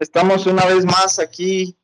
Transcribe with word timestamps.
Estamos 0.00 0.46
una 0.46 0.64
vez 0.64 0.86
más 0.86 1.18
aquí 1.18 1.78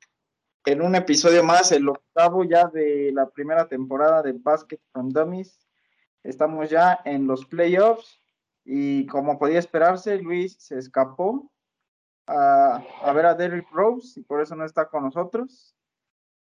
en 0.64 0.80
un 0.80 0.94
episodio 0.94 1.44
más, 1.44 1.70
el 1.70 1.86
octavo 1.86 2.44
ya 2.44 2.66
de 2.66 3.12
la 3.12 3.28
primera 3.28 3.68
temporada 3.68 4.22
de 4.22 4.32
Basket 4.32 4.80
from 4.90 5.10
Dummies. 5.10 5.68
Estamos 6.22 6.70
ya 6.70 6.98
en 7.04 7.26
los 7.26 7.44
playoffs 7.44 8.18
y 8.64 9.04
como 9.08 9.38
podía 9.38 9.58
esperarse, 9.58 10.16
Luis 10.16 10.56
se 10.58 10.78
escapó 10.78 11.52
a, 12.26 12.82
ver 13.14 13.26
a 13.26 13.34
Derrick 13.34 13.70
Rose 13.70 14.18
y 14.18 14.22
por 14.22 14.40
eso 14.40 14.56
no 14.56 14.64
está 14.64 14.88
con 14.88 15.02
nosotros. 15.04 15.76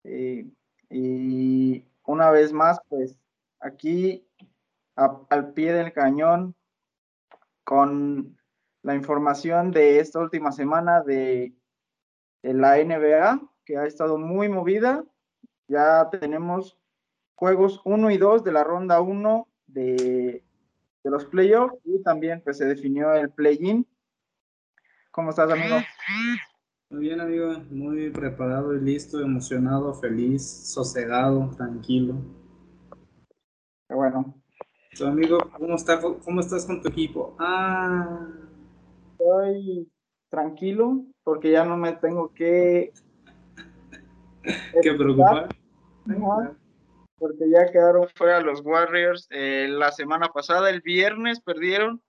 Y, 0.04 0.52
y 0.88 1.84
una 2.04 2.30
vez 2.30 2.52
más, 2.52 2.79
pues 2.88 3.18
aquí 3.59 4.29
al 4.95 5.52
pie 5.54 5.72
del 5.72 5.93
cañón 5.93 6.54
con 7.64 8.38
la 8.82 8.95
información 8.95 9.72
de 9.72 9.98
esta 9.98 10.20
última 10.20 10.52
semana 10.52 11.02
de, 11.02 11.52
la 12.53 12.77
NBA, 12.77 13.41
que 13.65 13.77
ha 13.77 13.87
estado 13.87 14.19
muy 14.19 14.48
movida. 14.48 15.05
Ya 15.69 16.09
tenemos 16.11 16.77
juegos 17.34 17.80
1 17.84 18.11
y 18.11 18.19
2 18.19 18.45
de 18.45 18.53
la 18.53 18.65
ronda 18.65 19.01
1 19.01 19.48
de, 19.67 20.43
de, 21.03 21.11
los 21.11 21.25
playoffs 21.25 21.77
y 21.84 22.03
también 22.03 22.43
pues 22.43 22.59
se 22.59 22.67
definió 22.67 23.15
el 23.15 23.30
play-in. 23.30 23.87
¿Cómo 25.11 25.30
estás, 25.30 25.51
amigo? 25.51 25.77
Muy 26.91 27.01
bien, 27.01 27.20
amigo. 27.20 27.55
Muy 27.70 28.11
preparado 28.11 28.75
y 28.75 28.81
listo, 28.81 29.20
emocionado, 29.20 29.95
feliz, 29.95 30.45
sosegado, 30.45 31.51
tranquilo. 31.56 32.17
Qué 33.89 33.95
bueno. 33.95 34.34
Tu 34.97 35.06
amigo, 35.06 35.39
¿cómo, 35.59 35.75
está, 35.75 36.01
¿cómo 36.01 36.41
estás 36.41 36.67
con 36.67 36.81
tu 36.81 36.89
equipo? 36.89 37.34
Ah 37.39 38.29
estoy 39.25 39.91
tranquilo 40.29 41.05
porque 41.24 41.51
ya 41.51 41.64
no 41.64 41.77
me 41.77 41.92
tengo 41.92 42.33
que... 42.33 42.92
¿Qué 44.42 44.92
preocupar? 44.92 45.48
Porque 47.19 47.50
ya 47.50 47.72
quedaron 47.72 48.08
fuera 48.14 48.41
los 48.41 48.61
Warriors 48.61 49.27
eh, 49.30 49.67
la 49.70 49.91
semana 49.91 50.28
pasada, 50.28 50.69
el 50.69 50.83
viernes 50.83 51.41
perdieron 51.41 52.02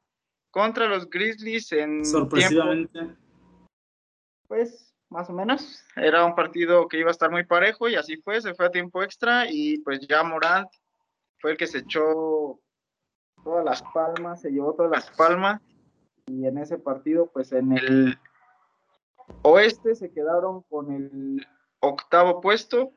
contra 0.51 0.87
los 0.87 1.09
Grizzlies 1.09 1.71
en... 1.71 2.05
Sorpresivamente. 2.05 3.15
pues 4.47 4.93
más 5.09 5.29
o 5.29 5.33
menos. 5.33 5.83
Era 5.95 6.25
un 6.25 6.35
partido 6.35 6.87
que 6.87 6.99
iba 6.99 7.09
a 7.09 7.11
estar 7.11 7.31
muy 7.31 7.45
parejo 7.45 7.87
y 7.87 7.95
así 7.95 8.17
fue, 8.17 8.41
se 8.41 8.53
fue 8.53 8.65
a 8.65 8.71
tiempo 8.71 9.01
extra 9.01 9.45
y 9.49 9.77
pues 9.79 10.05
ya 10.07 10.23
Morant 10.23 10.69
fue 11.39 11.51
el 11.51 11.57
que 11.57 11.67
se 11.67 11.79
echó 11.79 12.59
todas 13.43 13.63
las 13.63 13.81
palmas, 13.93 14.41
se 14.41 14.51
llevó 14.51 14.73
todas 14.73 14.91
las 14.91 15.09
palmas 15.11 15.61
y 16.25 16.47
en 16.47 16.57
ese 16.57 16.77
partido, 16.79 17.29
pues 17.31 17.51
en 17.51 17.71
el 17.77 18.17
oeste 19.41 19.95
se 19.95 20.11
quedaron 20.11 20.63
con 20.63 20.91
el 20.91 21.45
octavo 21.79 22.41
puesto 22.41 22.91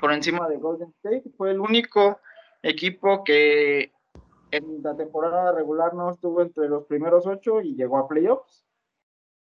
por 0.00 0.12
encima 0.12 0.48
de 0.48 0.56
Golden 0.56 0.94
State. 1.02 1.24
Fue 1.36 1.50
el 1.50 1.60
único 1.60 2.20
equipo 2.62 3.24
que 3.24 3.92
en 4.50 4.82
la 4.82 4.96
temporada 4.96 5.52
regular 5.52 5.94
no 5.94 6.10
estuvo 6.10 6.42
entre 6.42 6.68
los 6.68 6.86
primeros 6.86 7.26
ocho 7.26 7.60
y 7.60 7.74
llegó 7.74 7.98
a 7.98 8.08
playoffs, 8.08 8.64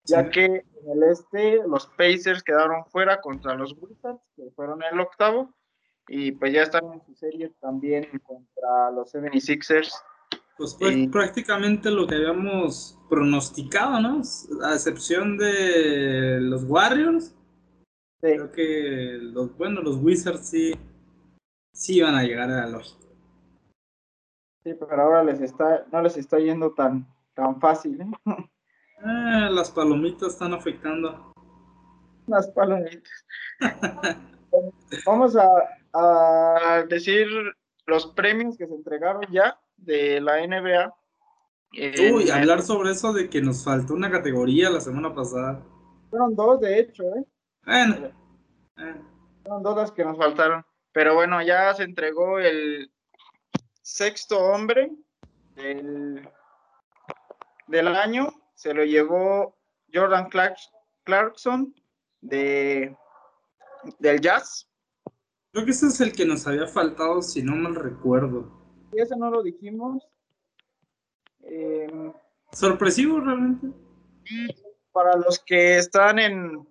ya 0.04 0.30
que 0.30 0.44
en 0.44 0.90
el 0.90 1.02
este 1.04 1.62
los 1.66 1.86
Pacers 1.86 2.42
quedaron 2.42 2.84
fuera 2.86 3.20
contra 3.20 3.54
los 3.54 3.74
Wizards, 3.78 4.20
que 4.36 4.50
fueron 4.54 4.82
el 4.82 5.00
octavo, 5.00 5.54
y 6.08 6.32
pues 6.32 6.52
ya 6.52 6.62
están 6.62 6.92
en 6.92 7.04
su 7.04 7.14
serie 7.14 7.52
también 7.60 8.06
contra 8.20 8.90
los 8.90 9.14
76ers 9.14 9.92
pues 10.58 10.76
fue 10.76 11.08
prácticamente 11.10 11.88
lo 11.88 12.08
que 12.08 12.16
habíamos 12.16 12.98
pronosticado, 13.08 14.00
¿no? 14.00 14.22
A 14.64 14.74
excepción 14.74 15.38
de 15.38 16.40
los 16.40 16.64
Warriors. 16.64 17.36
Sí. 18.20 18.32
Creo 18.34 18.50
que 18.50 19.18
los, 19.22 19.56
bueno, 19.56 19.80
los 19.80 19.96
Wizards 19.98 20.48
sí, 20.48 20.74
sí 21.72 21.98
iban 21.98 22.16
a 22.16 22.24
llegar 22.24 22.50
a 22.50 22.62
la 22.62 22.66
lógica. 22.66 23.06
Sí, 24.64 24.74
pero 24.74 25.00
ahora 25.00 25.22
les 25.22 25.40
está, 25.40 25.86
no 25.92 26.02
les 26.02 26.16
está 26.16 26.40
yendo 26.40 26.74
tan, 26.74 27.06
tan 27.34 27.60
fácil, 27.60 28.00
¿eh? 28.00 28.10
Ah, 29.00 29.48
las 29.52 29.70
palomitas 29.70 30.32
están 30.32 30.52
afectando. 30.54 31.32
Las 32.26 32.48
palomitas. 32.48 33.24
Vamos 35.06 35.36
a, 35.36 35.48
a 35.92 36.84
decir 36.88 37.28
los 37.86 38.08
premios 38.08 38.58
que 38.58 38.66
se 38.66 38.74
entregaron 38.74 39.22
ya 39.30 39.56
de 39.78 40.20
la 40.20 40.46
NBA. 40.46 40.94
Uy, 42.12 42.30
hablar 42.30 42.62
sobre 42.62 42.92
eso 42.92 43.12
de 43.12 43.28
que 43.28 43.40
nos 43.40 43.64
faltó 43.64 43.94
una 43.94 44.10
categoría 44.10 44.70
la 44.70 44.80
semana 44.80 45.14
pasada. 45.14 45.62
Fueron 46.10 46.34
dos, 46.34 46.60
de 46.60 46.80
hecho, 46.80 47.02
¿eh? 47.04 47.24
Bueno. 47.64 48.06
Eh. 48.76 48.94
Fueron 49.42 49.62
dos 49.62 49.76
las 49.76 49.92
que 49.92 50.04
nos 50.04 50.16
faltaron. 50.16 50.64
Pero 50.92 51.14
bueno, 51.14 51.42
ya 51.42 51.74
se 51.74 51.84
entregó 51.84 52.38
el 52.38 52.90
sexto 53.82 54.38
hombre 54.38 54.90
del, 55.54 56.28
del 57.66 57.88
año. 57.88 58.28
Se 58.54 58.72
lo 58.74 58.84
llevó 58.84 59.56
Jordan 59.92 60.28
Clarkson 61.04 61.74
de, 62.20 62.96
del 63.98 64.20
Jazz. 64.20 64.68
Creo 65.52 65.64
que 65.64 65.70
ese 65.70 65.86
es 65.86 66.00
el 66.00 66.12
que 66.12 66.26
nos 66.26 66.46
había 66.46 66.66
faltado, 66.66 67.22
si 67.22 67.42
no 67.42 67.54
mal 67.56 67.74
recuerdo. 67.74 68.57
Y 68.92 69.00
eso 69.00 69.16
no 69.16 69.30
lo 69.30 69.42
dijimos. 69.42 70.06
Eh, 71.42 72.12
Sorpresivo 72.52 73.20
realmente. 73.20 73.68
Para 74.92 75.16
los 75.16 75.38
que 75.40 75.78
están 75.78 76.18
en, 76.18 76.66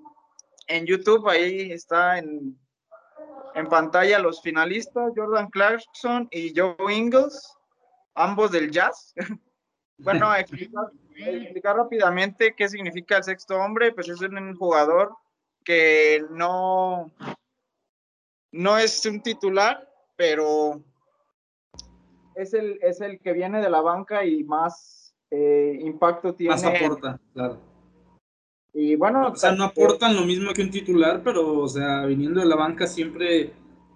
en 0.68 0.86
YouTube, 0.86 1.28
ahí 1.28 1.72
está 1.72 2.18
en, 2.18 2.58
en 3.56 3.68
pantalla 3.68 4.20
los 4.20 4.42
finalistas, 4.42 5.14
Jordan 5.16 5.50
Clarkson 5.50 6.28
y 6.32 6.54
Joe 6.56 6.94
Ingles, 6.94 7.56
ambos 8.16 8.52
del 8.52 8.72
jazz. 8.72 9.14
bueno, 9.98 10.34
explicar, 10.36 10.92
explicar 11.16 11.76
rápidamente 11.76 12.54
qué 12.56 12.70
significa 12.70 13.18
el 13.18 13.24
sexto 13.24 13.56
hombre, 13.56 13.92
pues 13.94 14.10
es 14.10 14.22
un 14.22 14.56
jugador 14.56 15.16
que 15.64 16.24
no, 16.30 17.12
no 18.52 18.78
es 18.78 19.06
un 19.06 19.22
titular, 19.22 19.88
pero 20.16 20.82
es 22.38 22.54
el, 22.54 22.80
es 22.82 23.02
el 23.02 23.20
que 23.20 23.34
viene 23.34 23.62
de 23.62 23.70
la 23.70 23.82
banca 23.82 24.24
y 24.24 24.44
más 24.44 25.16
eh, 25.32 25.78
impacto 25.82 26.36
tiene. 26.36 26.54
Más 26.54 26.64
aporta, 26.64 27.20
claro. 27.34 27.60
Y 28.74 28.96
bueno. 28.96 29.30
O 29.30 29.36
sea, 29.36 29.52
no 29.54 29.66
aportan 29.66 30.16
lo 30.16 30.24
mismo 30.24 30.54
que 30.54 30.62
un 30.62 30.72
titular, 30.72 31.22
pero, 31.24 31.60
o 31.60 31.68
sea, 31.68 32.06
viniendo 32.06 32.40
de 32.40 32.46
la 32.46 32.56
banca 32.56 32.86
siempre 32.86 33.54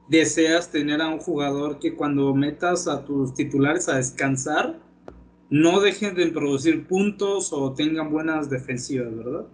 deseas 0.08 0.72
tener 0.72 1.02
a 1.02 1.08
un 1.08 1.20
jugador 1.20 1.80
que 1.80 1.96
cuando 1.96 2.34
metas 2.34 2.88
a 2.88 3.06
tus 3.06 3.34
titulares 3.34 3.88
a 3.88 3.98
descansar, 3.98 4.80
no 5.50 5.80
dejen 5.80 6.16
de 6.16 6.28
producir 6.28 6.88
puntos 6.88 7.54
o 7.54 7.74
tengan 7.74 8.12
buenas 8.12 8.50
defensivas, 8.50 9.16
¿verdad? 9.16 9.46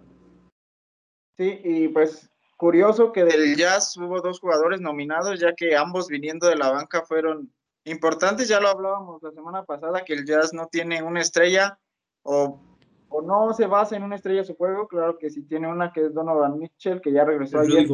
Sí, 1.36 1.60
y 1.62 1.88
pues 1.88 2.30
curioso 2.56 3.12
que 3.12 3.24
del 3.24 3.54
Jazz 3.56 3.96
hubo 3.98 4.20
dos 4.20 4.40
jugadores 4.40 4.80
nominados, 4.80 5.38
ya 5.38 5.54
que 5.54 5.76
ambos 5.76 6.08
viniendo 6.08 6.48
de 6.48 6.56
la 6.56 6.72
banca 6.72 7.02
fueron 7.02 7.52
importantes, 7.88 8.48
ya 8.48 8.60
lo 8.60 8.68
hablábamos 8.68 9.22
la 9.22 9.32
semana 9.32 9.64
pasada, 9.64 10.04
que 10.04 10.14
el 10.14 10.24
Jazz 10.24 10.52
no 10.52 10.66
tiene 10.66 11.02
una 11.02 11.20
estrella 11.20 11.78
o, 12.22 12.60
o 13.08 13.22
no 13.22 13.52
se 13.52 13.66
basa 13.66 13.96
en 13.96 14.02
una 14.02 14.16
estrella 14.16 14.44
su 14.44 14.54
juego, 14.54 14.86
claro 14.88 15.18
que 15.18 15.30
sí 15.30 15.42
tiene 15.42 15.70
una 15.70 15.92
que 15.92 16.06
es 16.06 16.14
Donovan 16.14 16.58
Mitchell, 16.58 17.00
que 17.00 17.12
ya 17.12 17.24
regresó 17.24 17.60
ayer. 17.60 17.88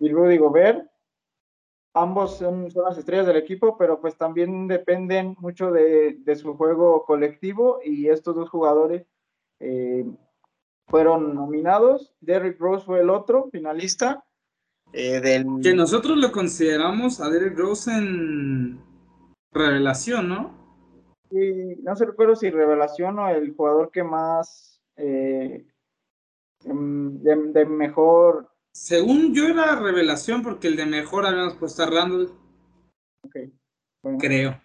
y 0.00 0.12
Rudy 0.12 0.38
Gobert. 0.38 0.86
Ambos 1.94 2.36
son, 2.36 2.70
son, 2.70 2.84
las 2.84 2.98
estrellas 2.98 3.26
del 3.26 3.36
equipo, 3.36 3.76
pero 3.76 4.00
pues 4.00 4.16
también 4.16 4.68
dependen 4.68 5.34
mucho 5.40 5.72
de, 5.72 6.18
de 6.20 6.36
su 6.36 6.56
juego 6.56 7.04
colectivo 7.04 7.80
y 7.82 8.08
estos 8.08 8.36
dos 8.36 8.50
jugadores 8.50 9.06
eh, 9.58 10.06
fueron 10.86 11.34
nominados. 11.34 12.14
Derrick 12.20 12.60
Rose 12.60 12.84
fue 12.84 13.00
el 13.00 13.10
otro 13.10 13.48
finalista 13.50 14.24
eh, 14.92 15.44
que 15.62 15.74
nosotros 15.74 16.16
lo 16.16 16.32
consideramos 16.32 17.20
a 17.20 17.28
Derek 17.28 17.58
Rose 17.58 17.90
en 17.90 18.80
revelación, 19.52 20.28
¿no? 20.28 20.58
Sí, 21.30 21.76
no 21.82 21.94
sé 21.94 22.06
recuerdo 22.06 22.36
si 22.36 22.50
revelación 22.50 23.18
o 23.18 23.28
el 23.28 23.54
jugador 23.54 23.90
que 23.90 24.02
más 24.02 24.80
eh, 24.96 25.66
em, 26.64 27.18
de, 27.22 27.66
mejor. 27.66 28.50
Según 28.72 29.34
yo 29.34 29.46
era 29.46 29.76
revelación 29.76 30.42
porque 30.42 30.68
el 30.68 30.76
de 30.76 30.86
mejor 30.86 31.26
habíamos 31.26 31.56
puesto 31.56 31.82
a 31.82 31.86
Randall. 31.90 32.32
Creo. 34.18 34.58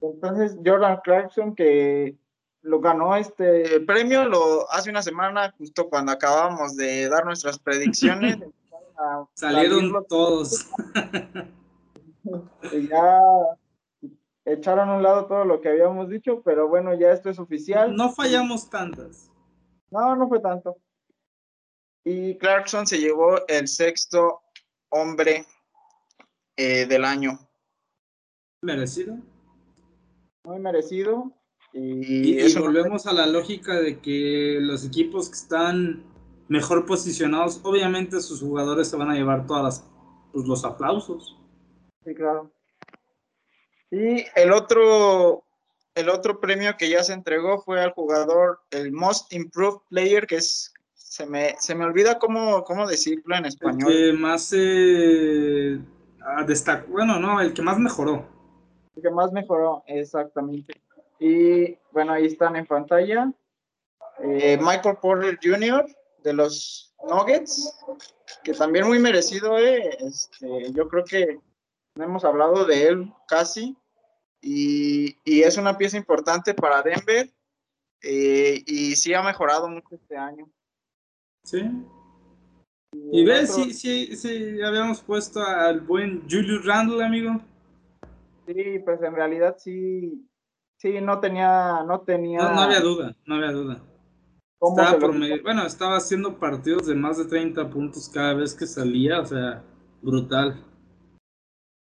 Entonces 0.00 0.56
Jordan 0.64 1.00
Clarkson 1.04 1.54
que 1.54 2.16
lo 2.62 2.80
ganó 2.80 3.16
este 3.16 3.80
premio 3.80 4.24
lo 4.26 4.70
hace 4.70 4.90
una 4.90 5.02
semana 5.02 5.52
justo 5.58 5.88
cuando 5.88 6.12
acabábamos 6.12 6.76
de 6.76 7.08
dar 7.08 7.24
nuestras 7.24 7.58
predicciones 7.58 8.38
Salieron 9.34 9.92
todos. 10.08 10.68
ya 12.90 13.20
echaron 14.44 14.88
a 14.88 14.96
un 14.96 15.02
lado 15.02 15.26
todo 15.26 15.44
lo 15.44 15.60
que 15.60 15.68
habíamos 15.68 16.08
dicho, 16.08 16.42
pero 16.44 16.68
bueno, 16.68 16.94
ya 16.94 17.12
esto 17.12 17.30
es 17.30 17.38
oficial. 17.38 17.94
No 17.94 18.12
fallamos 18.12 18.68
tantas. 18.68 19.30
No, 19.90 20.16
no 20.16 20.28
fue 20.28 20.40
tanto. 20.40 20.76
Y 22.04 22.36
Clarkson 22.38 22.86
se 22.86 22.98
llevó 22.98 23.46
el 23.46 23.68
sexto 23.68 24.40
hombre 24.90 25.46
eh, 26.56 26.86
del 26.86 27.04
año. 27.04 27.38
Merecido. 28.62 29.18
Muy 30.44 30.58
merecido. 30.58 31.32
Y, 31.72 32.52
volvemos 32.58 33.06
a 33.06 33.12
la 33.12 33.26
lógica 33.26 33.80
de 33.80 34.00
que 34.00 34.58
los 34.60 34.84
equipos 34.84 35.28
que 35.28 35.36
están 35.36 36.02
mejor 36.50 36.84
posicionados, 36.84 37.60
obviamente 37.62 38.20
sus 38.20 38.40
jugadores 38.40 38.88
se 38.88 38.96
van 38.96 39.08
a 39.08 39.14
llevar 39.14 39.46
todas 39.46 39.88
pues, 40.32 40.46
los 40.46 40.64
aplausos. 40.64 41.38
Sí, 42.04 42.12
claro. 42.12 42.50
Y 43.92 44.26
el 44.34 44.52
otro, 44.52 45.44
el 45.94 46.08
otro 46.08 46.40
premio 46.40 46.76
que 46.76 46.90
ya 46.90 47.04
se 47.04 47.12
entregó 47.12 47.62
fue 47.62 47.80
al 47.80 47.92
jugador, 47.92 48.58
el 48.72 48.90
Most 48.90 49.32
Improved 49.32 49.78
Player, 49.88 50.26
que 50.26 50.36
es, 50.36 50.74
se 50.92 51.24
me, 51.24 51.54
se 51.60 51.76
me 51.76 51.84
olvida 51.84 52.18
cómo, 52.18 52.64
cómo 52.64 52.86
decirlo 52.86 53.36
en 53.36 53.46
español. 53.46 53.92
El 53.92 54.12
que 54.12 54.18
más 54.18 54.52
eh, 54.56 55.80
destacó, 56.48 56.90
bueno, 56.90 57.20
no, 57.20 57.40
el 57.40 57.54
que 57.54 57.62
más 57.62 57.78
mejoró. 57.78 58.26
El 58.96 59.02
que 59.02 59.10
más 59.10 59.30
mejoró, 59.30 59.84
exactamente. 59.86 60.80
Y 61.20 61.78
bueno, 61.92 62.12
ahí 62.12 62.26
están 62.26 62.56
en 62.56 62.66
pantalla. 62.66 63.32
Eh, 64.20 64.58
Michael 64.60 64.96
Porter 65.00 65.38
Jr. 65.40 65.86
de 66.22 66.32
los 66.32 66.94
Nuggets, 67.08 67.78
que 68.42 68.52
también 68.52 68.86
muy 68.86 68.98
merecido, 68.98 69.58
eh. 69.58 69.96
este, 70.00 70.72
yo 70.72 70.88
creo 70.88 71.04
que 71.04 71.38
no 71.96 72.04
hemos 72.04 72.24
hablado 72.24 72.64
de 72.64 72.88
él 72.88 73.12
casi, 73.26 73.76
y, 74.42 75.16
es 75.24 75.56
una 75.56 75.76
pieza 75.76 75.96
importante 75.96 76.54
para 76.54 76.82
Denver, 76.82 77.30
eh, 78.02 78.62
y 78.66 78.96
sí 78.96 79.12
ha 79.12 79.22
mejorado 79.22 79.68
mucho 79.68 79.94
este 79.94 80.16
año. 80.16 80.50
Sí. 81.44 81.70
Y, 82.92 83.24
ves, 83.24 83.54
sí, 83.54 83.72
sí, 83.72 84.16
sí, 84.16 84.60
habíamos 84.62 85.00
puesto 85.00 85.40
al 85.40 85.80
buen 85.80 86.22
Julius 86.28 86.64
Randle, 86.64 87.04
amigo. 87.04 87.40
Sí, 88.46 88.80
pues 88.84 89.00
en 89.02 89.14
realidad 89.14 89.56
sí, 89.58 90.28
sí, 90.76 91.00
no 91.00 91.20
tenía, 91.20 91.84
no 91.86 92.00
tenía. 92.00 92.40
No, 92.40 92.60
había 92.60 92.80
duda, 92.80 93.16
no 93.26 93.36
había 93.36 93.52
duda. 93.52 93.80
Bueno, 94.60 95.66
estaba 95.66 95.96
haciendo 95.96 96.38
partidos 96.38 96.86
de 96.86 96.94
más 96.94 97.16
de 97.16 97.24
30 97.24 97.70
puntos 97.70 98.08
cada 98.08 98.34
vez 98.34 98.54
que 98.54 98.66
salía, 98.66 99.20
o 99.20 99.26
sea, 99.26 99.64
brutal. 100.02 100.62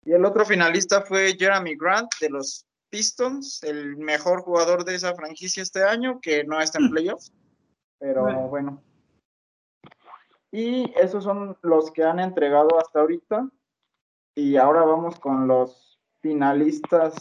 Y 0.06 0.12
el 0.12 0.26
otro 0.26 0.44
finalista 0.46 1.02
fue 1.02 1.36
Jeremy 1.38 1.76
Grant 1.76 2.10
de 2.20 2.30
los 2.30 2.66
Pistons, 2.90 3.64
el 3.64 3.98
mejor 3.98 4.42
jugador 4.42 4.84
de 4.84 4.96
esa 4.96 5.14
franquicia 5.14 5.64
este 5.64 5.84
año, 5.84 6.20
que 6.20 6.44
no 6.44 6.60
está 6.60 6.80
en 6.80 6.90
playoffs. 6.92 7.32
Pero 8.00 8.24
bueno. 8.50 8.82
Y 10.52 10.94
esos 11.00 11.24
son 11.24 11.58
los 11.62 11.92
que 11.92 12.04
han 12.04 12.20
entregado 12.20 12.80
hasta 12.80 13.00
ahorita. 13.00 13.50
Y 14.36 14.58
ahora 14.58 14.84
vamos 14.84 15.20
con 15.20 15.48
los 15.48 16.00
finalistas 16.22 17.16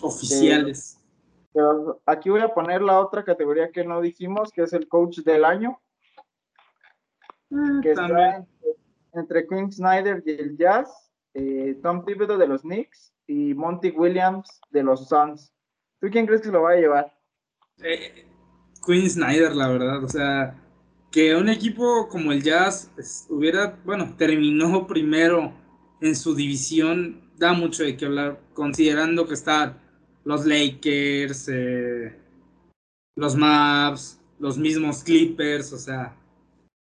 oficiales. 0.00 0.98
Pero 1.54 2.02
aquí 2.04 2.28
voy 2.28 2.40
a 2.40 2.52
poner 2.52 2.82
la 2.82 3.00
otra 3.00 3.24
categoría 3.24 3.70
que 3.70 3.84
no 3.84 4.00
dijimos, 4.00 4.50
que 4.52 4.62
es 4.62 4.72
el 4.72 4.88
coach 4.88 5.20
del 5.20 5.44
año. 5.44 5.80
Ah, 7.52 7.80
que 7.80 7.92
está 7.92 8.44
entre 9.12 9.46
Quinn 9.46 9.70
Snyder 9.70 10.22
y 10.26 10.32
el 10.32 10.56
Jazz 10.58 11.04
eh, 11.34 11.78
Tom 11.82 12.04
Thibodeau 12.04 12.38
de 12.38 12.48
los 12.48 12.62
Knicks 12.62 13.12
y 13.26 13.54
Monty 13.54 13.90
Williams 13.90 14.60
de 14.70 14.82
los 14.82 15.08
Suns. 15.08 15.52
¿Tú 16.00 16.08
quién 16.10 16.26
crees 16.26 16.42
que 16.42 16.50
lo 16.50 16.62
va 16.62 16.72
a 16.72 16.76
llevar? 16.76 17.12
Eh, 17.82 18.26
Quinn 18.84 19.08
Snyder, 19.08 19.54
la 19.54 19.68
verdad. 19.68 20.02
O 20.02 20.08
sea, 20.08 20.60
que 21.10 21.34
un 21.36 21.48
equipo 21.48 22.08
como 22.08 22.32
el 22.32 22.42
Jazz 22.42 22.90
hubiera, 23.28 23.78
bueno, 23.84 24.14
terminó 24.16 24.86
primero 24.86 25.52
en 26.00 26.16
su 26.16 26.34
división, 26.34 27.30
da 27.36 27.52
mucho 27.52 27.84
de 27.84 27.96
qué 27.96 28.06
hablar, 28.06 28.40
considerando 28.52 29.26
que 29.26 29.34
están 29.34 29.83
los 30.24 30.46
Lakers, 30.46 31.48
eh, 31.48 32.16
los 33.16 33.36
Mavs, 33.36 34.18
los 34.38 34.58
mismos 34.58 35.02
Clippers, 35.04 35.72
o 35.72 35.78
sea, 35.78 36.16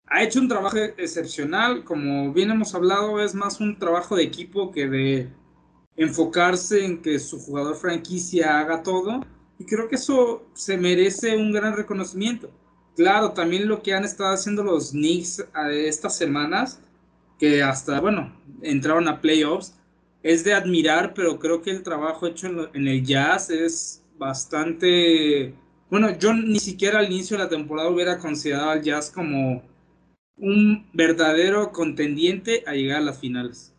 ha 0.06 0.22
hecho 0.22 0.40
un 0.40 0.48
trabajo 0.48 0.76
excepcional, 0.76 1.84
como 1.84 2.32
bien 2.32 2.50
hemos 2.50 2.74
hablado, 2.74 3.22
es 3.22 3.34
más 3.34 3.60
un 3.60 3.78
trabajo 3.78 4.16
de 4.16 4.24
equipo 4.24 4.70
que 4.70 4.88
de 4.88 5.28
enfocarse 5.96 6.84
en 6.84 7.02
que 7.02 7.18
su 7.18 7.38
jugador 7.38 7.76
franquicia 7.76 8.60
haga 8.60 8.82
todo, 8.82 9.24
y 9.58 9.64
creo 9.64 9.88
que 9.88 9.96
eso 9.96 10.44
se 10.54 10.76
merece 10.76 11.36
un 11.36 11.52
gran 11.52 11.76
reconocimiento. 11.76 12.50
Claro, 12.96 13.32
también 13.32 13.68
lo 13.68 13.82
que 13.82 13.94
han 13.94 14.04
estado 14.04 14.34
haciendo 14.34 14.62
los 14.62 14.90
Knicks 14.90 15.46
estas 15.70 16.16
semanas, 16.16 16.80
que 17.38 17.62
hasta, 17.62 18.00
bueno, 18.00 18.32
entraron 18.60 19.08
a 19.08 19.20
playoffs, 19.20 19.74
es 20.22 20.44
de 20.44 20.54
admirar, 20.54 21.14
pero 21.14 21.38
creo 21.38 21.62
que 21.62 21.70
el 21.70 21.82
trabajo 21.82 22.26
hecho 22.26 22.46
en, 22.46 22.88
el 22.88 23.04
Jazz 23.04 23.50
es 23.50 24.04
bastante... 24.16 25.54
Bueno, 25.90 26.16
yo 26.16 26.32
ni 26.32 26.58
siquiera 26.58 27.00
al 27.00 27.06
inicio 27.06 27.36
de 27.36 27.44
la 27.44 27.50
temporada 27.50 27.90
hubiera 27.90 28.18
considerado 28.18 28.70
al 28.70 28.82
Jazz 28.82 29.10
como 29.10 29.62
un 30.36 30.88
verdadero 30.92 31.70
contendiente 31.72 32.62
a 32.66 32.72
llegar 32.72 32.98
a 32.98 33.04
las 33.04 33.18
finales. 33.18 33.74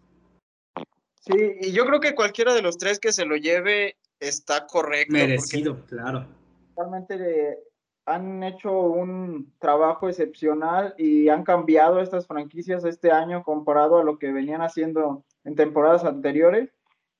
Sí, 1.21 1.33
y 1.61 1.71
yo 1.71 1.85
creo 1.85 1.99
que 1.99 2.15
cualquiera 2.15 2.53
de 2.53 2.61
los 2.61 2.77
tres 2.77 2.99
que 2.99 3.13
se 3.13 3.25
lo 3.25 3.35
lleve 3.35 3.97
está 4.19 4.67
correcto. 4.67 5.13
Merecido, 5.13 5.85
claro. 5.85 6.27
Realmente 6.75 7.59
han 8.05 8.43
hecho 8.43 8.71
un 8.71 9.53
trabajo 9.59 10.09
excepcional 10.09 10.93
y 10.97 11.29
han 11.29 11.43
cambiado 11.43 12.01
estas 12.01 12.27
franquicias 12.27 12.83
este 12.83 13.11
año 13.11 13.43
comparado 13.43 13.97
a 13.97 14.03
lo 14.03 14.19
que 14.19 14.31
venían 14.31 14.61
haciendo 14.61 15.23
en 15.43 15.55
temporadas 15.55 16.03
anteriores. 16.03 16.69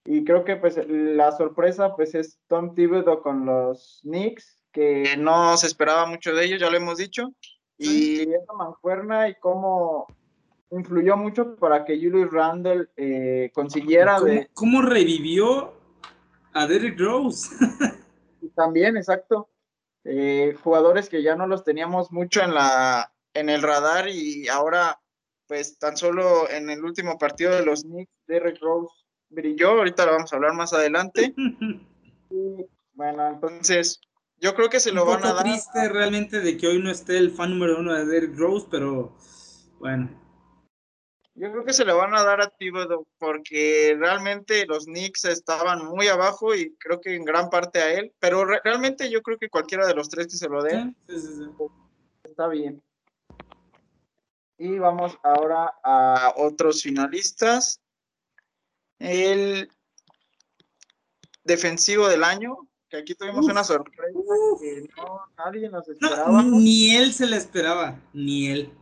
Y 0.06 0.25
creo 0.25 0.44
que 0.44 0.58
pues 0.58 0.80
la 0.88 1.31
sorpresa 1.31 1.96
pues 1.96 2.14
es 2.14 2.40
Tom 2.48 2.75
Thibodeau 2.75 3.22
con 3.22 3.46
los 3.46 4.02
Knicks, 4.04 4.60
que 4.72 5.16
no 5.18 5.56
se 5.56 5.68
esperaba 5.68 6.06
mucho 6.06 6.34
de 6.34 6.46
ellos, 6.46 6.60
ya 6.60 6.70
lo 6.70 6.78
hemos 6.78 6.98
dicho. 6.98 7.34
Y 7.78 8.22
esa 8.22 8.54
mancuerna 8.54 9.30
y 9.30 9.36
cómo 9.36 10.08
influyó 10.72 11.16
mucho 11.16 11.56
para 11.56 11.86
que 11.86 11.96
Julius 11.96 12.31
Randle 12.31 12.88
eh, 12.98 13.52
consiguiera 13.54 14.16
¿Cómo, 14.16 14.25
de... 14.25 14.50
¿Cómo 14.54 14.81
revivió 14.81 15.74
a 16.54 16.68
Derrick 16.68 17.00
Rose? 17.00 17.56
También, 18.56 18.98
exacto. 18.98 19.50
Eh, 20.04 20.56
jugadores 20.64 21.08
que 21.08 21.24
ya 21.24 21.36
no 21.36 21.48
los 21.48 21.64
teníamos 21.64 22.12
mucho 22.12 22.42
en 22.42 22.53
la 22.53 23.13
en 23.34 23.50
el 23.50 23.62
radar 23.62 24.10
y 24.10 24.48
ahora 24.48 25.01
pues 25.53 25.77
tan 25.77 25.95
solo 25.95 26.50
en 26.50 26.67
el 26.72 26.83
último 26.83 27.15
partido 27.19 27.51
de 27.51 27.63
los 27.63 27.83
Knicks 27.83 28.12
Derrick 28.25 28.60
Rose 28.60 28.91
brilló, 29.29 29.69
ahorita 29.69 30.03
lo 30.07 30.13
vamos 30.13 30.33
a 30.33 30.36
hablar 30.36 30.53
más 30.53 30.74
adelante. 30.74 31.31
y, 32.31 32.65
bueno, 32.93 33.27
entonces 33.27 34.01
yo 34.39 34.55
creo 34.55 34.67
que 34.67 34.79
se 34.79 34.91
lo 34.91 35.05
van 35.05 35.24
a 35.24 35.33
dar. 35.33 35.43
triste 35.43 35.89
realmente 35.89 36.39
de 36.39 36.57
que 36.57 36.65
hoy 36.65 36.81
no 36.81 36.89
esté 36.89 37.19
el 37.19 37.29
fan 37.29 37.51
número 37.51 37.77
uno 37.77 37.93
de 37.93 38.03
Derrick 38.03 38.36
Rose, 38.36 38.65
pero 38.72 39.15
bueno. 39.77 40.10
Yo 41.36 41.51
creo 41.51 41.63
que 41.63 41.74
se 41.74 41.86
lo 41.86 41.98
van 41.98 42.15
a 42.15 42.24
dar 42.24 42.41
a 42.41 42.50
Thibodeau 42.50 43.05
porque 43.19 43.95
realmente 44.00 44.65
los 44.65 44.86
Knicks 44.86 45.25
estaban 45.25 45.86
muy 45.86 46.07
abajo 46.07 46.55
y 46.55 46.75
creo 46.79 47.00
que 47.00 47.15
en 47.15 47.25
gran 47.25 47.51
parte 47.51 47.77
a 47.77 47.93
él, 47.93 48.12
pero 48.17 48.43
realmente 48.43 49.07
yo 49.12 49.22
creo 49.22 49.38
que 49.38 49.50
cualquiera 49.50 49.86
de 49.86 49.93
los 49.93 50.10
tres 50.10 50.25
que 50.25 50.38
se 50.38 50.50
lo 50.50 50.63
dé 50.63 50.95
está 52.24 52.48
bien. 52.48 52.81
Y 54.63 54.79
vamos 54.79 55.20
ahora 55.24 55.74
a 55.84 56.36
otros 56.38 56.84
finalistas. 56.84 57.82
El 58.98 59.70
defensivo 61.43 62.08
del 62.08 62.24
año, 62.24 62.70
aquí 62.98 63.13
tuvimos 63.13 63.46
una 63.48 63.65
sorpresa 63.65 64.17
que 64.62 64.88
no, 64.96 65.20
nadie 65.38 65.67
nos 65.67 65.86
esperaba. 65.89 66.43
ni 66.43 66.96
él 66.96 67.12
se 67.12 67.25
la 67.25 67.36
esperaba, 67.36 68.00
ni 68.13 68.48
él. 68.51 68.74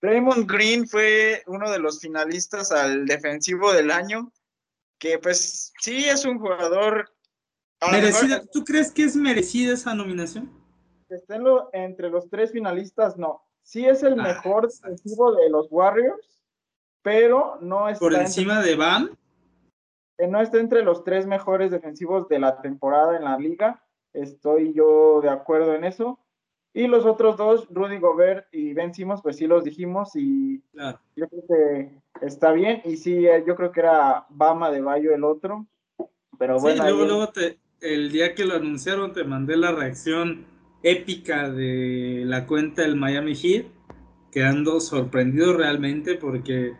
Raymond 0.00 0.50
Green 0.50 0.88
fue 0.88 1.42
uno 1.46 1.70
de 1.70 1.78
los 1.78 2.00
finalistas 2.00 2.72
al 2.72 3.04
defensivo 3.04 3.70
del 3.70 3.90
año, 3.90 4.32
que 4.98 5.18
pues 5.18 5.74
sí 5.82 6.06
es 6.06 6.24
un 6.24 6.38
jugador... 6.38 7.12
Merecida, 7.90 8.42
¿Tú 8.50 8.64
crees 8.64 8.90
que 8.90 9.04
es 9.04 9.14
merecida 9.14 9.74
esa 9.74 9.94
nominación? 9.94 10.50
entre 11.74 12.08
los 12.08 12.30
tres 12.30 12.50
finalistas, 12.50 13.18
no. 13.18 13.43
Sí 13.64 13.84
es 13.84 14.04
el 14.04 14.20
ah, 14.20 14.22
mejor 14.22 14.68
defensivo 14.68 15.34
de 15.34 15.50
los 15.50 15.66
Warriors, 15.70 16.40
pero 17.02 17.58
no 17.60 17.88
es... 17.88 17.98
¿Por 17.98 18.14
encima 18.14 18.62
de 18.62 18.76
Bam? 18.76 19.10
que 20.16 20.26
no 20.26 20.40
está 20.40 20.58
entre 20.58 20.82
los 20.84 21.04
tres 21.04 21.26
mejores 21.26 21.70
defensivos 21.70 22.28
de 22.28 22.38
la 22.38 22.60
temporada 22.60 23.16
en 23.16 23.24
la 23.24 23.38
liga. 23.38 23.82
Estoy 24.12 24.72
yo 24.72 25.20
de 25.20 25.28
acuerdo 25.28 25.74
en 25.74 25.84
eso. 25.84 26.18
Y 26.72 26.86
los 26.88 27.04
otros 27.04 27.36
dos, 27.36 27.68
Rudy 27.70 27.98
Gobert 27.98 28.46
y 28.52 28.74
Ben 28.74 28.92
Simmons, 28.92 29.22
pues 29.22 29.36
sí 29.36 29.46
los 29.46 29.64
dijimos 29.64 30.16
y 30.16 30.60
yo 31.16 31.28
creo 31.28 31.42
que 31.48 32.00
está 32.20 32.52
bien. 32.52 32.80
Y 32.84 32.96
sí, 32.96 33.26
eh, 33.26 33.44
yo 33.46 33.54
creo 33.54 33.70
que 33.70 33.80
era 33.80 34.26
Bama 34.28 34.70
de 34.70 34.80
Bayo 34.80 35.14
el 35.14 35.24
otro. 35.24 35.66
Pero 36.38 36.58
bueno. 36.58 36.82
Sí, 36.82 36.90
luego, 36.90 37.04
luego 37.04 37.28
te, 37.28 37.58
el 37.80 38.10
día 38.10 38.34
que 38.34 38.44
lo 38.44 38.54
anunciaron 38.54 39.12
te 39.12 39.22
mandé 39.22 39.56
la 39.56 39.70
reacción 39.70 40.46
épica 40.84 41.50
de 41.50 42.22
la 42.26 42.46
cuenta 42.46 42.82
del 42.82 42.94
Miami 42.94 43.34
Heat, 43.34 43.66
quedando 44.30 44.80
sorprendido 44.80 45.56
realmente 45.56 46.14
porque 46.14 46.74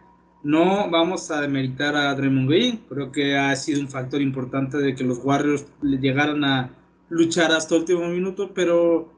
no 0.45 0.91
vamos 0.91 1.31
a 1.31 1.41
demeritar 1.41 1.97
a 1.97 2.15
Draymond 2.15 2.49
Green. 2.49 2.77
Creo 2.89 3.11
que 3.11 3.37
ha 3.37 3.57
sido 3.57 3.81
un 3.81 3.89
factor 3.89 4.21
importante 4.21 4.77
de 4.77 4.95
que 4.95 5.03
los 5.03 5.19
Warriors 5.25 5.67
llegaran 5.83 6.45
a 6.45 6.71
luchar 7.09 7.51
hasta 7.51 7.75
el 7.75 7.81
último 7.81 8.07
minuto, 8.09 8.53
pero 8.55 9.11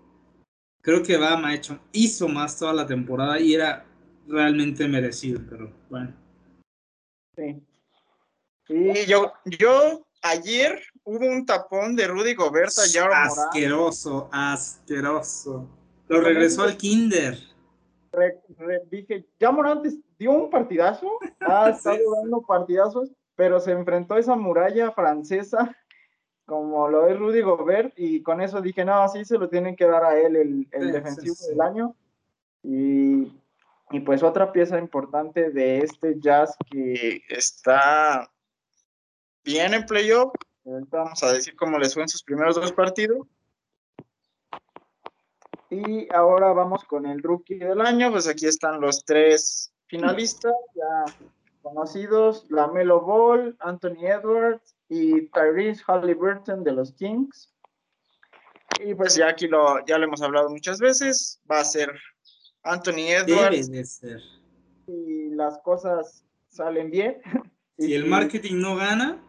creo 0.82 1.02
que 1.02 1.16
Bam 1.16 1.44
ha 1.44 1.54
hecho, 1.54 1.80
hizo 1.92 2.28
más 2.28 2.58
toda 2.58 2.72
la 2.72 2.86
temporada 2.86 3.40
y 3.40 3.54
era 3.54 3.84
realmente 4.28 4.86
merecido, 4.86 5.40
pero 5.50 5.72
bueno. 5.90 6.14
Sí. 7.34 7.60
Y 8.68 9.06
yo, 9.06 9.32
yo 9.58 10.06
ayer 10.22 10.80
hubo 11.06 11.24
un 11.24 11.46
tapón 11.46 11.96
de 11.96 12.06
Rudy 12.08 12.34
Gobert 12.34 12.72
a 12.78 13.22
Asqueroso, 13.22 14.28
asqueroso. 14.32 15.68
Lo 16.08 16.20
regresó 16.20 16.64
al 16.64 16.76
Kinder. 16.76 17.38
dije, 18.90 19.24
ya 19.38 19.50
Morant 19.50 19.86
dio 20.18 20.32
un 20.32 20.50
partidazo, 20.50 21.08
ha 21.40 21.70
estado 21.70 21.98
dando 22.16 22.42
partidazos, 22.42 23.10
pero 23.36 23.60
se 23.60 23.72
enfrentó 23.72 24.14
a 24.14 24.18
esa 24.18 24.36
muralla 24.36 24.90
francesa 24.90 25.74
como 26.46 26.88
lo 26.88 27.08
es 27.08 27.18
Rudy 27.18 27.42
Gobert 27.42 27.92
y 27.96 28.22
con 28.22 28.40
eso 28.40 28.62
dije, 28.62 28.84
no, 28.84 29.02
así 29.02 29.24
se 29.24 29.36
lo 29.36 29.48
tienen 29.48 29.74
que 29.74 29.84
dar 29.84 30.04
a 30.04 30.18
él 30.18 30.36
el, 30.70 30.92
defensivo 30.92 31.34
del 31.48 31.60
año. 31.60 31.96
Y, 32.62 33.32
y, 33.90 34.00
pues 34.04 34.22
otra 34.22 34.52
pieza 34.52 34.78
importante 34.78 35.50
de 35.50 35.78
este 35.78 36.18
Jazz 36.20 36.56
que 36.70 37.20
está 37.28 38.30
bien 39.44 39.74
en 39.74 39.86
playoff, 39.86 40.32
vamos 40.66 41.22
a 41.22 41.32
decir 41.32 41.54
cómo 41.56 41.78
les 41.78 41.94
fue 41.94 42.02
en 42.02 42.08
sus 42.08 42.22
primeros 42.22 42.56
dos 42.56 42.72
partidos. 42.72 43.26
Y 45.70 46.12
ahora 46.14 46.52
vamos 46.52 46.84
con 46.84 47.06
el 47.06 47.22
rookie 47.22 47.58
del 47.58 47.80
año, 47.80 48.10
pues 48.10 48.28
aquí 48.28 48.46
están 48.46 48.80
los 48.80 49.04
tres 49.04 49.72
finalistas 49.86 50.54
ya 50.74 51.12
conocidos, 51.62 52.46
la 52.50 52.68
Melo 52.68 53.00
Ball, 53.00 53.56
Anthony 53.60 54.06
Edwards 54.06 54.76
y 54.88 55.22
Tyrese 55.30 55.82
Halliburton 55.86 56.62
de 56.62 56.72
los 56.72 56.92
Kings. 56.92 57.52
Y 58.84 58.94
pues 58.94 59.16
ya 59.16 59.28
aquí 59.28 59.48
lo, 59.48 59.84
ya 59.86 59.98
lo 59.98 60.04
hemos 60.04 60.22
hablado 60.22 60.50
muchas 60.50 60.78
veces, 60.78 61.40
va 61.50 61.60
a 61.60 61.64
ser 61.64 61.92
Anthony 62.62 63.08
Edwards. 63.08 63.68
Debe 63.68 63.78
de 63.78 63.84
ser. 63.84 64.20
Y 64.86 65.30
las 65.30 65.58
cosas 65.58 66.24
salen 66.48 66.90
bien. 66.90 67.20
Si 67.78 67.94
el 67.94 68.06
marketing 68.06 68.60
no 68.60 68.76
gana. 68.76 69.20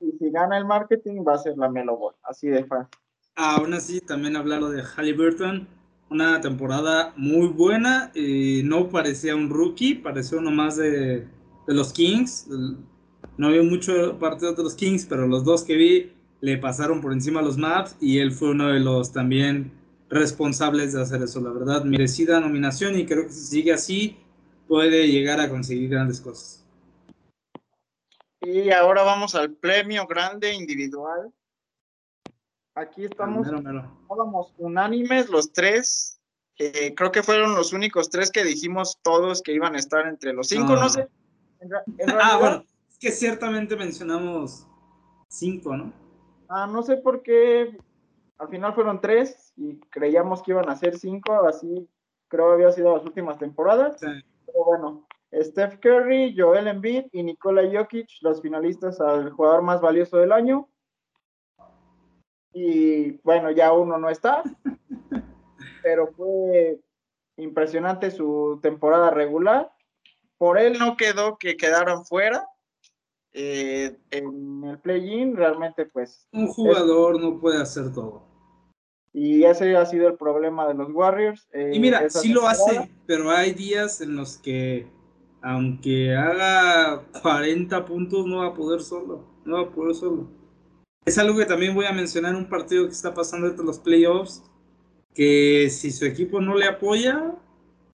Y 0.00 0.12
si 0.18 0.30
gana 0.30 0.58
el 0.58 0.64
marketing, 0.64 1.24
va 1.26 1.34
a 1.34 1.38
ser 1.38 1.56
la 1.56 1.68
Melo 1.68 1.96
Ball, 1.96 2.14
así 2.22 2.48
de 2.48 2.64
fácil. 2.64 2.98
Aún 3.36 3.74
así, 3.74 4.00
también 4.00 4.36
hablaron 4.36 4.74
de 4.74 4.82
Halliburton, 4.82 5.68
una 6.10 6.40
temporada 6.40 7.12
muy 7.16 7.46
buena, 7.46 8.12
no 8.64 8.88
parecía 8.88 9.36
un 9.36 9.48
rookie, 9.48 9.94
parecía 9.94 10.38
uno 10.38 10.50
más 10.50 10.76
de, 10.76 11.26
los 11.66 11.92
Kings, 11.92 12.48
no 13.36 13.46
había 13.46 13.62
mucho 13.62 14.18
partido 14.18 14.54
de 14.54 14.62
los 14.62 14.74
Kings, 14.74 15.06
pero 15.06 15.28
los 15.28 15.44
dos 15.44 15.62
que 15.62 15.76
vi 15.76 16.12
le 16.40 16.56
pasaron 16.58 17.00
por 17.00 17.12
encima 17.12 17.42
los 17.42 17.56
Maps 17.56 17.96
y 18.00 18.18
él 18.18 18.32
fue 18.32 18.50
uno 18.50 18.68
de 18.68 18.80
los 18.80 19.12
también 19.12 19.72
responsables 20.08 20.92
de 20.92 21.02
hacer 21.02 21.22
eso. 21.22 21.40
La 21.40 21.50
verdad, 21.50 21.84
merecida 21.84 22.40
nominación 22.40 22.98
y 22.98 23.06
creo 23.06 23.26
que 23.26 23.32
si 23.32 23.44
sigue 23.44 23.72
así 23.72 24.16
puede 24.66 25.08
llegar 25.08 25.40
a 25.40 25.48
conseguir 25.48 25.90
grandes 25.90 26.20
cosas. 26.20 26.59
Y 28.40 28.70
ahora 28.70 29.02
vamos 29.02 29.34
al 29.34 29.52
premio 29.52 30.06
grande 30.06 30.54
individual. 30.54 31.32
Aquí 32.74 33.04
estamos, 33.04 33.46
estábamos 33.46 34.54
unánimes 34.58 35.28
los 35.28 35.52
tres. 35.52 36.20
creo 36.56 37.12
que 37.12 37.22
fueron 37.22 37.54
los 37.54 37.72
únicos 37.72 38.08
tres 38.08 38.30
que 38.30 38.44
dijimos 38.44 38.98
todos 39.02 39.42
que 39.42 39.52
iban 39.52 39.74
a 39.74 39.78
estar 39.78 40.06
entre 40.06 40.32
los 40.32 40.48
cinco, 40.48 40.74
no, 40.76 40.88
sé. 40.88 41.08
ah, 42.20 42.38
bueno, 42.40 42.64
que 42.98 43.10
ciertamente 43.10 43.76
mencionamos 43.76 44.66
cinco, 45.28 45.76
¿no? 45.76 45.92
Ah, 46.48 46.66
no 46.66 46.82
sé 46.82 46.96
por 46.96 47.22
qué. 47.22 47.76
Al 48.38 48.48
final 48.48 48.74
fueron 48.74 49.00
tres 49.00 49.52
y 49.56 49.78
creíamos 49.90 50.42
que 50.42 50.52
iban 50.52 50.70
a 50.70 50.76
ser 50.76 50.98
cinco, 50.98 51.46
así 51.46 51.88
creo 52.28 52.52
había 52.52 52.72
sido 52.72 52.96
las 52.96 53.04
últimas 53.04 53.38
temporadas. 53.38 53.96
Pero 54.00 54.64
bueno, 54.64 55.06
Steph 55.32 55.78
Curry, 55.80 56.34
Joel 56.36 56.66
Embiid 56.66 57.04
y 57.12 57.22
Nikola 57.22 57.62
Jokic, 57.72 58.08
los 58.20 58.40
finalistas 58.40 59.00
al 59.00 59.30
jugador 59.30 59.62
más 59.62 59.80
valioso 59.80 60.16
del 60.16 60.32
año. 60.32 60.68
Y 62.52 63.12
bueno, 63.22 63.50
ya 63.52 63.72
uno 63.72 63.96
no 63.96 64.10
está, 64.10 64.42
pero 65.82 66.08
fue 66.08 66.80
impresionante 67.36 68.10
su 68.10 68.58
temporada 68.60 69.10
regular. 69.10 69.72
Por 70.36 70.58
él 70.58 70.78
no 70.78 70.96
quedó 70.96 71.38
que 71.38 71.56
quedaron 71.56 72.04
fuera, 72.04 72.48
eh, 73.32 73.96
en 74.10 74.64
el 74.64 74.78
play-in 74.80 75.36
realmente 75.36 75.86
pues... 75.86 76.26
Un 76.32 76.48
jugador 76.48 77.20
no 77.20 77.38
puede 77.38 77.62
hacer 77.62 77.92
todo. 77.92 78.24
Y 79.12 79.44
ese 79.44 79.76
ha 79.76 79.86
sido 79.86 80.08
el 80.08 80.16
problema 80.16 80.66
de 80.66 80.74
los 80.74 80.90
Warriors. 80.92 81.48
Eh, 81.52 81.72
y 81.74 81.80
mira, 81.80 82.08
sí 82.10 82.32
lo 82.32 82.46
hace, 82.46 82.90
pero 83.06 83.30
hay 83.30 83.52
días 83.52 84.00
en 84.00 84.16
los 84.16 84.38
que 84.38 84.86
aunque 85.42 86.14
haga 86.14 87.02
40 87.22 87.84
puntos 87.84 88.26
no 88.26 88.38
va 88.38 88.48
a 88.48 88.54
poder 88.54 88.80
solo, 88.80 89.24
no 89.44 89.56
va 89.56 89.68
a 89.68 89.70
poder 89.70 89.94
solo. 89.94 90.28
Es 91.04 91.18
algo 91.18 91.38
que 91.38 91.46
también 91.46 91.74
voy 91.74 91.86
a 91.86 91.92
mencionar 91.92 92.32
en 92.32 92.38
un 92.38 92.48
partido 92.48 92.84
que 92.84 92.92
está 92.92 93.14
pasando 93.14 93.46
entre 93.46 93.64
los 93.64 93.78
playoffs, 93.78 94.42
que 95.14 95.68
si 95.70 95.90
su 95.90 96.04
equipo 96.04 96.40
no 96.40 96.54
le 96.54 96.66
apoya, 96.66 97.34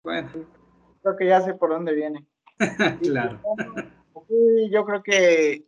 bueno. 0.03 0.31
Creo 1.03 1.17
que 1.17 1.27
ya 1.27 1.41
sé 1.41 1.55
por 1.55 1.71
dónde 1.71 1.95
viene. 1.95 2.27
claro. 3.03 3.41
Sí, 4.29 4.71
yo 4.71 4.85
creo 4.85 5.03
que. 5.03 5.67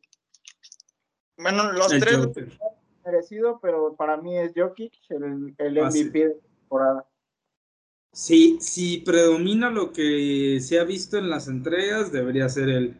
Bueno, 1.37 1.73
los 1.73 1.88
tres 1.88 2.18
merecido, 3.04 3.58
pero 3.61 3.94
para 3.97 4.16
mí 4.16 4.37
es 4.37 4.52
Jokic 4.54 4.92
el, 5.11 5.54
el 5.56 5.82
MVP 5.82 6.18
de 6.18 6.40
temporada. 6.61 7.07
Sí, 8.12 8.58
si 8.60 8.98
predomina 8.98 9.70
lo 9.70 9.92
que 9.92 10.58
se 10.60 10.80
ha 10.80 10.84
visto 10.84 11.18
en 11.18 11.30
las 11.30 11.48
entregas, 11.48 12.10
debería 12.10 12.48
ser 12.48 12.68
él. 12.68 12.96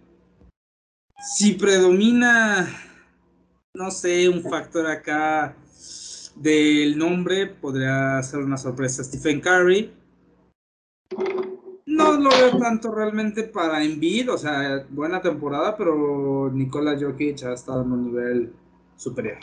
Si 1.21 1.55
predomina, 1.55 2.69
no 3.75 3.91
sé, 3.91 4.29
un 4.29 4.43
factor 4.43 4.87
acá 4.87 5.57
del 6.37 6.97
nombre, 6.97 7.47
podría 7.47 8.23
ser 8.23 8.41
una 8.41 8.57
sorpresa. 8.57 9.03
Stephen 9.03 9.41
Curry, 9.41 9.93
no 11.87 12.13
lo 12.13 12.31
veo 12.31 12.59
tanto 12.59 12.95
realmente 12.95 13.45
para 13.45 13.83
Envid, 13.83 14.31
o 14.33 14.39
sea, 14.39 14.87
buena 14.91 15.21
temporada, 15.21 15.77
pero 15.77 16.51
Nikola 16.53 16.97
Jokic 16.99 17.43
ha 17.43 17.55
estado 17.55 17.83
en 17.83 17.93
un 17.93 18.05
nivel 18.05 18.53
superior. 18.97 19.39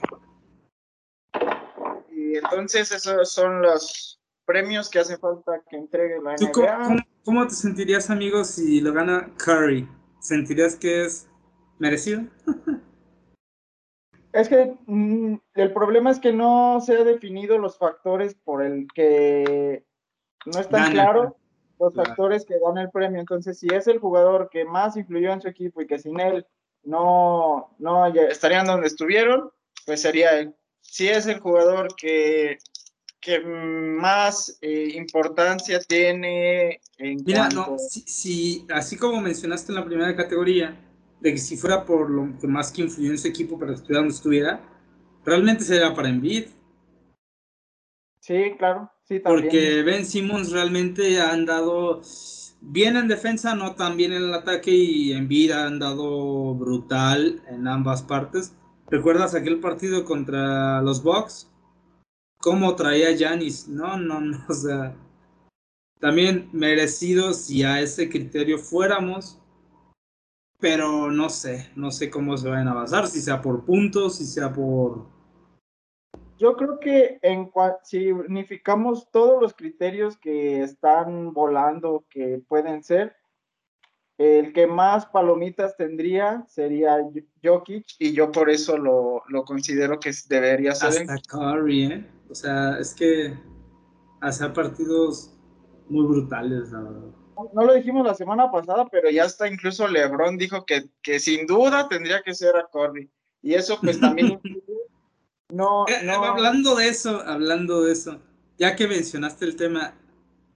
Y 2.11 2.37
entonces 2.37 2.91
esos 2.91 3.31
son 3.31 3.61
los 3.61 4.21
premios 4.45 4.89
que 4.89 4.99
hace 4.99 5.17
falta 5.17 5.61
que 5.69 5.77
entregue 5.77 6.21
la 6.21 6.35
NBA. 6.35 7.05
Cómo, 7.23 7.47
te 7.47 7.55
sentirías, 7.55 8.09
amigo, 8.09 8.43
si 8.43 8.81
lo 8.81 8.93
gana 8.93 9.31
Curry? 9.37 9.87
¿Sentirías 10.19 10.75
que 10.75 11.05
es 11.05 11.27
merecido? 11.79 12.23
es 14.33 14.47
que 14.47 14.75
mm, 14.85 15.35
el 15.55 15.73
problema 15.73 16.11
es 16.11 16.19
que 16.19 16.31
no 16.31 16.79
se 16.81 16.97
han 16.97 17.05
definido 17.05 17.57
los 17.57 17.77
factores 17.77 18.35
por 18.35 18.63
el 18.63 18.87
que 18.93 19.83
no 20.45 20.59
están 20.59 20.91
claros 20.91 21.33
los 21.79 21.93
factores 21.93 22.45
que 22.45 22.59
dan 22.59 22.77
el 22.77 22.89
premio. 22.89 23.19
Entonces, 23.19 23.59
si 23.59 23.67
es 23.73 23.87
el 23.87 23.99
jugador 23.99 24.49
que 24.49 24.65
más 24.65 24.97
influyó 24.97 25.31
en 25.31 25.41
su 25.41 25.47
equipo 25.47 25.81
y 25.81 25.87
que 25.87 25.99
sin 25.99 26.19
él 26.19 26.45
no, 26.83 27.75
no 27.79 28.05
estarían 28.05 28.65
donde 28.65 28.87
estuvieron, 28.87 29.51
pues 29.85 30.01
sería 30.01 30.39
él. 30.39 30.55
Si 30.81 31.07
es 31.09 31.25
el 31.27 31.39
jugador 31.39 31.95
que, 31.95 32.57
que 33.25 33.39
más 33.39 34.55
eh, 34.61 34.91
importancia 34.93 35.79
tiene 35.79 36.79
en 36.99 37.23
Mira, 37.25 37.49
no, 37.49 37.75
si, 37.79 38.67
así 38.69 38.97
como 38.97 39.19
mencionaste 39.19 39.71
en 39.71 39.77
la 39.77 39.85
primera 39.85 40.15
categoría, 40.15 40.79
de 41.21 41.31
que 41.31 41.37
si 41.39 41.57
fuera 41.57 41.83
por 41.83 42.07
lo 42.11 42.37
que 42.39 42.47
más 42.47 42.71
que 42.71 42.83
influyó 42.83 43.09
en 43.09 43.17
su 43.17 43.27
equipo 43.27 43.57
para 43.57 43.71
que 43.71 43.77
estuviera 43.77 44.01
donde 44.01 44.13
estuviera, 44.13 44.61
realmente 45.25 45.63
sería 45.63 45.91
para 45.95 46.09
Envid. 46.09 46.45
Sí, 48.19 48.53
claro. 48.59 48.91
Porque 49.23 49.81
Ben 49.81 50.05
Simmons 50.05 50.51
realmente 50.51 51.19
ha 51.19 51.31
andado 51.31 52.01
bien 52.61 52.95
en 52.95 53.07
defensa, 53.07 53.55
no 53.55 53.73
tan 53.73 53.97
bien 53.97 54.13
en 54.13 54.23
el 54.23 54.33
ataque 54.35 54.71
y 54.71 55.13
en 55.13 55.27
vida 55.27 55.63
ha 55.63 55.67
andado 55.67 56.53
brutal 56.53 57.41
en 57.47 57.67
ambas 57.67 58.03
partes. 58.03 58.53
¿Recuerdas 58.87 59.33
aquel 59.33 59.59
partido 59.59 60.05
contra 60.05 60.81
los 60.83 61.01
Bucks? 61.01 61.51
¿Cómo 62.45 62.75
traía 62.75 63.07
Janis? 63.17 63.67
No, 63.67 63.97
no, 63.97 64.21
no, 64.21 64.37
o 64.47 64.53
sea, 64.53 64.95
también 65.99 66.47
merecido 66.53 67.33
si 67.33 67.63
a 67.63 67.81
ese 67.81 68.07
criterio 68.07 68.59
fuéramos, 68.59 69.41
pero 70.59 71.09
no 71.09 71.27
sé, 71.29 71.71
no 71.75 71.89
sé 71.89 72.11
cómo 72.11 72.37
se 72.37 72.47
vayan 72.47 72.67
a 72.67 72.75
basar, 72.75 73.07
si 73.07 73.19
sea 73.19 73.41
por 73.41 73.65
puntos, 73.65 74.17
si 74.17 74.25
sea 74.25 74.53
por 74.53 75.07
Yo 76.37 76.55
creo 76.55 76.79
que 76.79 77.17
en 77.23 77.49
si 77.81 78.11
unificamos 78.11 79.09
todos 79.09 79.41
los 79.41 79.55
criterios 79.55 80.15
que 80.15 80.61
están 80.61 81.33
volando, 81.33 82.05
que 82.11 82.43
pueden 82.47 82.83
ser, 82.83 83.15
el 84.19 84.53
que 84.53 84.67
más 84.67 85.07
palomitas 85.07 85.75
tendría 85.75 86.45
sería 86.47 86.97
Jokic 87.43 87.85
y 87.97 88.13
yo 88.13 88.31
por 88.31 88.51
eso 88.51 88.77
lo, 88.77 89.23
considero 89.45 89.99
que 89.99 90.11
debería 90.29 90.75
ser. 90.75 91.09
Hasta 91.09 91.17
Curry, 91.27 91.85
¿eh? 91.85 92.05
O 92.29 92.35
sea, 92.35 92.79
es 92.79 92.93
que 92.93 93.37
hace 94.21 94.49
partidos 94.49 95.31
muy 95.87 96.05
brutales, 96.05 96.71
la 96.71 96.81
verdad. 96.81 97.11
No 97.53 97.65
lo 97.65 97.73
dijimos 97.73 98.05
la 98.05 98.15
semana 98.15 98.49
pasada, 98.49 98.87
pero 98.89 99.09
ya 99.09 99.25
está 99.25 99.47
incluso 99.47 99.87
LeBron 99.87 100.37
dijo 100.37 100.65
que, 100.65 100.89
que 101.01 101.19
sin 101.19 101.45
duda 101.45 101.89
tendría 101.89 102.21
que 102.21 102.33
ser 102.33 102.55
a 102.55 102.67
Curry. 102.71 103.09
Y 103.41 103.53
eso 103.53 103.77
pues 103.81 103.99
también 103.99 104.39
no, 105.49 105.85
eh, 105.87 106.03
no. 106.03 106.23
Hablando 106.23 106.75
de 106.75 106.87
eso, 106.87 107.21
hablando 107.25 107.83
de 107.83 107.91
eso, 107.91 108.19
ya 108.57 108.75
que 108.75 108.87
mencionaste 108.87 109.45
el 109.45 109.55
tema, 109.55 109.93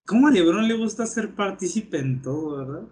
¿cómo 0.06 0.28
a 0.28 0.32
LeBron 0.32 0.68
le 0.68 0.76
gusta 0.76 1.06
ser 1.06 1.36
partícipe 1.36 2.00
en 2.00 2.22
todo, 2.22 2.58
verdad? 2.58 2.88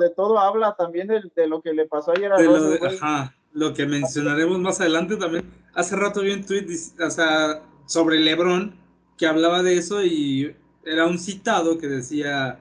de 0.00 0.10
todo 0.10 0.38
habla 0.38 0.76
también 0.76 1.08
de, 1.08 1.46
lo 1.48 1.60
que 1.60 1.72
le 1.72 1.86
pasó 1.86 2.12
ayer 2.12 2.32
a 2.32 2.40
lo, 2.40 2.86
ajá, 2.86 3.34
lo 3.52 3.74
que 3.74 3.86
mencionaremos 3.86 4.58
más 4.60 4.80
adelante 4.80 5.16
también. 5.16 5.44
Hace 5.74 5.96
rato 5.96 6.20
vi 6.20 6.32
un 6.32 6.44
tweet 6.44 6.66
o 7.04 7.10
sea, 7.10 7.62
sobre 7.86 8.20
LeBron 8.20 8.74
que 9.16 9.26
hablaba 9.26 9.62
de 9.62 9.78
eso 9.78 10.04
y 10.04 10.54
era 10.84 11.06
un 11.06 11.18
citado 11.18 11.78
que 11.78 11.88
decía, 11.88 12.58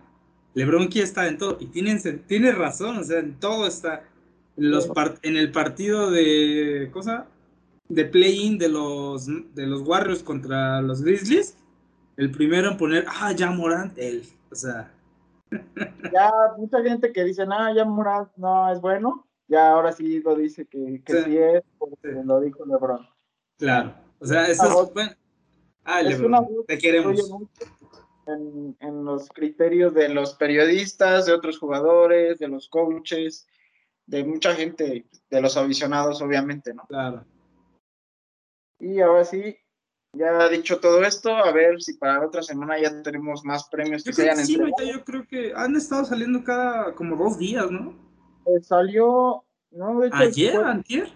LeBron 0.53 0.87
quiere 0.87 1.07
estar 1.07 1.27
en 1.27 1.37
todo. 1.37 1.57
Y 1.59 1.67
tiene, 1.67 1.97
tiene 2.27 2.51
razón, 2.51 2.97
o 2.97 3.03
sea, 3.03 3.19
en 3.19 3.39
todo 3.39 3.67
está. 3.67 4.03
En, 4.57 4.71
los 4.71 4.89
en 5.21 5.35
el 5.35 5.51
partido 5.51 6.09
de, 6.09 6.89
cosa 6.93 7.27
de 7.89 8.05
play-in 8.05 8.57
de 8.57 8.69
los, 8.69 9.27
de 9.27 9.67
los 9.67 9.81
Warriors 9.81 10.23
contra 10.23 10.81
los 10.81 11.01
Grizzlies, 11.03 11.57
el 12.17 12.31
primero 12.31 12.71
en 12.71 12.77
poner, 12.77 13.05
ah, 13.07 13.33
ya 13.33 13.51
Morant, 13.51 13.97
él. 13.97 14.23
O 14.51 14.55
sea, 14.55 14.91
ya 16.13 16.31
mucha 16.57 16.81
gente 16.81 17.11
que 17.11 17.23
dice, 17.23 17.45
no, 17.45 17.75
ya 17.75 17.85
Murat 17.85 18.29
no 18.37 18.71
es 18.71 18.79
bueno, 18.79 19.27
ya 19.47 19.71
ahora 19.71 19.91
sí 19.91 20.21
lo 20.21 20.35
dice 20.35 20.65
que, 20.65 21.01
sí. 21.05 21.37
es, 21.37 21.63
porque 21.77 22.21
lo 22.23 22.39
dijo 22.39 22.65
LeBron. 22.65 23.07
Claro, 23.57 23.93
o 24.19 24.25
sea, 24.25 24.47
eso 24.47 24.83
es, 24.83 24.93
bueno. 24.93 25.11
Ah, 25.83 26.01
LeBron, 26.01 26.47
te 26.67 26.77
queremos. 26.77 27.31
En, 28.27 28.75
en, 28.79 29.05
los 29.05 29.29
criterios 29.29 29.93
de 29.93 30.09
los 30.09 30.33
periodistas, 30.33 31.27
de 31.27 31.33
otros 31.33 31.59
jugadores, 31.59 32.39
de 32.39 32.47
los 32.47 32.67
coaches, 32.69 33.45
de 34.07 34.23
mucha 34.23 34.55
gente, 34.55 35.05
de 35.29 35.41
los 35.41 35.57
aficionados, 35.57 36.21
obviamente, 36.23 36.73
¿no? 36.73 36.85
Claro. 36.87 37.23
Y 38.79 38.99
ahora 38.99 39.25
sí, 39.25 39.55
ya 40.13 40.47
dicho 40.49 40.79
todo 40.79 41.03
esto, 41.03 41.35
a 41.35 41.51
ver 41.51 41.81
si 41.81 41.93
para 41.93 42.25
otra 42.25 42.41
semana 42.41 42.79
ya 42.79 43.01
tenemos 43.01 43.43
más 43.43 43.67
premios 43.69 44.03
que 44.03 44.13
se 44.13 44.23
hayan 44.23 44.45
sí, 44.45 44.57
yo 44.57 45.03
creo 45.03 45.27
que 45.27 45.53
han 45.55 45.75
estado 45.75 46.05
saliendo 46.05 46.43
cada 46.43 46.93
como 46.95 47.15
dos 47.15 47.37
días, 47.37 47.69
¿no? 47.69 47.93
Eh, 48.45 48.61
salió, 48.61 49.43
no, 49.71 49.99
de 49.99 50.07
hecho, 50.07 50.17
ayer, 50.17 50.55
fue, 50.55 50.63
antier. 50.65 51.13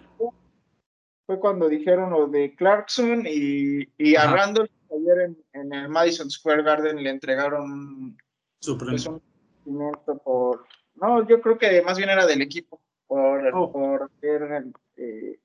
Fue 1.30 1.38
cuando 1.38 1.68
dijeron 1.68 2.10
lo 2.10 2.26
de 2.26 2.56
Clarkson 2.56 3.24
y, 3.24 3.88
y 3.96 4.16
a 4.16 4.32
Randall 4.32 4.68
ayer 4.90 5.36
en, 5.52 5.72
el 5.72 5.88
Madison 5.88 6.28
Square 6.28 6.64
Garden 6.64 7.00
le 7.00 7.08
entregaron 7.08 8.18
Su 8.58 8.76
pues, 8.76 9.06
un 9.06 9.92
por, 10.24 10.66
no, 10.96 11.24
yo 11.28 11.40
creo 11.40 11.56
que 11.56 11.82
más 11.82 11.98
bien 11.98 12.10
era 12.10 12.26
del 12.26 12.42
equipo 12.42 12.80
por, 13.06 13.46
oh. 13.54 13.70
por 13.70 14.10
haber 14.18 14.64
eh, 14.96 15.38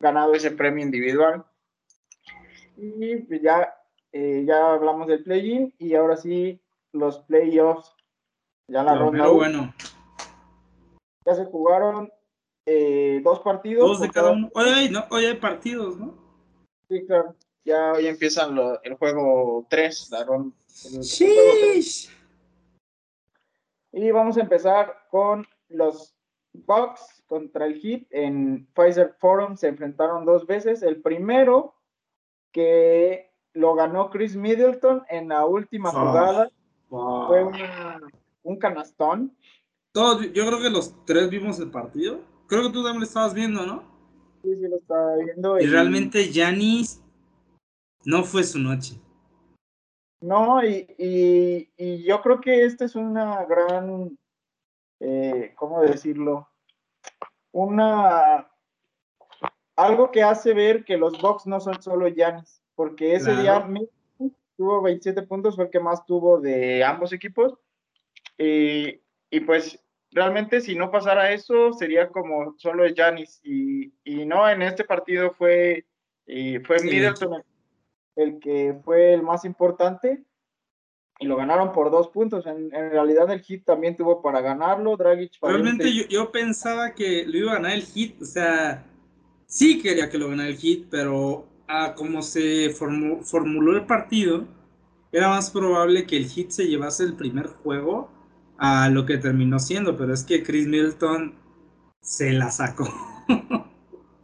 ganado 0.00 0.32
ese 0.32 0.52
premio 0.52 0.82
individual. 0.82 1.44
Y 2.78 3.16
pues 3.16 3.42
ya, 3.42 3.74
eh, 4.12 4.42
ya 4.46 4.72
hablamos 4.72 5.06
del 5.06 5.22
play-in 5.22 5.74
y 5.76 5.96
ahora 5.96 6.16
sí 6.16 6.62
los 6.92 7.18
playoffs. 7.18 7.94
Ya 8.68 8.82
la 8.82 8.94
ronda. 8.94 9.28
bueno. 9.28 9.74
Ya 11.26 11.34
se 11.34 11.44
jugaron 11.44 12.10
eh, 12.66 13.20
dos 13.22 13.40
partidos. 13.40 13.88
Dos 13.88 14.00
de 14.00 14.10
cada 14.10 14.32
uno. 14.32 14.50
Hoy 14.54 14.68
hay, 14.68 14.90
no, 14.90 15.04
hoy 15.10 15.24
hay 15.24 15.36
partidos, 15.36 15.96
¿no? 15.96 16.14
Sí, 16.88 17.06
claro. 17.06 17.34
Ya 17.64 17.92
hoy 17.92 18.06
empiezan 18.06 18.56
el 18.82 18.94
juego 18.94 19.66
3, 19.70 20.10
la 20.10 20.24
ronda. 20.24 20.56
Y 23.92 24.10
vamos 24.10 24.36
a 24.36 24.40
empezar 24.40 25.06
con 25.10 25.46
los 25.68 26.14
Bucks 26.52 27.24
contra 27.26 27.66
el 27.66 27.80
Heat 27.80 28.02
en 28.10 28.66
Pfizer 28.74 29.14
Forum. 29.18 29.56
Se 29.56 29.68
enfrentaron 29.68 30.24
dos 30.24 30.46
veces. 30.46 30.82
El 30.82 31.02
primero 31.02 31.74
que 32.52 33.32
lo 33.52 33.74
ganó 33.74 34.10
Chris 34.10 34.36
Middleton 34.36 35.02
en 35.08 35.28
la 35.28 35.46
última 35.46 35.90
jugada. 35.90 36.50
Fue 36.88 37.44
un 38.42 38.58
canastón. 38.58 39.36
Todos, 39.92 40.32
yo 40.32 40.46
creo 40.46 40.60
que 40.60 40.70
los 40.70 41.04
tres 41.04 41.30
vimos 41.30 41.58
el 41.58 41.70
partido. 41.70 42.20
Creo 42.48 42.62
que 42.62 42.70
tú 42.70 42.82
también 42.82 43.00
lo 43.00 43.06
estabas 43.06 43.34
viendo, 43.34 43.66
¿no? 43.66 43.82
Sí, 44.42 44.54
sí, 44.54 44.68
lo 44.68 44.76
estaba 44.76 45.16
viendo. 45.16 45.58
Y, 45.58 45.66
realmente 45.66 46.30
Yanis 46.30 47.02
no 48.04 48.22
fue 48.24 48.44
su 48.44 48.58
noche. 48.58 49.00
No, 50.20 50.62
y, 50.64 51.68
yo 52.04 52.22
creo 52.22 52.40
que 52.40 52.64
esta 52.64 52.84
es 52.84 52.94
una 52.94 53.44
gran, 53.44 54.16
eh, 55.00 55.52
¿cómo 55.56 55.82
decirlo? 55.82 56.48
Una 57.52 58.48
algo 59.76 60.10
que 60.10 60.22
hace 60.22 60.54
ver 60.54 60.84
que 60.84 60.96
los 60.96 61.20
Bucks 61.20 61.46
no 61.46 61.60
son 61.60 61.82
solo 61.82 62.08
Giannis, 62.08 62.62
porque 62.74 63.14
ese 63.14 63.36
día 63.36 63.68
tuvo 64.56 64.80
27 64.82 65.22
puntos, 65.22 65.54
fue 65.54 65.64
el 65.64 65.70
que 65.70 65.80
más 65.80 66.04
tuvo 66.06 66.40
de 66.40 66.82
ambos 66.82 67.12
equipos. 67.12 67.54
y 68.38 69.40
pues 69.44 69.78
realmente 70.16 70.62
si 70.62 70.74
no 70.74 70.90
pasara 70.90 71.32
eso, 71.32 71.74
sería 71.74 72.08
como 72.08 72.54
solo 72.56 72.86
Giannis. 72.88 73.38
Y, 73.44 73.92
y 74.02 74.24
no, 74.24 74.48
en 74.48 74.62
este 74.62 74.82
partido 74.82 75.32
fue, 75.36 75.84
y 76.26 76.58
fue 76.60 76.82
Middleton 76.82 77.42
el, 78.16 78.40
que 78.40 78.74
fue 78.82 79.12
el 79.12 79.22
más 79.22 79.44
importante. 79.44 80.24
Y 81.18 81.26
lo 81.26 81.36
ganaron 81.36 81.72
por 81.72 81.90
dos 81.90 82.08
puntos. 82.08 82.46
En, 82.46 82.70
realidad 82.70 83.30
el 83.30 83.40
Hit 83.40 83.64
también 83.66 83.94
tuvo 83.94 84.22
para 84.22 84.40
ganarlo. 84.40 84.96
Dragic 84.96 85.32
Realmente 85.42 85.94
yo, 85.94 86.04
yo 86.08 86.32
pensaba 86.32 86.94
que 86.94 87.26
lo 87.26 87.36
iba 87.36 87.52
a 87.52 87.54
ganar 87.56 87.72
el 87.72 87.82
Hit. 87.82 88.20
O 88.22 88.24
sea, 88.24 88.84
sí 89.46 89.82
quería 89.82 90.08
que 90.08 90.18
lo 90.18 90.30
ganara 90.30 90.48
el 90.48 90.56
Heat, 90.56 90.88
pero 90.90 91.46
a 91.68 91.94
como 91.94 92.22
se 92.22 92.70
formuló 92.70 93.72
el 93.72 93.84
partido, 93.84 94.46
era 95.12 95.28
más 95.28 95.50
probable 95.50 96.06
que 96.06 96.16
el 96.16 96.28
Heat 96.28 96.50
se 96.50 96.68
llevase 96.68 97.04
el 97.04 97.16
primer 97.16 97.46
juego 97.46 98.15
a 98.58 98.88
lo 98.88 99.06
que 99.06 99.18
terminó 99.18 99.58
siendo, 99.58 99.96
pero 99.96 100.14
es 100.14 100.24
que 100.24 100.42
Chris 100.42 100.66
Middleton 100.66 101.34
se 102.00 102.32
la 102.32 102.50
sacó. 102.50 102.88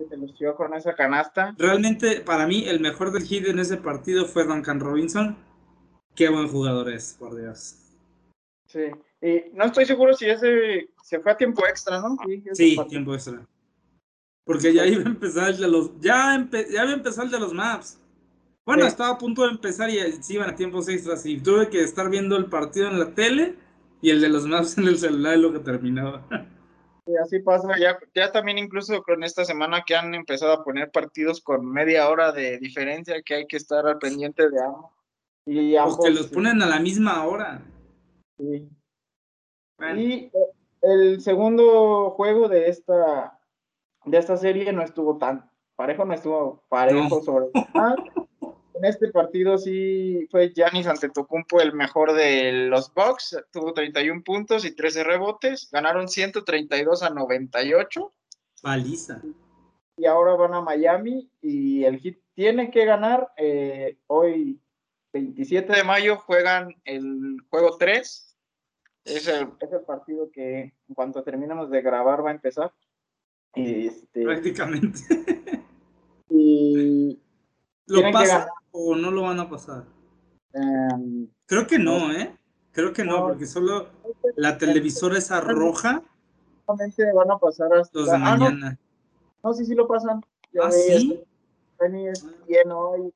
se 0.09 0.17
lució 0.17 0.55
con 0.55 0.75
esa 0.75 0.95
canasta. 0.95 1.55
Realmente, 1.59 2.21
para 2.21 2.47
mí, 2.47 2.65
el 2.67 2.81
mejor 2.81 3.13
del 3.13 3.27
Heat 3.27 3.47
en 3.47 3.59
ese 3.59 3.77
partido 3.77 4.27
fue 4.27 4.45
Duncan 4.45 4.81
Robinson. 4.81 5.37
Qué 6.15 6.29
buen 6.29 6.49
jugador 6.49 6.91
es, 6.91 7.17
por 7.19 7.37
Dios. 7.37 7.77
Sí, 8.67 8.85
y 9.21 9.45
no 9.55 9.65
estoy 9.65 9.85
seguro 9.85 10.15
si 10.15 10.29
ese 10.29 10.89
se 11.03 11.21
fue 11.21 11.33
a 11.33 11.37
tiempo 11.37 11.67
extra, 11.67 12.01
¿no? 12.01 12.17
Sí, 12.53 12.77
tiempo 12.89 13.15
extra. 13.15 13.47
Porque 14.45 14.73
ya 14.73 14.87
iba 14.87 15.03
a 15.03 15.07
empezar 15.07 15.51
el 15.51 15.59
de 15.59 15.69
los. 15.69 16.01
Ya, 16.01 16.49
ya 16.53 16.83
iba 16.83 16.91
a 16.91 16.95
empezar 16.95 17.27
el 17.27 17.31
de 17.31 17.39
los 17.39 17.53
maps. 17.53 17.99
Bueno, 18.65 18.87
estaba 18.87 19.11
a 19.11 19.19
punto 19.19 19.43
de 19.43 19.51
empezar 19.51 19.91
y 19.91 19.99
se 20.23 20.35
iban 20.35 20.49
a 20.51 20.55
tiempos 20.55 20.89
extras 20.89 21.27
y 21.27 21.41
tuve 21.41 21.69
que 21.69 21.83
estar 21.83 22.09
viendo 22.09 22.37
el 22.37 22.47
partido 22.47 22.89
en 22.89 22.99
la 22.99 23.13
tele 23.13 23.57
y 24.03 24.11
el 24.11 24.21
de 24.21 24.29
los 24.29 24.47
maps 24.47 24.77
en 24.77 24.89
el 24.89 24.99
celular 24.99 25.35
es 25.35 25.41
lo 25.41 25.53
que 25.53 25.61
terminaba. 25.61 26.27
Y 27.07 27.17
así 27.17 27.39
pasa, 27.39 27.69
ya, 27.79 27.99
ya 28.15 28.31
también 28.31 28.59
incluso 28.59 29.03
con 29.03 29.25
esta 29.25 29.45
semana 29.45 29.85
que 29.87 29.97
han 29.97 30.15
empezado 30.15 30.53
a 30.53 30.65
poner 30.65 30.91
partidos 30.91 31.41
con 31.41 31.65
media 31.65 32.09
hora 32.09 32.33
de 32.33 32.59
diferencia 32.59 33.23
que 33.23 33.35
hay 33.35 33.47
que 33.47 33.57
estar 33.57 33.87
al 33.87 33.99
pendiente 33.99 34.51
de 34.51 34.63
ambos. 34.63 34.91
Y 35.47 35.77
ambos, 35.77 35.99
que 35.99 36.11
los 36.11 36.27
ponen 36.29 36.63
a 36.63 36.67
la 36.67 36.79
misma 36.79 37.25
hora. 37.25 37.63
Sí. 38.39 38.69
Y 39.97 40.31
el 40.83 41.21
segundo 41.21 42.11
juego 42.11 42.49
de 42.49 42.69
esta 42.69 43.39
de 44.05 44.19
esta 44.19 44.37
serie 44.37 44.73
no 44.73 44.83
estuvo 44.83 45.17
tan 45.19 45.51
parejo, 45.77 46.05
no 46.05 46.15
estuvo 46.15 46.65
parejo 46.69 47.23
sobre 47.23 47.47
En 48.83 48.89
este 48.89 49.13
partido 49.13 49.59
sí 49.59 50.27
fue 50.29 50.53
Giannis 50.53 50.89
Antetokounmpo 50.89 51.61
el 51.61 51.73
mejor 51.73 52.15
de 52.15 52.67
los 52.67 52.93
Bucks, 52.93 53.41
tuvo 53.53 53.73
31 53.73 54.25
puntos 54.25 54.65
y 54.65 54.75
13 54.75 55.05
rebotes, 55.05 55.69
ganaron 55.71 56.09
132 56.09 57.05
a 57.05 57.11
98. 57.11 58.13
Paliza. 58.61 59.23
Y 59.97 60.07
ahora 60.07 60.35
van 60.35 60.55
a 60.55 60.63
Miami 60.63 61.31
y 61.41 61.85
el 61.85 62.01
Heat 62.01 62.17
tiene 62.35 62.73
que 62.73 62.85
ganar. 62.85 63.33
Eh, 63.37 63.99
hoy, 64.09 64.61
27 65.13 65.77
de 65.77 65.85
mayo, 65.85 66.17
juegan 66.17 66.75
el 66.85 67.37
juego 67.51 67.77
3. 67.79 68.37
Es 69.05 69.29
el, 69.29 69.49
es 69.61 69.73
el 69.73 69.83
partido 69.83 70.29
que 70.33 70.75
en 70.89 70.95
cuanto 70.97 71.23
terminemos 71.23 71.71
de 71.71 71.83
grabar 71.83 72.25
va 72.25 72.31
a 72.31 72.35
empezar. 72.35 72.73
Este, 73.55 74.25
Prácticamente. 74.25 74.99
Y, 76.35 77.21
¿Lo 77.87 78.11
pasa 78.11 78.49
o 78.73 78.97
no 78.97 79.11
lo 79.11 79.23
van 79.23 79.41
a 79.41 79.49
pasar? 79.49 79.85
Em, 80.53 81.29
Creo 81.47 81.67
que 81.67 81.79
no, 81.79 82.11
¿eh? 82.13 82.37
Creo 82.73 82.93
que 82.93 83.05
no, 83.05 83.21
porque 83.29 83.47
solo 83.47 83.89
la 84.37 84.57
televisora 84.59 85.19
esa 85.19 85.41
roja. 85.41 86.03
Solamente 86.67 87.13
van 87.13 87.31
a 87.31 87.39
pasar 87.39 87.73
hasta 87.75 87.99
los 87.99 88.09
de 88.09 88.17
ah, 88.17 88.19
no. 88.19 88.45
mañana. 88.45 88.79
No, 89.45 89.53
sí, 89.53 89.65
sí 89.65 89.75
lo 89.75 89.87
pasan. 89.87 90.21
Yo 90.53 90.65
¿Ah, 90.65 90.71
sí? 90.73 91.21
es 91.79 92.25
hoy. 92.71 93.13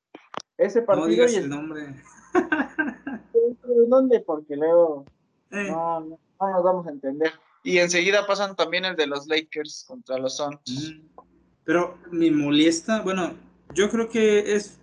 Ese 0.58 0.80
No 0.80 0.86
partido 0.86 1.08
digas 1.08 1.32
y 1.32 1.36
el 1.36 1.44
el 1.44 1.50
nombre. 1.50 1.86
¿En 2.34 3.88
dónde? 3.90 4.20
Porque 4.20 4.56
luego 4.56 5.04
Eh, 5.50 5.68
no, 5.70 6.00
no, 6.00 6.18
no 6.40 6.50
nos 6.50 6.62
vamos 6.64 6.86
a 6.86 6.90
entender. 6.90 7.32
Y 7.62 7.78
enseguida 7.78 8.26
pasan 8.26 8.56
también 8.56 8.84
el 8.84 8.96
de 8.96 9.06
los 9.06 9.26
Lakers 9.26 9.84
contra 9.88 10.18
los 10.18 10.36
Suns. 10.36 10.60
mm. 10.66 11.22
Pero 11.64 11.98
me 12.10 12.30
molesta, 12.30 13.02
bueno, 13.02 13.34
yo 13.74 13.90
creo 13.90 14.08
que 14.08 14.54
es 14.54 14.78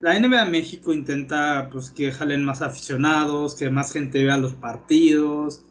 la 0.00 0.14
NBA 0.18 0.44
México 0.46 0.92
intenta 0.92 1.68
pues 1.72 1.90
que 1.90 2.12
jalen 2.12 2.44
más 2.44 2.62
aficionados, 2.62 3.56
que 3.56 3.70
más 3.70 3.92
gente 3.92 4.24
vea 4.24 4.36
los 4.36 4.54
partidos, 4.54 5.64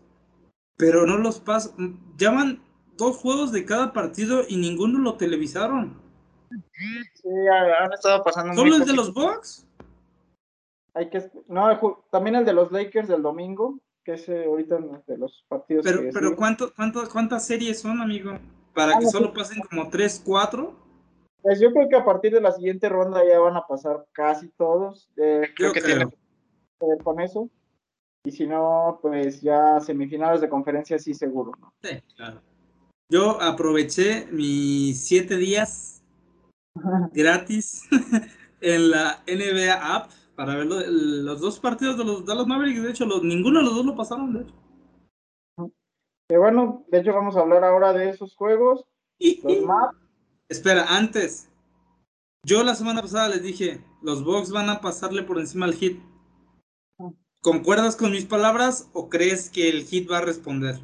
pero 0.78 1.06
no 1.06 1.18
los 1.18 1.40
pasa. 1.40 1.74
Llaman 2.18 2.62
dos 2.98 3.18
juegos 3.18 3.52
de 3.52 3.64
cada 3.66 3.94
partido 3.94 4.44
y 4.48 4.58
ninguno 4.58 5.00
lo 5.00 5.16
televisaron. 5.16 6.00
Sí, 6.50 7.30
ha- 7.52 7.84
han 7.86 7.94
estado 7.94 8.24
pasando 8.24 8.54
Solo 8.54 8.76
el 8.76 8.86
de 8.86 8.94
los 8.94 9.14
Bucks. 9.14 9.66
Hay 10.94 11.10
que, 11.10 11.30
no, 11.48 11.80
también 12.12 12.36
el 12.36 12.46
de 12.46 12.54
los 12.54 12.72
Lakers 12.72 13.08
del 13.08 13.22
domingo, 13.22 13.80
que 14.04 14.14
es 14.14 14.28
eh, 14.30 14.46
ahorita 14.46 14.78
de 15.06 15.18
los 15.18 15.46
partidos 15.48 15.86
Pero, 15.86 16.02
que 16.02 16.10
pero. 16.12 16.36
¿cuánto, 16.36 16.74
cuánto, 16.76 17.08
¿cuántas 17.10 17.46
series 17.46 17.80
son, 17.80 18.02
amigo? 18.02 18.32
Para 18.74 18.94
Ah, 18.94 19.00
que 19.00 19.06
no, 19.06 19.12
solo 19.12 19.34
pasen 19.34 19.62
como 19.70 19.90
3, 19.90 20.22
4. 20.26 20.87
Pues 21.42 21.60
yo 21.60 21.72
creo 21.72 21.88
que 21.88 21.96
a 21.96 22.06
partir 22.06 22.34
de 22.34 22.42
la 22.42 22.52
siguiente 22.52 22.90
ronda 22.90 23.24
ya 23.28 23.40
van 23.40 23.56
a 23.56 23.66
pasar 23.66 24.06
casi 24.12 24.50
todos. 24.50 25.10
Eh, 25.18 25.50
creo 25.56 25.72
que 25.72 25.82
tiene 25.82 26.06
que 26.08 26.86
ver 26.88 27.04
con 27.04 27.20
eso. 27.20 27.50
Y 28.26 28.32
si 28.32 28.46
no, 28.46 29.00
pues 29.02 29.42
ya 29.42 29.80
semifinales 29.80 30.42
de 30.42 30.50
conferencia 30.50 31.00
sí 31.00 31.14
seguro, 31.14 31.52
¿no? 31.60 31.74
Sí, 31.82 32.02
claro. 32.16 32.42
Yo 33.10 33.42
aproveché 33.42 34.26
mis 34.32 35.06
7 35.06 35.38
días 35.38 36.04
gratis 37.14 37.88
en 38.62 38.92
la 38.92 39.24
NBA 39.28 39.96
app 39.96 40.12
para 40.36 40.56
ver 40.56 40.66
lo- 40.66 40.86
los 40.86 41.40
dos 41.40 41.60
partidos 41.60 41.98
de 41.98 42.04
los 42.04 42.26
Dallas 42.26 42.48
Mavericks. 42.48 42.84
De 42.84 42.90
hecho, 42.90 43.06
los, 43.06 43.24
ninguno 43.24 43.60
de 43.60 43.66
los 43.66 43.76
dos 43.76 43.86
lo 43.86 43.96
pasaron, 43.96 44.34
de 44.34 44.42
hecho. 44.42 44.56
Que 46.30 46.38
bueno, 46.38 46.84
de 46.90 47.00
hecho 47.00 47.14
vamos 47.14 47.38
a 47.38 47.40
hablar 47.40 47.64
ahora 47.64 47.94
de 47.94 48.10
esos 48.10 48.36
juegos. 48.36 48.86
Y, 49.18 49.42
Los 49.42 49.62
maps, 49.62 49.98
Espera, 50.50 50.86
antes. 50.90 51.50
Yo 52.44 52.64
la 52.64 52.76
semana 52.76 53.02
pasada 53.02 53.30
les 53.30 53.44
dije, 53.44 53.84
los 54.02 54.24
Bucks 54.24 54.52
van 54.52 54.70
a 54.70 54.80
pasarle 54.82 55.24
por 55.24 55.40
encima 55.40 55.66
al 55.66 55.76
Hit. 55.76 56.02
¿Concuerdas 57.42 57.96
con 57.96 58.12
mis 58.12 58.26
palabras 58.26 58.90
o 58.94 59.10
crees 59.10 59.50
que 59.50 59.70
el 59.70 59.84
Hit 59.84 60.10
va 60.10 60.20
a 60.20 60.22
responder? 60.22 60.80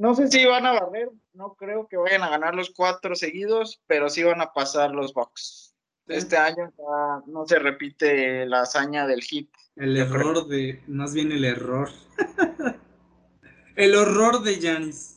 no 0.00 0.14
sé 0.14 0.28
si 0.28 0.46
van 0.46 0.64
a 0.64 0.72
barrer, 0.72 1.10
no 1.34 1.54
creo 1.56 1.86
que 1.86 1.98
vayan 1.98 2.22
a 2.22 2.30
ganar 2.30 2.54
los 2.54 2.70
cuatro 2.70 3.14
seguidos, 3.14 3.82
pero 3.86 4.08
sí 4.08 4.22
van 4.22 4.40
a 4.40 4.50
pasar 4.54 4.92
los 4.92 5.12
Bucks. 5.12 5.74
Este 6.06 6.38
año 6.38 6.72
ya 6.78 7.22
no 7.26 7.46
se 7.46 7.58
repite 7.58 8.46
la 8.46 8.62
hazaña 8.62 9.06
del 9.06 9.22
hit. 9.22 9.50
El 9.76 9.92
creo. 9.92 10.04
error 10.06 10.46
de. 10.48 10.82
Más 10.86 11.12
bien 11.12 11.32
el 11.32 11.44
error. 11.44 11.90
el 13.76 13.94
horror 13.94 14.42
de 14.42 14.58
Giannis. 14.58 15.09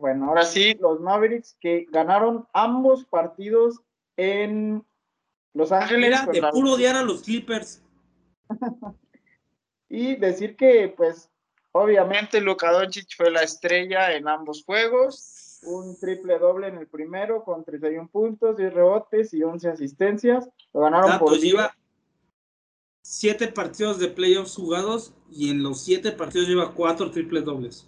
Bueno, 0.00 0.28
ahora 0.28 0.44
sí, 0.44 0.76
los 0.80 1.00
Mavericks 1.00 1.56
que 1.60 1.86
ganaron 1.90 2.46
ambos 2.52 3.04
partidos 3.04 3.80
en 4.16 4.84
Los 5.52 5.72
Ángeles. 5.72 6.08
Era 6.08 6.26
de 6.26 6.42
puro 6.52 6.72
odiar 6.72 6.96
a 6.96 7.02
los 7.02 7.22
Clippers. 7.22 7.82
Y 9.86 10.16
decir 10.16 10.56
que, 10.56 10.92
pues, 10.96 11.30
obviamente 11.70 12.40
Luka 12.40 12.72
Doncic 12.72 13.14
fue 13.16 13.30
la 13.30 13.42
estrella 13.42 14.12
en 14.12 14.26
ambos 14.26 14.64
juegos. 14.64 15.60
Un 15.62 15.96
triple 16.00 16.36
doble 16.40 16.66
en 16.66 16.78
el 16.78 16.88
primero 16.88 17.44
con 17.44 17.64
31 17.64 18.08
puntos, 18.08 18.56
10 18.56 18.74
rebotes 18.74 19.32
y 19.32 19.44
11 19.44 19.68
asistencias. 19.68 20.48
Lo 20.72 20.80
ganaron 20.80 21.10
Dato, 21.10 21.26
por 21.26 21.38
lleva 21.38 21.76
siete 23.02 23.46
partidos 23.46 24.00
de 24.00 24.08
playoffs 24.08 24.56
jugados 24.56 25.12
y 25.30 25.50
en 25.50 25.62
los 25.62 25.82
siete 25.82 26.10
partidos 26.10 26.48
lleva 26.48 26.72
cuatro 26.72 27.12
triple 27.12 27.42
dobles. 27.42 27.86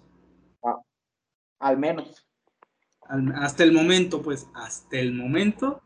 Al 1.58 1.78
menos. 1.78 2.26
Al- 3.02 3.32
Hasta 3.36 3.62
el 3.64 3.72
momento, 3.72 4.22
pues, 4.22 4.48
hasta 4.54 4.98
el 4.98 5.12
momento. 5.14 5.82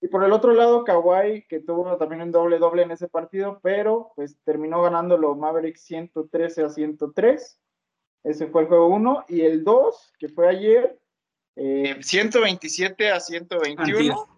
Y 0.00 0.08
por 0.08 0.22
el 0.22 0.32
otro 0.32 0.52
lado, 0.52 0.84
Kawhi, 0.84 1.46
que 1.48 1.60
tuvo 1.60 1.96
también 1.96 2.22
un 2.22 2.30
doble 2.30 2.58
doble 2.58 2.82
en 2.82 2.90
ese 2.92 3.08
partido, 3.08 3.58
pero 3.62 4.12
pues 4.14 4.38
terminó 4.44 4.82
ganando 4.82 5.16
los 5.16 5.36
Mavericks 5.36 5.80
113 5.82 6.62
a 6.64 6.68
103. 6.68 7.58
Ese 8.22 8.46
fue 8.48 8.62
el 8.62 8.68
juego 8.68 8.86
1. 8.88 9.24
Y 9.28 9.40
el 9.40 9.64
2, 9.64 10.12
que 10.18 10.28
fue 10.28 10.48
ayer, 10.48 11.00
eh, 11.56 11.96
127 12.02 13.10
a 13.10 13.18
121. 13.18 14.28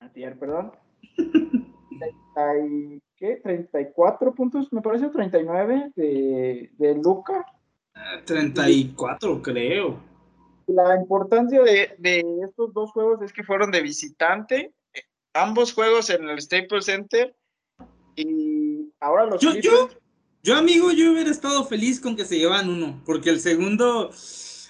Antier, 0.00 0.38
perdón. 0.38 0.72
30 1.16 2.58
y- 2.66 3.02
¿Qué? 3.16 3.36
34 3.36 4.34
puntos, 4.34 4.72
me 4.72 4.80
parece, 4.80 5.10
39 5.10 5.92
de, 5.94 6.70
de 6.78 6.94
Luca. 6.94 7.44
Eh, 7.94 8.22
34, 8.24 9.42
creo. 9.42 10.00
La 10.66 10.96
importancia 10.96 11.62
de, 11.62 11.94
de 11.98 12.24
estos 12.44 12.72
dos 12.72 12.92
juegos 12.92 13.20
es 13.22 13.32
que 13.32 13.42
fueron 13.42 13.70
de 13.70 13.82
visitante, 13.82 14.72
ambos 15.34 15.72
juegos 15.72 16.10
en 16.10 16.28
el 16.28 16.40
Staples 16.40 16.84
Center, 16.84 17.34
y 18.16 18.92
ahora 19.00 19.26
los 19.26 19.40
Yo, 19.40 19.54
yo, 19.56 19.88
yo, 20.42 20.56
amigo, 20.56 20.92
yo 20.92 21.12
hubiera 21.12 21.30
estado 21.30 21.64
feliz 21.64 22.00
con 22.00 22.16
que 22.16 22.24
se 22.24 22.38
llevan 22.38 22.68
uno, 22.68 23.02
porque 23.04 23.30
el 23.30 23.40
segundo 23.40 24.10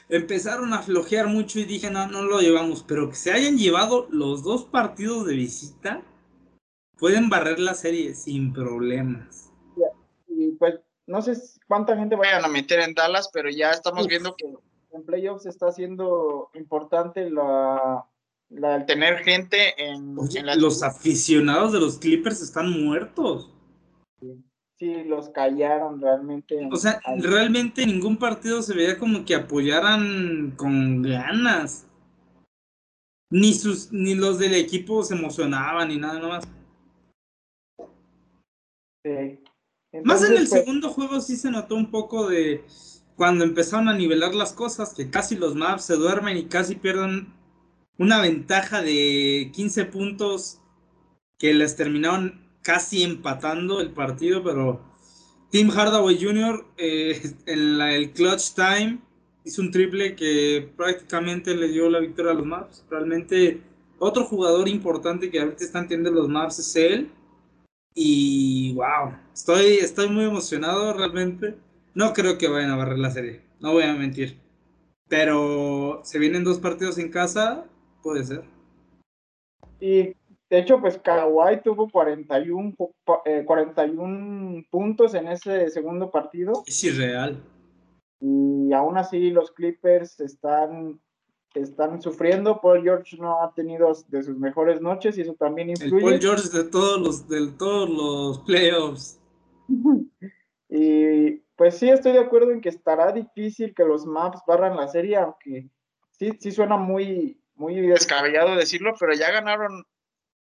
empezaron 0.09 0.73
a 0.73 0.83
flojear 0.83 1.29
mucho 1.29 1.61
y 1.61 1.65
dije, 1.65 1.91
no, 1.91 2.07
no 2.07 2.23
lo 2.23 2.41
llevamos, 2.41 2.83
pero 2.83 3.09
que 3.11 3.17
se 3.17 3.33
hayan 3.33 3.59
llevado 3.59 4.09
los 4.11 4.43
dos 4.43 4.65
partidos 4.65 5.27
de 5.27 5.35
visita, 5.35 6.03
pueden 6.99 7.29
barrer 7.29 7.59
la 7.61 7.75
serie 7.75 8.15
sin 8.15 8.53
problemas. 8.53 9.51
y 10.29 10.53
pues 10.53 10.81
no 11.11 11.21
sé 11.23 11.35
cuánta 11.67 11.97
gente 11.97 12.15
vayan 12.15 12.45
a 12.45 12.49
meter 12.49 12.79
en 12.81 12.95
Dallas, 12.95 13.29
pero 13.33 13.51
ya 13.51 13.71
estamos 13.73 14.07
viendo 14.07 14.35
que 14.37 14.47
en 14.93 15.05
playoffs 15.05 15.45
está 15.47 15.73
siendo 15.73 16.51
importante 16.55 17.29
la, 17.31 18.07
la- 18.49 18.77
el 18.77 18.87
tener 18.87 19.19
gente 19.19 19.75
en, 19.77 20.17
Oye, 20.19 20.39
en 20.39 20.47
la 20.47 20.55
los 20.55 20.83
aficionados 20.85 21.73
de 21.73 21.81
los 21.81 21.99
Clippers 21.99 22.41
están 22.41 22.71
muertos. 22.71 23.51
sí 24.79 25.03
los 25.05 25.29
callaron 25.31 26.01
realmente. 26.01 26.69
O 26.73 26.77
sea, 26.77 27.01
Al- 27.05 27.23
realmente 27.23 27.85
ningún 27.87 28.17
partido 28.17 28.63
se 28.63 28.75
veía 28.75 28.97
como 28.99 29.25
que 29.25 29.35
apoyaran 29.35 30.53
con 30.57 31.03
ganas. 31.03 31.87
Ni 33.33 33.53
sus, 33.55 33.93
ni 33.93 34.15
los 34.15 34.39
del 34.39 34.55
equipo 34.55 35.03
se 35.05 35.15
emocionaban 35.15 35.89
ni 35.89 35.97
nada 35.99 36.21
más. 36.21 36.45
sí. 39.05 39.41
Más 40.05 40.23
en 40.23 40.33
el 40.33 40.49
pues, 40.49 40.51
segundo 40.51 40.91
juego 40.91 41.21
sí 41.21 41.37
se 41.37 41.51
notó 41.51 41.75
un 41.75 41.91
poco 41.91 42.29
de 42.29 42.65
cuando 43.17 43.45
empezaron 43.45 43.89
a 43.89 43.95
nivelar 43.95 44.35
las 44.35 44.53
cosas, 44.53 44.95
que 44.95 45.11
casi 45.11 45.37
los 45.37 45.55
maps 45.55 45.85
se 45.85 45.97
duermen 45.97 46.37
y 46.39 46.45
casi 46.45 46.77
pierden 46.77 47.33
una 47.99 48.21
ventaja 48.21 48.83
de 48.83 49.51
15 49.53 49.85
puntos 49.85 50.61
que 51.39 51.55
les 51.55 51.77
terminaron 51.77 52.49
casi 52.63 53.03
empatando 53.03 53.81
el 53.81 53.93
partido, 53.93 54.43
pero 54.43 54.81
Tim 55.51 55.71
Hardaway 55.71 56.19
Jr. 56.23 56.65
eh, 56.79 57.21
en 57.47 57.79
la- 57.79 57.95
el 57.95 58.13
clutch 58.13 58.55
time 58.55 59.01
hizo 59.45 59.63
un 59.63 59.71
triple 59.71 60.15
que 60.17 60.73
prácticamente 60.77 61.55
le 61.57 61.69
dio 61.69 61.91
la 61.91 61.99
victoria 62.01 62.33
a 62.33 62.35
los 62.35 62.47
maps. 62.47 62.85
Realmente 62.91 63.63
otro 63.99 64.25
jugador 64.25 64.69
importante 64.69 65.31
que 65.31 65.41
ahorita 65.41 65.65
están 65.65 65.89
teniendo 65.89 66.11
los 66.13 66.29
maps 66.29 66.59
es 66.61 66.77
él. 66.77 67.11
Y 67.95 68.75
wow, 68.75 69.15
estoy, 69.33 69.75
estoy 69.81 70.09
muy 70.09 70.25
emocionado 70.25 70.93
realmente. 70.93 71.57
No 71.95 72.13
creo 72.13 72.39
que 72.39 72.49
vayan 72.49 72.71
a 72.71 72.77
barrer 72.77 72.99
la 72.99 73.11
serie, 73.11 73.43
no 73.61 73.73
voy 73.73 73.83
a 73.83 73.95
mentir. 73.95 74.39
Pero 75.09 76.01
se 76.05 76.19
vienen 76.21 76.45
dos 76.45 76.61
partidos 76.61 76.99
en 76.99 77.11
casa, 77.11 77.65
puede 78.03 78.25
ser. 78.25 78.45
Y 79.81 80.15
de 80.49 80.59
hecho, 80.59 80.81
pues 80.81 80.99
Kawhi 80.99 81.63
tuvo 81.63 81.89
41, 81.91 82.75
pu- 82.77 82.93
pu- 83.05 83.23
eh, 83.25 83.45
41 83.45 84.63
puntos 84.71 85.15
en 85.15 85.29
ese 85.29 85.69
segundo 85.71 86.11
partido. 86.11 86.63
Es 86.67 86.85
irreal. 86.85 87.43
Y 88.21 88.73
aún 88.73 88.99
así 88.99 89.31
los 89.31 89.51
Clippers 89.51 90.21
están, 90.21 91.01
están 91.55 92.01
sufriendo. 92.01 92.61
Paul 92.61 92.83
George 92.83 93.17
no 93.17 93.43
ha 93.43 93.53
tenido 93.53 93.93
de 94.09 94.23
sus 94.23 94.37
mejores 94.39 94.81
noches 94.81 95.19
y 95.19 95.23
eso 95.23 95.35
también 95.35 95.71
El 95.71 95.83
influye. 95.83 96.03
Paul 96.03 96.21
George 96.21 96.49
de 96.57 96.65
todos 96.65 97.01
los, 97.01 97.29
de 97.29 97.49
todos 97.53 97.89
los 97.89 98.39
playoffs. 98.41 99.19
Y 100.73 101.43
pues 101.57 101.79
sí, 101.79 101.91
estoy 101.91 102.13
de 102.13 102.21
acuerdo 102.21 102.53
en 102.53 102.61
que 102.61 102.69
estará 102.69 103.11
difícil 103.11 103.75
que 103.75 103.85
los 103.85 104.07
Maps 104.07 104.41
barran 104.47 104.77
la 104.77 104.87
serie, 104.87 105.17
aunque 105.17 105.69
sí, 106.13 106.31
sí 106.39 106.53
suena 106.53 106.77
muy, 106.77 107.43
muy 107.57 107.75
descabellado 107.81 108.55
decirlo, 108.55 108.95
pero 108.99 109.13
ya 109.13 109.33
ganaron 109.33 109.85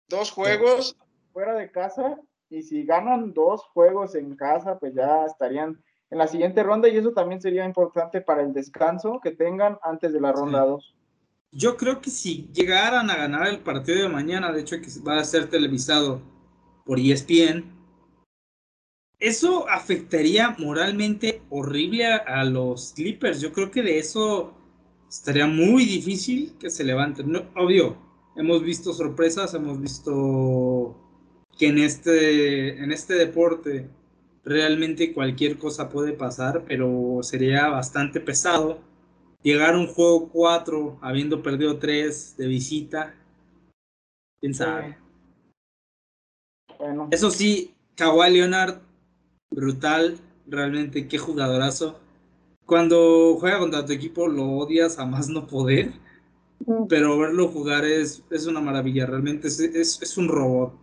dos 0.08 0.30
juegos 0.30 0.96
fuera 1.32 1.54
de 1.54 1.70
casa 1.72 2.16
y 2.48 2.62
si 2.62 2.84
ganan 2.84 3.32
dos 3.32 3.64
juegos 3.74 4.14
en 4.14 4.36
casa, 4.36 4.78
pues 4.78 4.94
ya 4.94 5.24
estarían 5.26 5.82
en 6.10 6.18
la 6.18 6.28
siguiente 6.28 6.62
ronda 6.62 6.88
y 6.88 6.96
eso 6.96 7.12
también 7.12 7.40
sería 7.40 7.64
importante 7.64 8.20
para 8.20 8.42
el 8.42 8.52
descanso 8.52 9.20
que 9.22 9.32
tengan 9.32 9.78
antes 9.82 10.12
de 10.12 10.20
la 10.20 10.32
ronda 10.32 10.64
2. 10.64 10.94
Yo 11.52 11.76
creo 11.76 12.00
que 12.00 12.10
si 12.10 12.48
llegaran 12.52 13.10
a 13.10 13.16
ganar 13.16 13.48
el 13.48 13.58
partido 13.58 14.02
de 14.02 14.08
mañana, 14.08 14.52
de 14.52 14.60
hecho 14.60 14.80
que 14.80 14.88
va 15.06 15.18
a 15.18 15.24
ser 15.24 15.50
televisado 15.50 16.22
por 16.84 17.00
ESPN, 17.00 17.64
eso 19.18 19.68
afectaría 19.68 20.54
moralmente 20.58 21.42
horrible 21.50 22.06
a, 22.06 22.44
los 22.44 22.92
Clippers. 22.94 23.40
Yo 23.40 23.52
creo 23.52 23.70
que 23.70 23.82
de 23.82 23.98
eso 23.98 24.54
estaría 25.08 25.46
muy 25.46 25.84
difícil 25.84 26.54
que 26.58 26.70
se 26.70 26.84
levanten. 26.84 27.36
obvio, 27.56 27.96
hemos 28.36 28.62
visto 28.62 28.92
sorpresas, 28.92 29.52
hemos 29.54 29.80
visto 29.80 30.96
que 31.58 31.66
en 31.66 31.78
este, 31.78 32.82
en 32.82 32.92
este 32.92 33.14
deporte 33.14 33.90
realmente 34.44 35.12
cualquier 35.12 35.58
cosa 35.58 35.90
puede 35.90 36.12
pasar, 36.12 36.64
pero 36.66 37.20
sería 37.22 37.68
bastante 37.68 38.20
pesado 38.20 38.89
llegar 39.42 39.74
a 39.74 39.78
un 39.78 39.86
juego 39.86 40.28
4 40.28 40.98
habiendo 41.00 41.42
perdido 41.42 41.78
3 41.78 42.36
de 42.36 42.46
visita. 42.46 43.14
¿Quién 44.40 44.54
sabe? 44.54 44.96
Bueno. 46.78 47.08
Eso 47.10 47.30
sí, 47.30 47.74
Kawhi 47.94 48.32
Leonard 48.32 48.80
brutal, 49.50 50.18
realmente 50.46 51.08
qué 51.08 51.18
jugadorazo. 51.18 51.98
Cuando 52.64 53.36
juega 53.38 53.58
contra 53.58 53.84
tu 53.84 53.92
equipo 53.92 54.28
lo 54.28 54.44
odias 54.44 54.98
a 54.98 55.04
más 55.04 55.28
no 55.28 55.46
poder, 55.46 55.92
pero 56.88 57.18
verlo 57.18 57.48
jugar 57.48 57.84
es, 57.84 58.22
es 58.30 58.46
una 58.46 58.60
maravilla, 58.60 59.06
realmente 59.06 59.48
es, 59.48 59.60
es, 59.60 60.16
un 60.16 60.28
robot. 60.28 60.74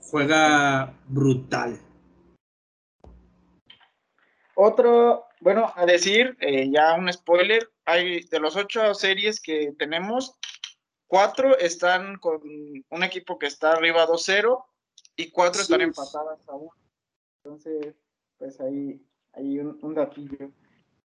Juega 0.00 0.94
brutal. 1.08 1.80
Otro, 4.54 5.24
bueno, 5.40 5.72
a 5.74 5.86
decir, 5.86 6.36
eh, 6.40 6.70
ya 6.70 6.94
un 6.94 7.12
spoiler, 7.12 7.68
hay 7.84 8.22
de 8.24 8.40
los 8.40 8.56
ocho 8.56 8.94
series 8.94 9.40
que 9.40 9.72
tenemos, 9.78 10.38
cuatro 11.06 11.56
están 11.58 12.16
con 12.18 12.40
un 12.42 13.02
equipo 13.02 13.38
que 13.38 13.46
está 13.46 13.72
arriba 13.72 14.06
2-0 14.06 14.64
y 15.16 15.30
cuatro 15.30 15.62
están 15.62 15.80
empatadas 15.80 16.40
aún. 16.48 16.70
Entonces, 17.42 17.94
pues 18.38 18.60
ahí 18.60 19.00
hay 19.32 19.58
un, 19.58 19.78
un 19.82 19.94
datillo. 19.94 20.50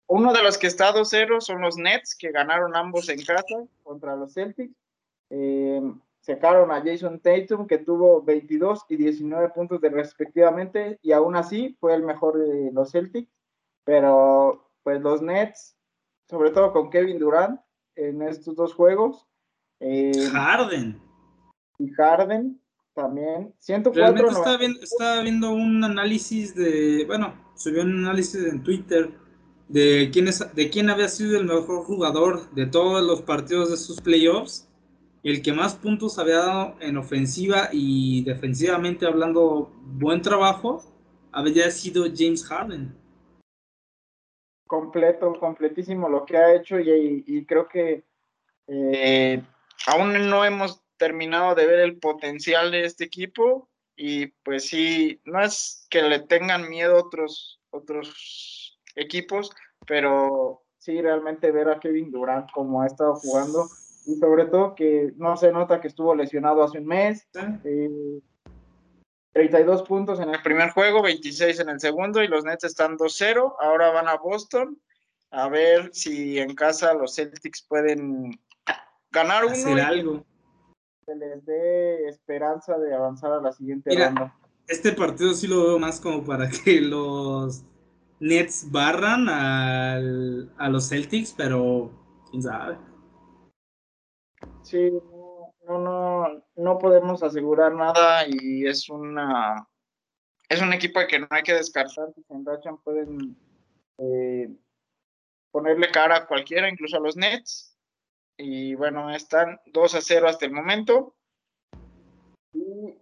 Uno 0.08 0.34
de 0.34 0.44
los 0.44 0.58
que 0.58 0.68
está 0.68 0.94
2-0 0.94 1.42
son 1.42 1.62
los 1.62 1.78
Nets, 1.78 2.16
que 2.16 2.32
ganaron 2.32 2.76
ambos 2.76 3.10
en 3.10 3.24
casa 3.24 3.66
contra 3.84 4.16
los 4.16 4.34
Celtics. 4.34 4.76
Eh, 5.32 5.82
sacaron 6.22 6.72
a 6.72 6.82
Jason 6.84 7.20
Tatum, 7.20 7.66
que 7.66 7.80
tuvo 7.80 8.22
22 8.22 8.86
y 8.90 8.98
19 8.98 9.50
puntos 9.50 9.82
de 9.82 9.90
respectivamente, 9.90 11.00
y 11.02 11.12
aún 11.12 11.36
así 11.36 11.76
fue 11.80 11.96
el 11.96 12.04
mejor 12.04 12.38
de 12.38 12.72
los 12.72 12.92
Celtics. 12.92 13.32
Pero 13.84 14.70
pues 14.84 15.02
los 15.02 15.22
Nets, 15.24 15.76
sobre 16.30 16.52
todo 16.52 16.72
con 16.72 16.90
Kevin 16.90 17.20
Durant 17.20 17.60
en 17.96 18.22
estos 18.22 18.56
dos 18.56 18.74
juegos. 18.74 19.26
Eh, 19.80 20.30
Harden. 20.32 21.02
Y 21.80 21.90
Harden, 21.92 22.60
también. 22.94 23.54
104, 23.60 24.02
Realmente 24.02 24.32
estaba 24.32 24.58
viendo, 24.58 24.82
estaba 24.82 25.22
viendo 25.22 25.52
un 25.52 25.84
análisis 25.84 26.56
de, 26.56 27.04
bueno, 27.06 27.34
subió 27.56 27.84
un 27.84 28.06
análisis 28.06 28.44
en 28.46 28.64
Twitter 28.64 29.12
de 29.68 30.10
quién, 30.12 30.28
es, 30.28 30.46
de 30.54 30.70
quién 30.70 30.90
había 30.90 31.08
sido 31.10 31.38
el 31.38 31.46
mejor 31.46 31.84
jugador 31.84 32.52
de 32.54 32.66
todos 32.66 33.04
los 33.04 33.22
partidos 33.22 33.70
de 33.70 33.78
sus 33.78 34.02
playoffs. 34.02 34.68
El 35.24 35.42
que 35.42 35.54
más 35.54 35.74
puntos 35.76 36.20
había 36.20 36.38
dado 36.38 36.76
en 36.80 36.98
ofensiva 36.98 37.70
y 37.72 38.24
defensivamente 38.24 39.08
hablando 39.08 39.72
buen 39.84 40.22
trabajo 40.22 40.84
había 41.32 41.70
sido 41.72 42.06
James 42.16 42.46
Harden. 42.46 42.96
Completo, 44.67 45.39
completísimo 45.39 46.10
lo 46.10 46.25
que 46.25 46.38
ha 46.38 46.54
hecho 46.56 46.80
y, 46.80 47.45
creo 47.45 47.67
que 47.67 48.04
eh, 48.67 49.41
aún 49.88 50.30
no 50.30 50.43
hemos 50.43 50.82
terminado 50.97 51.54
de 51.54 51.67
ver 51.67 51.80
el 51.80 51.97
potencial 51.97 52.71
de 52.71 52.86
este 52.86 53.04
equipo 53.04 53.69
y 53.95 54.28
pues 54.43 54.67
sí, 54.67 55.21
no 55.25 55.41
es 55.41 55.88
que 55.89 56.01
le 56.01 56.19
tengan 56.19 56.69
miedo 56.69 56.97
otros, 56.97 57.62
otros 57.69 58.80
equipos, 58.95 59.51
pero 59.86 60.63
sí 60.78 61.01
realmente 61.01 61.51
ver 61.51 61.69
a 61.69 61.80
Kevin 61.80 62.12
Durant 62.12 62.49
como 62.51 62.82
ha 62.82 62.88
estado 62.88 63.15
jugando 63.15 63.67
y 64.06 64.15
sobre 64.15 64.45
todo 64.45 64.75
que 64.75 65.13
no 65.17 65.36
se 65.38 65.51
nota 65.51 65.82
que 65.82 65.88
estuvo 65.88 66.13
lesionado 66.13 66.63
hace 66.63 66.80
un 66.80 66.86
mes. 66.86 67.28
32 69.36 69.82
eh, 69.82 69.84
puntos 69.86 70.19
en 70.21 70.30
el 70.30 70.41
primer 70.41 70.69
juego, 70.71 71.04
26 71.04 71.60
en 71.60 71.69
el 71.69 71.80
segundo 71.80 72.24
y 72.24 72.28
los 72.28 72.45
Nets 72.45 72.63
están 72.63 72.98
2-0. 72.98 73.56
Ahora 73.60 73.91
van 73.91 74.08
a 74.08 74.15
Boston 74.15 74.80
a 75.30 75.50
ver 75.50 75.89
si 75.93 76.39
en 76.39 76.56
casa 76.56 76.93
los 76.93 77.15
Celtics 77.15 77.62
pueden 77.67 78.39
ganar 79.12 79.45
uno. 79.45 79.84
algo 79.84 80.26
se 81.06 81.15
les 81.15 81.45
dé 81.45 82.08
esperanza 82.08 82.78
de 82.80 82.95
avanzar 82.95 83.34
a 83.34 83.41
la 83.41 83.52
siguiente 83.52 83.95
ronda. 83.95 84.34
Este 84.67 84.93
partido 84.93 85.34
sí 85.34 85.48
lo 85.48 85.67
veo 85.67 85.80
más 85.80 86.00
como 86.00 86.24
para 86.24 86.50
que 86.50 86.82
los 86.82 87.63
Nets 88.19 88.71
barran 88.71 89.28
al, 89.30 90.52
a 90.58 90.69
los 90.69 90.89
Celtics, 90.89 91.34
pero 91.38 91.91
quién 92.32 92.41
sabe. 92.41 92.78
Sí, 94.63 94.91
no, 96.56 96.78
podemos 96.80 97.24
asegurar 97.24 97.74
nada 97.74 98.26
y 98.28 98.65
es 98.65 98.89
una 98.89 99.68
es 100.50 100.62
un 100.62 100.74
equipo 100.74 101.00
que 101.08 101.20
no 101.20 101.28
hay 101.30 101.44
que 101.44 101.54
descartar. 101.54 102.13
Si 102.13 102.24
se 102.24 102.34
enrachan 102.34 102.78
pueden 102.78 103.36
eh, 103.98 104.50
ponerle 105.52 105.89
cara 105.89 106.18
a 106.18 106.28
cualquiera, 106.28 106.70
incluso 106.70 106.98
a 106.98 107.00
los 107.00 107.15
Nets. 107.15 107.78
Y 108.38 108.76
bueno, 108.76 109.10
están 109.10 109.60
2 109.68 109.96
a 109.96 110.02
0 110.02 110.28
hasta 110.28 110.46
el 110.46 110.52
momento. 110.52 111.15
Y 112.54 112.98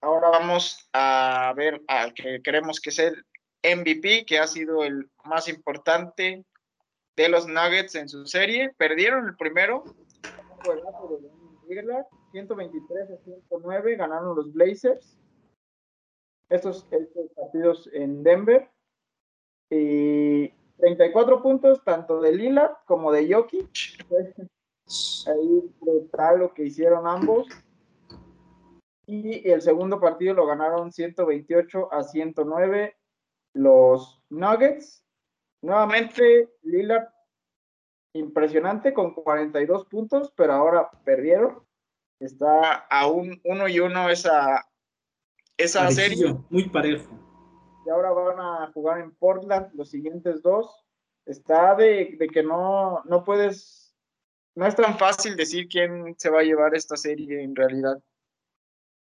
ahora 0.00 0.28
vamos 0.30 0.88
a 0.92 1.52
ver 1.56 1.82
al 1.88 2.12
que 2.14 2.42
creemos 2.42 2.80
que 2.80 2.90
es 2.90 2.98
el 2.98 3.24
MVP, 3.62 4.26
que 4.26 4.38
ha 4.38 4.46
sido 4.46 4.84
el 4.84 5.10
más 5.24 5.48
importante 5.48 6.44
de 7.16 7.28
los 7.28 7.46
Nuggets 7.46 7.94
en 7.94 8.08
su 8.08 8.26
serie. 8.26 8.74
Perdieron 8.76 9.26
el 9.26 9.36
primero, 9.36 9.84
123 12.32 13.10
a 13.10 13.16
109, 13.18 13.96
ganaron 13.96 14.36
los 14.36 14.52
Blazers. 14.52 15.18
Estos, 16.48 16.86
estos 16.90 17.30
partidos 17.34 17.88
en 17.92 18.22
Denver. 18.22 18.70
Y 19.70 20.48
34 20.78 21.42
puntos 21.42 21.82
tanto 21.84 22.20
de 22.20 22.32
Lila 22.32 22.78
como 22.86 23.10
de 23.12 23.32
Jokic. 23.32 24.04
Ahí 25.26 25.74
brutal 25.80 26.38
lo 26.38 26.54
que 26.54 26.64
hicieron 26.64 27.06
ambos. 27.06 27.48
Y 29.06 29.48
el 29.48 29.62
segundo 29.62 30.00
partido 30.00 30.34
lo 30.34 30.46
ganaron 30.46 30.92
128 30.92 31.92
a 31.92 32.02
109 32.02 32.96
los 33.54 34.22
Nuggets. 34.30 35.04
Nuevamente 35.62 36.50
Lillard 36.62 37.08
impresionante 38.12 38.92
con 38.92 39.14
42 39.14 39.86
puntos, 39.86 40.32
pero 40.36 40.52
ahora 40.52 40.90
perdieron. 41.04 41.62
Está 42.20 42.74
a 42.90 43.06
un 43.06 43.40
1 43.44 43.68
y 43.68 43.80
1 43.80 44.10
esa, 44.10 44.66
esa 45.56 45.90
serie. 45.90 46.34
Muy 46.50 46.68
parejo 46.68 47.26
y 47.86 47.90
ahora 47.90 48.10
van 48.10 48.40
a 48.40 48.72
jugar 48.72 49.00
en 49.00 49.12
Portland 49.12 49.72
los 49.74 49.90
siguientes 49.90 50.42
dos. 50.42 50.84
Está 51.24 51.74
de, 51.76 52.18
que 52.32 52.42
no, 52.42 53.02
no 53.04 53.24
puedes, 53.24 53.94
no 54.54 54.66
es 54.66 54.74
tan 54.74 54.98
fácil 54.98 55.36
decir 55.36 55.68
quién 55.68 56.14
se 56.18 56.30
va 56.30 56.40
a 56.40 56.44
llevar 56.44 56.74
esta 56.74 56.96
serie 56.96 57.42
en 57.42 57.54
realidad. 57.54 58.02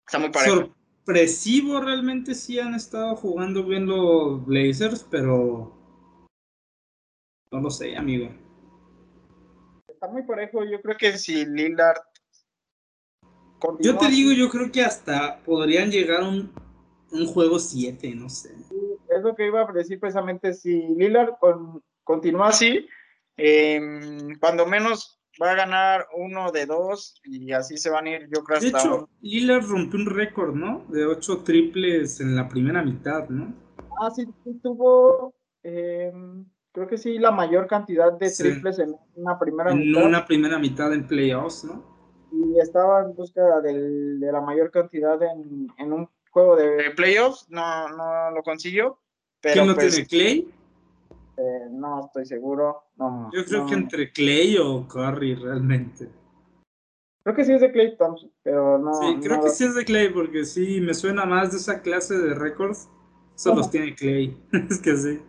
Está 0.06 0.20
muy 0.20 0.30
parejo. 0.30 0.74
Sorpresivo 1.06 1.82
realmente 1.82 2.36
sí 2.36 2.60
han 2.60 2.74
estado 2.74 3.16
jugando 3.16 3.64
bien 3.64 3.86
los 3.86 4.46
Blazers, 4.46 5.06
pero 5.10 5.76
no 7.52 7.60
lo 7.60 7.70
sé, 7.70 7.96
amigo. 7.98 8.30
Está 9.88 10.08
muy 10.08 10.24
parejo, 10.24 10.64
yo 10.64 10.82
creo 10.82 10.98
que 10.98 11.18
si 11.18 11.46
Lillard 11.46 12.02
yo 13.80 13.98
te 13.98 14.08
digo, 14.08 14.32
yo 14.32 14.50
creo 14.50 14.72
que 14.72 14.82
hasta 14.82 15.40
podrían 15.44 15.92
llegar 15.92 16.22
a 16.22 16.28
un 16.30 16.52
un 17.12 17.26
juego 17.28 17.60
7, 17.60 18.14
no 18.16 18.30
sé. 18.30 18.54
Es 19.10 19.24
lo 19.24 19.36
que 19.36 19.48
iba 19.48 19.62
a 19.62 19.72
decir 19.72 20.00
precisamente, 20.00 20.54
si 20.54 20.80
Lillard 20.96 21.34
continúa 22.04 22.50
así, 22.50 22.88
em, 23.38 24.38
cuando 24.40 24.66
menos 24.66 25.20
va 25.42 25.52
a 25.52 25.56
ganar 25.56 26.08
uno 26.16 26.52
de 26.52 26.66
dos 26.66 27.20
y 27.24 27.52
así 27.52 27.78
se 27.78 27.90
van 27.90 28.06
a 28.06 28.10
ir, 28.12 28.30
yo 28.34 28.44
creo. 28.44 28.60
De 28.60 28.68
hecho, 28.68 29.10
Lillard 29.22 29.66
rompió 29.66 30.00
un 30.00 30.06
récord, 30.06 30.54
¿no? 30.54 30.86
De 30.90 31.06
ocho 31.06 31.40
triples 31.40 32.20
en 32.20 32.36
la 32.36 32.48
primera 32.48 32.84
mitad, 32.84 33.28
¿no? 33.30 33.54
Ah, 34.02 34.12
sí, 34.12 34.28
tuvo, 34.62 35.34
em, 35.64 36.46
creo 36.72 36.88
que 36.88 36.98
sí, 36.98 37.18
la 37.18 37.32
mayor 37.32 37.68
cantidad 37.68 38.14
de 38.14 38.30
Sí. 38.30 38.44
triples 38.44 38.80
en 38.80 38.96
una 39.16 39.40
primera 39.40 39.72
En 39.72 39.80
mitad. 39.80 40.06
una 40.06 40.26
primera 40.26 40.60
mitad 40.60 40.94
en 40.94 41.08
playoffs, 41.08 41.64
¿no? 41.64 41.89
Y 42.32 42.60
estaba 42.60 43.02
en 43.02 43.16
busca 43.16 43.60
del- 43.62 44.20
de 44.20 44.32
la 44.32 44.42
mayor 44.42 44.72
cantidad 44.72 45.22
en, 45.24 45.68
en 45.78 45.94
un 45.94 46.10
juego 46.32 46.56
de 46.56 46.92
playoffs. 46.96 47.48
No, 47.50 47.90
no 47.90 48.32
lo 48.32 48.44
consiguió. 48.44 49.00
Pero 49.42 49.54
¿Quién 49.54 49.68
lo 49.68 49.76
pues, 49.76 49.94
tiene? 50.08 50.08
¿Clay? 50.08 50.54
eh, 51.38 51.68
no 51.72 52.06
estoy 52.06 52.26
seguro. 52.26 52.84
No, 52.98 53.30
Yo 53.34 53.46
creo 53.46 53.62
no. 53.62 53.66
que 53.68 53.74
entre 53.76 54.12
Clay 54.12 54.58
o 54.58 54.88
Curry 54.88 55.36
realmente. 55.36 56.10
Creo 57.24 57.36
que 57.36 57.46
sí 57.46 57.54
es 57.54 57.62
de 57.62 57.72
Clay 57.72 57.96
Thompson, 57.98 58.32
pero 58.44 58.78
no. 58.78 58.94
sí, 58.94 59.18
creo 59.22 59.36
no 59.38 59.42
que 59.44 59.48
lo- 59.48 59.54
sí 59.54 59.64
es 59.66 59.76
de 59.76 59.86
Clay 59.86 60.10
porque 60.10 60.46
sí, 60.46 60.82
me 60.82 60.94
suena 60.94 61.26
más 61.26 61.52
de 61.52 61.58
esa 61.58 61.82
clase 61.82 62.18
de 62.18 62.34
récords. 62.36 62.90
Eso 63.36 63.56
los 63.56 63.70
tiene 63.72 63.96
Clay. 63.96 64.38
es 64.70 64.80
que 64.80 64.96
sí. 64.98 65.22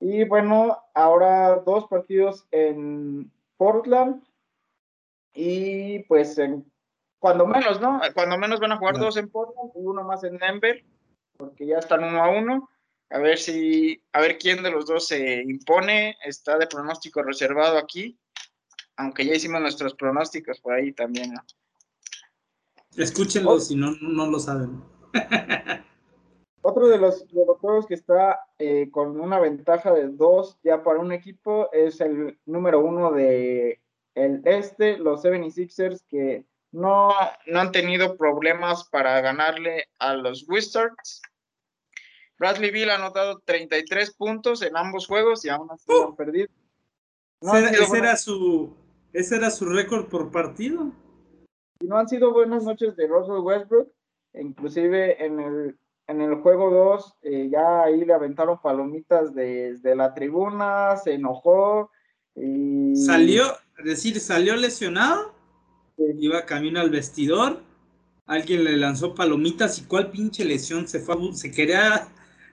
Y 0.00 0.24
bueno, 0.24 0.78
ahora 0.94 1.56
dos 1.66 1.86
partidos 1.88 2.46
en 2.50 3.30
Portland. 3.58 4.22
Y 5.34 6.00
pues 6.04 6.38
en, 6.38 6.70
cuando 7.18 7.46
menos, 7.46 7.80
¿no? 7.80 8.00
Cuando 8.14 8.38
menos 8.38 8.60
van 8.60 8.72
a 8.72 8.78
jugar 8.78 8.98
dos 8.98 9.16
en 9.16 9.28
Portland 9.28 9.70
y 9.74 9.86
uno 9.86 10.02
más 10.04 10.24
en 10.24 10.38
Denver, 10.38 10.82
porque 11.36 11.66
ya 11.66 11.78
están 11.78 12.02
uno 12.02 12.22
a 12.22 12.30
uno. 12.30 12.68
A 13.10 13.18
ver 13.18 13.38
si, 13.38 14.02
a 14.12 14.20
ver 14.20 14.38
quién 14.38 14.62
de 14.62 14.70
los 14.70 14.86
dos 14.86 15.08
se 15.08 15.42
impone. 15.42 16.16
Está 16.24 16.56
de 16.58 16.66
pronóstico 16.66 17.22
reservado 17.22 17.76
aquí, 17.76 18.18
aunque 18.96 19.26
ya 19.26 19.34
hicimos 19.34 19.60
nuestros 19.60 19.94
pronósticos 19.94 20.60
por 20.60 20.74
ahí 20.74 20.92
también, 20.92 21.34
¿no? 21.34 21.42
Escúchenlo 22.96 23.52
Oh. 23.52 23.60
si 23.60 23.76
no, 23.76 23.92
no 24.00 24.26
lo 24.26 24.38
saben. 24.38 24.82
Otro 26.62 26.88
de 26.88 26.98
los, 26.98 27.26
de 27.28 27.46
los 27.46 27.58
juegos 27.58 27.86
que 27.86 27.94
está 27.94 28.40
eh, 28.58 28.90
con 28.90 29.18
una 29.18 29.38
ventaja 29.40 29.92
de 29.92 30.08
dos 30.08 30.58
ya 30.62 30.82
para 30.82 30.98
un 30.98 31.10
equipo 31.12 31.72
es 31.72 32.00
el 32.00 32.38
número 32.44 32.80
uno 32.80 33.12
de 33.12 33.79
el 34.14 34.42
este, 34.44 34.98
los 34.98 35.22
76ers, 35.24 36.02
que 36.08 36.44
no, 36.72 37.12
no 37.46 37.60
han 37.60 37.72
tenido 37.72 38.16
problemas 38.16 38.88
para 38.88 39.20
ganarle 39.20 39.88
a 39.98 40.14
los 40.14 40.48
Wizards. 40.48 41.22
Bradley 42.38 42.70
Bill 42.70 42.90
ha 42.90 42.94
anotado 42.94 43.40
33 43.44 44.14
puntos 44.14 44.62
en 44.62 44.76
ambos 44.76 45.06
juegos 45.06 45.44
y 45.44 45.50
aún 45.50 45.68
así 45.70 45.84
han 45.92 46.16
perdido. 46.16 46.48
No 47.42 47.52
han 47.52 47.64
ese, 47.66 47.82
ese 47.82 47.98
era 47.98 48.16
su, 48.16 48.74
ese 49.12 49.36
era 49.36 49.50
su 49.50 49.66
récord 49.66 50.08
por 50.08 50.30
partido. 50.30 50.92
y 51.80 51.86
no 51.86 51.98
han 51.98 52.08
sido 52.08 52.32
buenas 52.32 52.64
noches 52.64 52.96
de 52.96 53.06
Russell 53.06 53.42
Westbrook, 53.42 53.92
inclusive 54.34 55.24
en 55.24 55.40
el, 55.40 55.78
en 56.06 56.20
el 56.20 56.36
juego 56.36 56.70
2 56.70 57.16
ya 57.50 57.82
ahí 57.82 58.04
le 58.04 58.14
aventaron 58.14 58.60
palomitas 58.60 59.34
desde 59.34 59.94
la 59.94 60.14
tribuna, 60.14 60.96
se 60.96 61.14
enojó 61.14 61.90
y 62.34 62.96
Salió, 62.96 63.44
es 63.80 63.84
decir, 63.84 64.20
salió 64.20 64.56
lesionado, 64.56 65.34
iba 65.96 66.46
camino 66.46 66.80
al 66.80 66.90
vestidor, 66.90 67.60
alguien 68.26 68.64
le 68.64 68.76
lanzó 68.76 69.14
palomitas 69.14 69.78
y 69.78 69.82
cuál 69.84 70.10
pinche 70.10 70.44
lesión 70.44 70.86
se 70.86 71.00
fue, 71.00 71.14
a 71.14 71.34
se 71.34 71.50
quería 71.50 72.08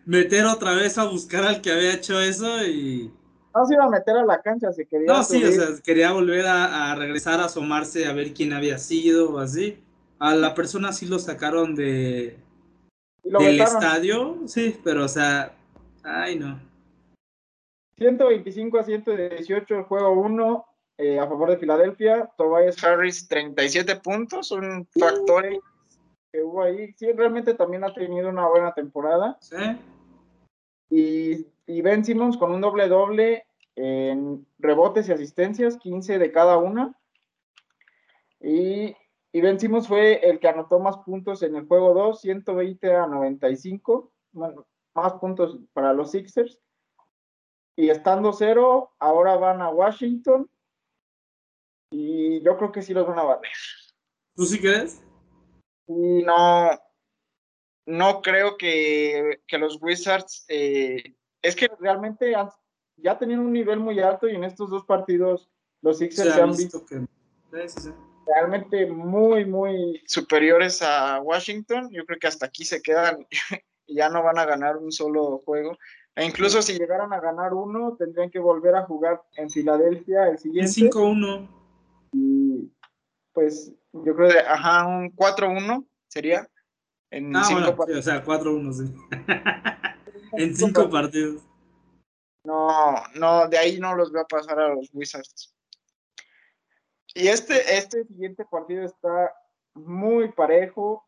meter 0.05 0.45
otra 0.45 0.73
vez 0.73 0.97
a 0.97 1.05
buscar 1.05 1.43
al 1.43 1.61
que 1.61 1.71
había 1.71 1.93
hecho 1.93 2.19
eso 2.19 2.65
y 2.65 3.11
no 3.53 3.65
se 3.65 3.73
iba 3.73 3.85
a 3.85 3.89
meter 3.89 4.15
a 4.15 4.25
la 4.25 4.41
cancha, 4.41 4.71
se 4.71 4.85
quería 4.85 5.07
no, 5.07 5.23
sí, 5.23 5.43
o 5.43 5.51
sea, 5.51 5.65
quería 5.83 6.11
volver 6.11 6.45
a, 6.45 6.91
a 6.91 6.95
regresar 6.95 7.39
a 7.39 7.45
asomarse 7.45 8.05
a 8.05 8.13
ver 8.13 8.33
quién 8.33 8.53
había 8.53 8.77
sido 8.77 9.33
o 9.33 9.39
así. 9.39 9.79
A 10.19 10.35
la 10.35 10.53
persona 10.53 10.93
sí 10.93 11.07
lo 11.07 11.19
sacaron 11.19 11.75
de 11.75 12.37
lo 13.23 13.39
del 13.39 13.57
vetaron. 13.57 13.83
estadio, 13.83 14.37
sí, 14.45 14.79
pero 14.83 15.05
o 15.05 15.07
sea, 15.07 15.55
ay 16.03 16.37
no. 16.37 16.59
125 17.97 18.77
a 18.77 18.83
118 18.83 19.75
el 19.75 19.83
juego 19.85 20.11
1 20.21 20.66
eh, 20.97 21.19
a 21.19 21.27
favor 21.27 21.51
de 21.51 21.57
Filadelfia. 21.57 22.29
Tobias 22.37 22.83
Harris 22.83 23.27
37 23.27 23.97
puntos, 23.97 24.51
un 24.51 24.87
factor 24.99 25.45
que 26.31 26.41
hubo 26.41 26.63
ahí. 26.63 26.93
Sí, 26.93 27.11
realmente 27.11 27.53
también 27.53 27.83
ha 27.83 27.93
tenido 27.93 28.29
una 28.29 28.47
buena 28.47 28.73
temporada. 28.73 29.37
¿sí? 29.41 29.55
Y, 30.89 31.47
y 31.65 31.81
Ben 31.81 32.03
Simmons 32.03 32.37
con 32.37 32.51
un 32.51 32.61
doble 32.61 32.87
doble 32.87 33.45
en 33.75 34.45
rebotes 34.57 35.07
y 35.07 35.13
asistencias, 35.13 35.77
15 35.77 36.17
de 36.17 36.31
cada 36.31 36.57
una. 36.57 36.95
Y, 38.39 38.95
y 39.31 39.41
Ben 39.41 39.59
Simmons 39.59 39.87
fue 39.87 40.27
el 40.27 40.39
que 40.39 40.47
anotó 40.47 40.79
más 40.79 40.97
puntos 40.97 41.43
en 41.43 41.55
el 41.55 41.67
juego 41.67 41.93
2, 41.93 42.21
120 42.21 42.95
a 42.95 43.05
95, 43.05 44.11
bueno, 44.31 44.65
más 44.95 45.13
puntos 45.13 45.59
para 45.73 45.93
los 45.93 46.11
Sixers. 46.11 46.59
Y 47.75 47.89
estando 47.89 48.33
cero, 48.33 48.91
ahora 48.97 49.37
van 49.37 49.61
a 49.61 49.69
Washington. 49.69 50.49
Y 51.91 52.41
yo 52.41 52.57
creo 52.57 52.71
que 52.71 52.81
sí 52.81 52.93
los 52.93 53.07
van 53.07 53.19
a 53.19 53.23
barrer. 53.23 53.51
¿Tú 54.35 54.45
sí 54.45 54.59
crees? 54.59 55.01
Y 55.87 56.23
no, 56.23 56.69
no 57.85 58.21
creo 58.21 58.57
que, 58.57 59.41
que 59.47 59.57
los 59.57 59.81
Wizards, 59.81 60.45
eh, 60.49 61.15
es 61.41 61.55
que 61.55 61.69
realmente 61.79 62.35
han- 62.35 62.49
ya 62.97 63.17
tenían 63.17 63.39
un 63.39 63.53
nivel 63.53 63.79
muy 63.79 63.99
alto 63.99 64.27
y 64.27 64.35
en 64.35 64.43
estos 64.43 64.69
dos 64.69 64.83
partidos 64.85 65.49
los 65.81 65.99
Sixers 65.99 66.29
Se 66.29 66.33
se 66.35 66.41
ha 66.41 66.43
han 66.43 66.49
visto 66.51 66.79
visto 66.79 66.85
que 66.85 67.67
sí, 67.67 67.69
sí, 67.69 67.81
sí. 67.87 67.89
realmente 68.25 68.85
muy, 68.87 69.45
muy 69.45 70.01
superiores 70.07 70.81
a 70.81 71.21
Washington. 71.21 71.89
Yo 71.91 72.05
creo 72.05 72.19
que 72.19 72.27
hasta 72.27 72.47
aquí 72.47 72.65
se 72.65 72.81
quedan 72.81 73.25
y 73.85 73.95
ya 73.95 74.09
no 74.09 74.23
van 74.23 74.39
a 74.39 74.45
ganar 74.45 74.77
un 74.77 74.91
solo 74.91 75.41
juego. 75.45 75.77
E 76.15 76.25
incluso 76.25 76.61
si 76.63 76.77
llegaran 76.77 77.13
a 77.13 77.19
ganar 77.21 77.53
uno, 77.53 77.95
tendrían 77.97 78.31
que 78.31 78.39
volver 78.39 78.75
a 78.75 78.83
jugar 78.85 79.21
en 79.35 79.49
Filadelfia 79.51 80.23
el 80.23 80.31
En 80.31 80.37
siguiente. 80.39 80.71
5-1. 80.71 81.47
Y 82.11 82.71
pues 83.33 83.71
yo 83.93 84.15
creo 84.15 84.29
que, 84.29 84.39
ajá, 84.39 84.85
un 84.87 85.11
4-1 85.15 85.85
sería. 86.07 86.49
En 87.11 87.35
Ah, 87.35 87.43
cinco 87.45 87.75
bueno, 87.75 87.93
sí, 87.93 87.99
o 87.99 88.01
sea, 88.01 88.23
4-1, 88.23 88.73
sí. 88.73 88.93
en 90.33 90.55
5 90.55 90.89
partidos. 90.89 91.43
No, 92.43 93.03
no, 93.15 93.47
de 93.47 93.57
ahí 93.57 93.79
no 93.79 93.95
los 93.95 94.11
veo 94.11 94.25
pasar 94.27 94.59
a 94.59 94.73
los 94.73 94.89
Wizards. 94.93 95.53
Y 97.13 97.27
este, 97.27 97.77
este 97.77 98.03
siguiente 98.05 98.45
partido 98.45 98.83
está 98.83 99.33
muy 99.73 100.31
parejo. 100.31 101.03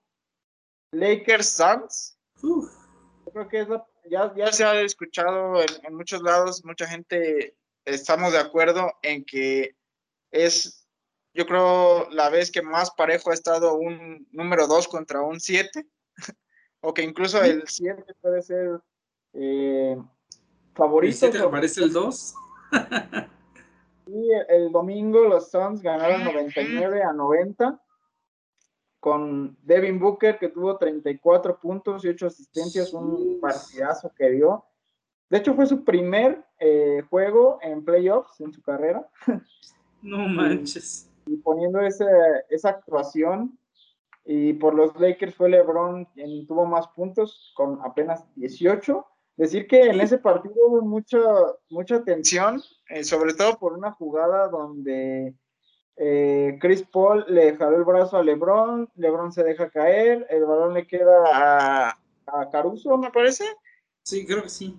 Lakers 0.91 1.49
Suns. 1.49 2.17
Yo 2.41 3.31
creo 3.33 3.47
que 3.47 3.59
es 3.61 3.69
la- 3.69 3.85
ya, 4.09 4.33
ya 4.35 4.51
se 4.51 4.63
ha 4.63 4.81
escuchado 4.81 5.61
en, 5.61 5.67
en 5.83 5.95
muchos 5.95 6.21
lados, 6.23 6.63
mucha 6.65 6.87
gente 6.87 7.55
estamos 7.85 8.31
de 8.33 8.39
acuerdo 8.39 8.91
en 9.03 9.23
que 9.23 9.75
es, 10.31 10.78
yo 11.33 11.45
creo, 11.45 12.09
la 12.09 12.29
vez 12.29 12.51
que 12.51 12.61
más 12.61 12.91
parejo 12.91 13.31
ha 13.31 13.33
estado 13.33 13.75
un 13.75 14.27
número 14.31 14.67
2 14.67 14.87
contra 14.87 15.21
un 15.21 15.39
7, 15.39 15.85
o 16.81 16.93
que 16.93 17.03
incluso 17.03 17.41
el 17.43 17.63
7 17.67 18.03
puede 18.21 18.41
ser 18.41 18.81
eh, 19.33 19.95
¿El 19.97 20.75
favorito. 20.75 21.17
7 21.17 21.39
te 21.39 21.47
parece 21.47 21.83
el 21.83 21.93
2? 21.93 22.35
Y 24.07 24.31
el 24.49 24.71
domingo 24.71 25.25
los 25.25 25.51
Suns 25.51 25.81
ganaron 25.81 26.23
99 26.23 27.03
a 27.03 27.13
90 27.13 27.81
con 28.99 29.57
Devin 29.63 29.99
Booker 29.99 30.37
que 30.39 30.49
tuvo 30.49 30.77
34 30.77 31.59
puntos 31.59 32.03
y 32.03 32.09
8 32.09 32.27
asistencias, 32.27 32.93
un 32.93 33.39
partidazo 33.39 34.11
que 34.17 34.29
dio. 34.29 34.65
De 35.29 35.37
hecho 35.37 35.53
fue 35.53 35.65
su 35.67 35.83
primer 35.83 36.43
eh, 36.59 37.03
juego 37.09 37.59
en 37.61 37.85
playoffs 37.85 38.41
en 38.41 38.51
su 38.51 38.61
carrera 38.61 39.07
No 40.01 40.27
manches. 40.27 41.08
Y 41.29 41.37
poniendo 41.37 41.79
ese, 41.81 42.05
esa 42.49 42.69
actuación. 42.69 43.57
Y 44.25 44.53
por 44.53 44.75
los 44.75 44.99
Lakers 44.99 45.35
fue 45.35 45.49
LeBron 45.49 46.05
quien 46.05 46.45
tuvo 46.45 46.65
más 46.65 46.87
puntos 46.89 47.53
con 47.55 47.79
apenas 47.83 48.23
18. 48.35 49.05
Decir 49.37 49.67
que 49.67 49.83
en 49.83 50.01
ese 50.01 50.17
partido 50.17 50.53
hubo 50.67 50.81
mucha, 50.81 51.19
mucha 51.69 52.03
tensión, 52.03 52.61
eh, 52.89 53.03
sobre 53.03 53.33
todo 53.33 53.57
por 53.57 53.73
una 53.73 53.91
jugada 53.91 54.49
donde 54.49 55.33
eh, 55.95 56.57
Chris 56.59 56.83
Paul 56.83 57.25
le 57.29 57.55
jaló 57.55 57.77
el 57.77 57.85
brazo 57.85 58.17
a 58.17 58.23
LeBron, 58.23 58.89
LeBron 58.95 59.31
se 59.31 59.43
deja 59.43 59.69
caer, 59.69 60.27
el 60.29 60.45
balón 60.45 60.73
le 60.73 60.85
queda 60.85 61.23
a, 61.31 61.99
a 62.27 62.49
Caruso, 62.51 62.97
me 62.97 63.11
parece. 63.11 63.45
Sí, 64.03 64.25
creo 64.25 64.43
que 64.43 64.49
sí. 64.49 64.77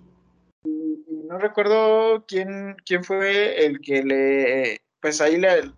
Y 0.63 1.23
no 1.27 1.39
recuerdo 1.39 2.23
quién, 2.27 2.75
quién 2.85 3.03
fue 3.03 3.65
el 3.65 3.81
que 3.81 4.03
le, 4.03 4.81
pues 5.01 5.21
ahí 5.21 5.37
le, 5.37 5.71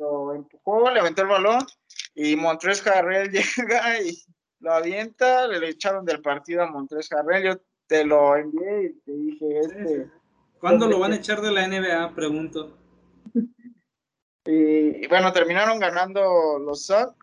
lo 0.00 0.34
empujó, 0.34 0.90
le 0.90 1.00
aventó 1.00 1.22
el 1.22 1.28
balón 1.28 1.66
y 2.14 2.34
Montrés 2.34 2.84
Harrell 2.86 3.30
llega 3.56 4.00
y 4.00 4.16
lo 4.60 4.72
avienta, 4.72 5.46
le 5.46 5.68
echaron 5.68 6.04
del 6.04 6.20
partido 6.20 6.62
a 6.62 6.70
Montrés 6.70 7.12
Harrell, 7.12 7.44
yo 7.44 7.60
te 7.86 8.04
lo 8.04 8.36
envié 8.36 8.84
y 8.84 8.92
te 9.00 9.12
dije, 9.12 9.60
este, 9.60 10.10
¿Cuándo 10.58 10.86
lo 10.86 10.98
van 10.98 11.12
a 11.12 11.16
echar 11.16 11.40
de 11.40 11.50
la 11.50 11.66
NBA? 11.66 12.14
Pregunto. 12.14 12.76
y, 14.44 15.04
y 15.04 15.06
bueno, 15.06 15.32
terminaron 15.32 15.78
ganando 15.78 16.58
los 16.58 16.84
Suns, 16.86 17.14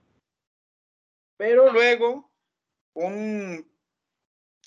pero 1.37 1.71
luego 1.71 2.31
un 2.93 3.65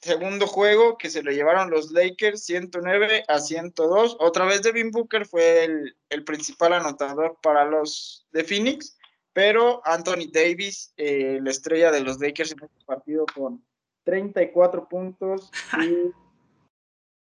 segundo 0.00 0.46
juego 0.46 0.96
que 0.96 1.10
se 1.10 1.22
lo 1.22 1.30
llevaron 1.30 1.70
los 1.70 1.92
Lakers 1.92 2.44
109 2.44 3.24
a 3.28 3.38
102. 3.38 4.16
Otra 4.20 4.46
vez 4.46 4.62
Devin 4.62 4.90
Booker 4.90 5.26
fue 5.26 5.64
el, 5.64 6.24
principal 6.24 6.72
anotador 6.72 7.38
para 7.42 7.64
los 7.64 8.26
de 8.32 8.44
Phoenix, 8.44 8.98
pero 9.32 9.82
Anthony 9.84 10.30
Davis, 10.32 10.92
eh, 10.96 11.38
la 11.42 11.50
estrella 11.50 11.90
de 11.90 12.00
los 12.00 12.18
Lakers 12.20 12.52
en 12.52 12.64
este 12.64 12.84
partido 12.84 13.26
con 13.34 13.64
34 14.04 14.88
puntos 14.88 15.50
y 15.82 16.12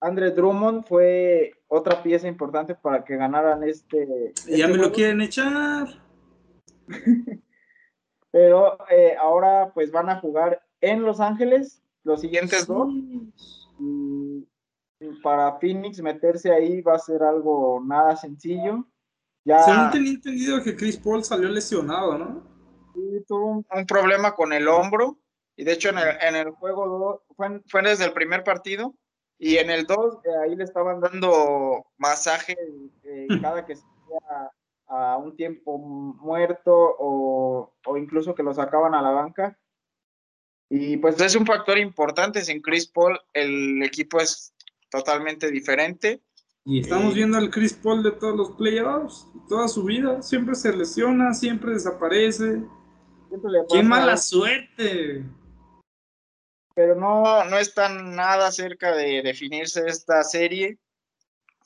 Andre 0.02 0.32
Drummond 0.32 0.86
fue 0.86 1.54
otra 1.68 2.04
pieza 2.04 2.28
importante 2.28 2.76
para 2.76 3.06
que 3.06 3.16
ganaran 3.16 3.64
este. 3.64 4.34
ya 4.48 4.68
me 4.68 4.78
lo 4.78 4.92
quieren 4.92 5.22
echar. 5.22 5.88
Pero 8.32 8.78
eh, 8.90 9.16
ahora 9.20 9.72
pues 9.74 9.92
van 9.92 10.10
a 10.10 10.20
jugar 10.20 10.66
en 10.82 11.04
Los 11.04 11.20
Ángeles 11.20 11.83
los 12.04 12.22
siguientes 12.22 12.68
dos. 12.68 12.94
Y 13.80 14.48
para 15.22 15.60
Phoenix 15.60 16.02
meterse 16.02 16.52
ahí 16.52 16.82
va 16.82 16.96
a 16.96 17.00
ser 17.00 17.24
algo 17.24 17.82
nada 17.86 18.16
sencillo. 18.16 18.86
Ya, 19.44 19.60
Según 19.64 19.92
tenía 19.92 20.12
entendido 20.12 20.64
que 20.64 20.76
Chris 20.76 20.98
Paul 20.98 21.24
salió 21.24 21.50
lesionado, 21.50 22.18
¿no? 22.18 22.44
Sí, 22.94 23.24
tuvo 23.28 23.64
un, 23.70 23.86
problema 23.86 24.36
con 24.36 24.54
el 24.54 24.68
hombro. 24.68 25.18
Y 25.56 25.66
de 25.66 25.74
hecho 25.74 25.90
en 25.90 25.98
el, 25.98 26.08
en 26.22 26.36
el 26.36 26.52
juego 26.52 27.24
fue, 27.36 27.62
fue 27.68 27.82
desde 27.82 28.06
el 28.06 28.14
primer 28.14 28.44
partido 28.44 28.96
y 29.38 29.58
en 29.58 29.70
el 29.70 29.86
2, 29.86 30.20
eh, 30.24 30.30
ahí 30.42 30.56
le 30.56 30.64
estaban 30.64 31.02
dando 31.02 31.86
masaje 31.98 32.56
eh, 33.04 33.28
cada 33.42 33.66
que 33.66 33.76
se 33.76 33.84
a, 34.30 34.52
a, 34.88 35.18
un 35.18 35.36
tiempo 35.36 35.78
muerto 35.78 36.72
o, 36.74 37.74
o, 37.86 37.98
incluso 37.98 38.36
que 38.36 38.44
lo 38.44 38.54
sacaban 38.54 38.96
a 38.96 39.02
la 39.02 39.12
banca. 39.12 39.60
Y 40.76 40.98
pues 40.98 41.22
es 41.22 41.36
un 41.36 41.46
factor 41.46 41.78
importante. 41.78 42.42
Sin 42.42 42.60
Chris 42.60 42.88
Paul, 42.88 43.20
el 43.34 43.84
equipo 43.84 44.20
es 44.20 44.56
totalmente 44.90 45.52
diferente. 45.52 46.20
Y 46.66 46.80
estamos 46.80 47.12
eh, 47.12 47.18
viendo 47.18 47.38
al 47.38 47.52
Chris 47.52 47.74
Paul 47.74 48.02
de 48.02 48.14
todos 48.14 48.36
los 48.36 48.52
playoffs, 48.54 49.28
toda 49.48 49.68
su 49.68 49.84
vida. 49.84 50.24
Siempre 50.24 50.56
se 50.56 50.76
lesiona, 50.76 51.36
siempre 51.36 51.74
desaparece. 51.74 52.64
¡Qué 53.72 53.84
mala 53.84 54.18
suerte! 54.18 55.24
pero 56.76 56.96
no, 56.96 57.46
no 57.46 57.58
está 57.60 57.88
nada 57.90 58.50
cerca 58.52 58.96
de 58.96 59.22
definirse 59.22 59.86
esta 59.86 60.24
serie, 60.24 60.80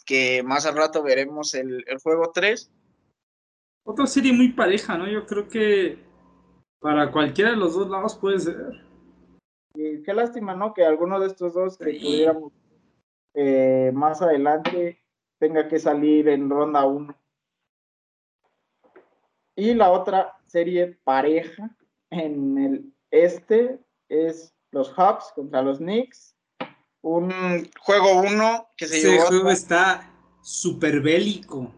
que 0.06 0.44
más 0.44 0.66
al 0.66 0.76
rato 0.76 1.02
veremos 1.02 1.54
el, 1.54 1.86
juego 2.04 2.32
3. 2.34 2.70
Otra 3.86 4.06
serie 4.06 4.34
muy 4.34 4.52
pareja, 4.52 4.98
¿no? 4.98 5.08
Yo 5.08 5.26
creo 5.26 5.48
que 5.48 6.06
para 6.80 7.10
cualquiera 7.10 7.52
de 7.52 7.56
los 7.56 7.74
dos 7.74 7.90
lados 7.90 8.16
puede 8.16 8.40
ser. 8.40 8.87
Y 9.80 10.02
qué 10.02 10.12
lástima, 10.12 10.56
¿no? 10.56 10.74
Que 10.74 10.84
alguno 10.84 11.20
de 11.20 11.28
estos 11.28 11.54
dos 11.54 11.78
que 11.78 11.94
tuviéramos 11.94 12.52
eh, 13.36 13.92
más 13.94 14.24
adelante 14.24 15.00
tenga 15.38 15.68
que 15.68 15.78
salir 15.78 16.28
en 16.30 16.50
ronda 16.50 16.84
1. 16.84 17.16
Y 19.56 19.76
la 19.76 19.92
otra 19.92 20.36
serie 20.48 20.98
pareja 21.04 21.70
en 22.10 22.58
el 22.58 22.94
este 23.12 23.80
es 24.10 24.56
los 24.72 24.92
Hawks 24.94 25.32
contra 25.36 25.62
los 25.62 25.78
Knicks. 25.78 26.36
Un 27.04 27.70
juego 27.80 28.22
uno 28.22 28.68
que 28.76 28.88
se 28.88 28.98
Ese 28.98 29.20
juego 29.20 29.52
está 29.52 30.12
súper 30.42 31.02
bélico. 31.02 31.72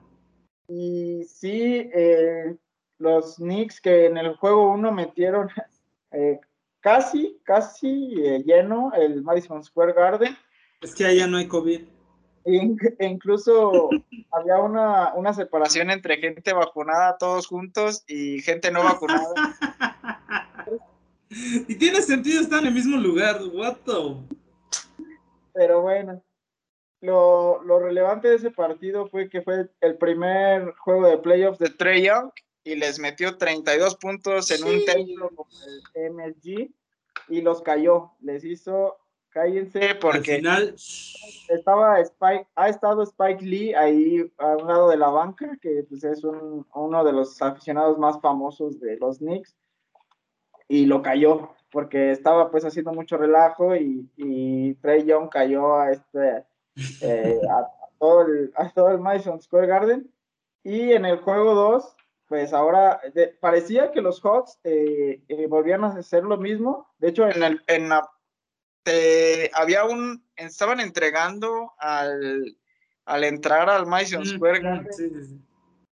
Y 0.69 1.25
sí, 1.25 1.89
eh, 1.93 2.55
los 2.97 3.35
Knicks 3.35 3.81
que 3.81 4.05
en 4.05 4.17
el 4.17 4.37
juego 4.37 4.71
uno 4.71 4.93
metieron 4.93 5.49
eh, 6.11 6.39
casi, 6.79 7.39
casi 7.43 8.13
eh, 8.23 8.43
lleno 8.45 8.91
el 8.93 9.21
Madison 9.23 9.63
Square 9.63 9.93
Garden. 9.93 10.37
Es 10.81 10.95
que 10.95 11.05
allá 11.05 11.27
no 11.27 11.37
hay 11.37 11.47
COVID. 11.47 11.81
E 12.45 13.05
incluso 13.05 13.89
había 14.31 14.57
una, 14.57 15.13
una 15.13 15.33
separación 15.33 15.91
entre 15.91 16.17
gente 16.17 16.53
vacunada 16.53 17.17
todos 17.17 17.47
juntos 17.47 18.03
y 18.07 18.41
gente 18.41 18.71
no 18.71 18.83
vacunada. 18.83 19.33
Y 21.31 21.75
tiene 21.75 22.01
sentido 22.01 22.41
estar 22.41 22.61
en 22.61 22.67
el 22.69 22.73
mismo 22.73 22.97
lugar, 22.97 23.39
what 23.53 23.77
Pero 25.53 25.81
bueno, 25.81 26.23
lo, 27.01 27.79
relevante 27.79 28.27
de 28.27 28.35
ese 28.35 28.51
partido 28.51 29.07
fue 29.07 29.29
que 29.29 29.41
fue 29.41 29.69
el 29.81 29.97
primer 29.97 30.73
juego 30.77 31.07
de 31.07 31.17
playoffs 31.17 31.59
de 31.59 31.69
Trey 31.69 32.05
Young 32.05 32.31
y 32.63 32.75
les 32.75 32.99
metió 32.99 33.37
32 33.37 33.95
puntos 33.95 34.51
en 34.51 34.63
un 34.63 34.85
templo 34.85 35.29
como 35.35 35.49
el 35.95 36.11
MSG 36.13 36.69
y 37.29 37.41
los 37.41 37.61
cayó. 37.61 38.11
Les 38.21 38.43
hizo, 38.43 38.97
cállense 39.29 39.95
porque 39.95 40.37
final... 40.37 40.75
estaba 41.47 41.99
Spike, 41.99 42.47
ha 42.55 42.69
estado 42.69 43.03
Spike 43.03 43.43
Lee 43.43 43.73
ahí 43.73 44.31
a 44.37 44.57
un 44.57 44.67
lado 44.67 44.89
de 44.89 44.97
la 44.97 45.09
banca, 45.09 45.57
que 45.61 45.85
pues 45.87 46.03
es 46.03 46.23
uno 46.23 47.03
de 47.03 47.13
los 47.13 47.41
aficionados 47.41 47.97
más 47.97 48.19
famosos 48.21 48.79
de 48.79 48.97
los 48.97 49.19
Knicks 49.19 49.55
y 50.67 50.85
lo 50.85 51.01
cayó 51.01 51.49
porque 51.71 52.11
estaba 52.11 52.49
pues 52.49 52.63
haciendo 52.63 52.93
mucho 52.93 53.17
relajo 53.17 53.75
y, 53.75 54.09
y 54.15 54.75
Trey 54.75 55.05
Young 55.05 55.29
cayó 55.29 55.75
a 55.75 55.91
este 55.91 56.45
eh, 57.01 57.39
a, 57.49 57.67
todo 57.99 58.21
el, 58.21 58.51
a 58.55 58.69
todo 58.69 58.89
el 58.91 58.99
Madison 58.99 59.41
Square 59.41 59.67
Garden. 59.67 60.11
Y 60.63 60.93
en 60.93 61.05
el 61.05 61.17
juego 61.17 61.53
2 61.53 61.95
pues 62.29 62.53
ahora 62.53 63.01
parecía 63.41 63.91
que 63.91 64.01
los 64.01 64.21
Hawks 64.21 64.59
eh, 64.63 65.21
eh, 65.27 65.47
volvían 65.47 65.83
a 65.83 65.87
hacer 65.87 66.23
lo 66.23 66.37
mismo 66.37 66.87
de 66.99 67.09
hecho 67.09 67.27
en 67.27 67.43
el 67.43 67.61
en 67.67 67.89
la, 67.89 68.09
había 69.53 69.83
un 69.83 70.23
estaban 70.37 70.79
entregando 70.79 71.73
al 71.79 72.57
al 73.05 73.23
entrar 73.25 73.69
al 73.69 73.85
Madison 73.85 74.25
Square 74.25 74.61
Garden 74.61 75.49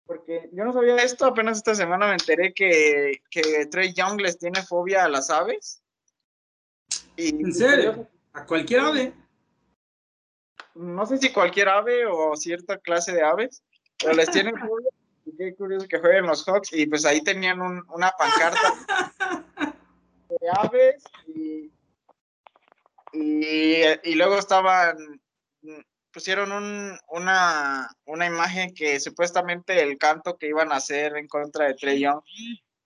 porque 0.07 0.51
yo 0.53 0.65
no 0.65 0.73
sabía 0.73 0.97
esto, 0.97 1.25
apenas 1.25 1.59
esta 1.59 1.75
semana 1.75 2.07
me 2.07 2.13
enteré 2.13 2.53
que, 2.53 3.23
que 3.31 3.67
Trey 3.67 3.95
Young 3.95 4.21
les 4.21 4.39
tiene 4.39 4.63
fobia 4.63 5.05
a 5.05 5.09
las 5.09 5.31
aves. 5.31 5.83
¿En 7.17 7.53
serio? 7.53 8.07
¿A 8.33 8.45
cualquier 8.45 8.81
ave? 8.81 9.15
No 10.75 11.07
sé 11.07 11.19
si 11.19 11.33
cualquier 11.33 11.69
ave 11.69 12.05
o 12.07 12.37
cierta 12.37 12.79
clase 12.79 13.13
de 13.13 13.23
aves, 13.23 13.63
pero 13.99 14.15
les 14.15 14.31
tiene 14.31 14.53
fobia. 14.53 14.91
Qué 15.37 15.55
curioso 15.55 15.87
que 15.89 15.99
jueguen 15.99 16.27
los 16.27 16.45
Hawks. 16.45 16.73
Y 16.73 16.87
pues 16.87 17.05
ahí 17.05 17.23
tenían 17.23 17.61
una 17.61 18.13
pancarta 18.13 18.75
de 20.29 20.49
aves 20.53 21.03
y, 21.27 21.71
y, 23.13 23.83
y 24.03 24.15
luego 24.15 24.39
estaban 24.39 25.21
pusieron 26.15 26.53
un, 26.53 26.97
una, 27.11 27.89
una, 28.07 28.27
imagen 28.27 28.73
que 28.73 29.01
supuestamente 29.01 29.83
el 29.83 29.99
canto 29.99 30.39
que 30.39 30.47
iban 30.47 30.71
a 30.71 30.77
hacer 30.77 31.17
en 31.17 31.27
contra 31.27 31.67
de 31.67 31.75
Trey 31.75 32.01
Young. 32.01 32.23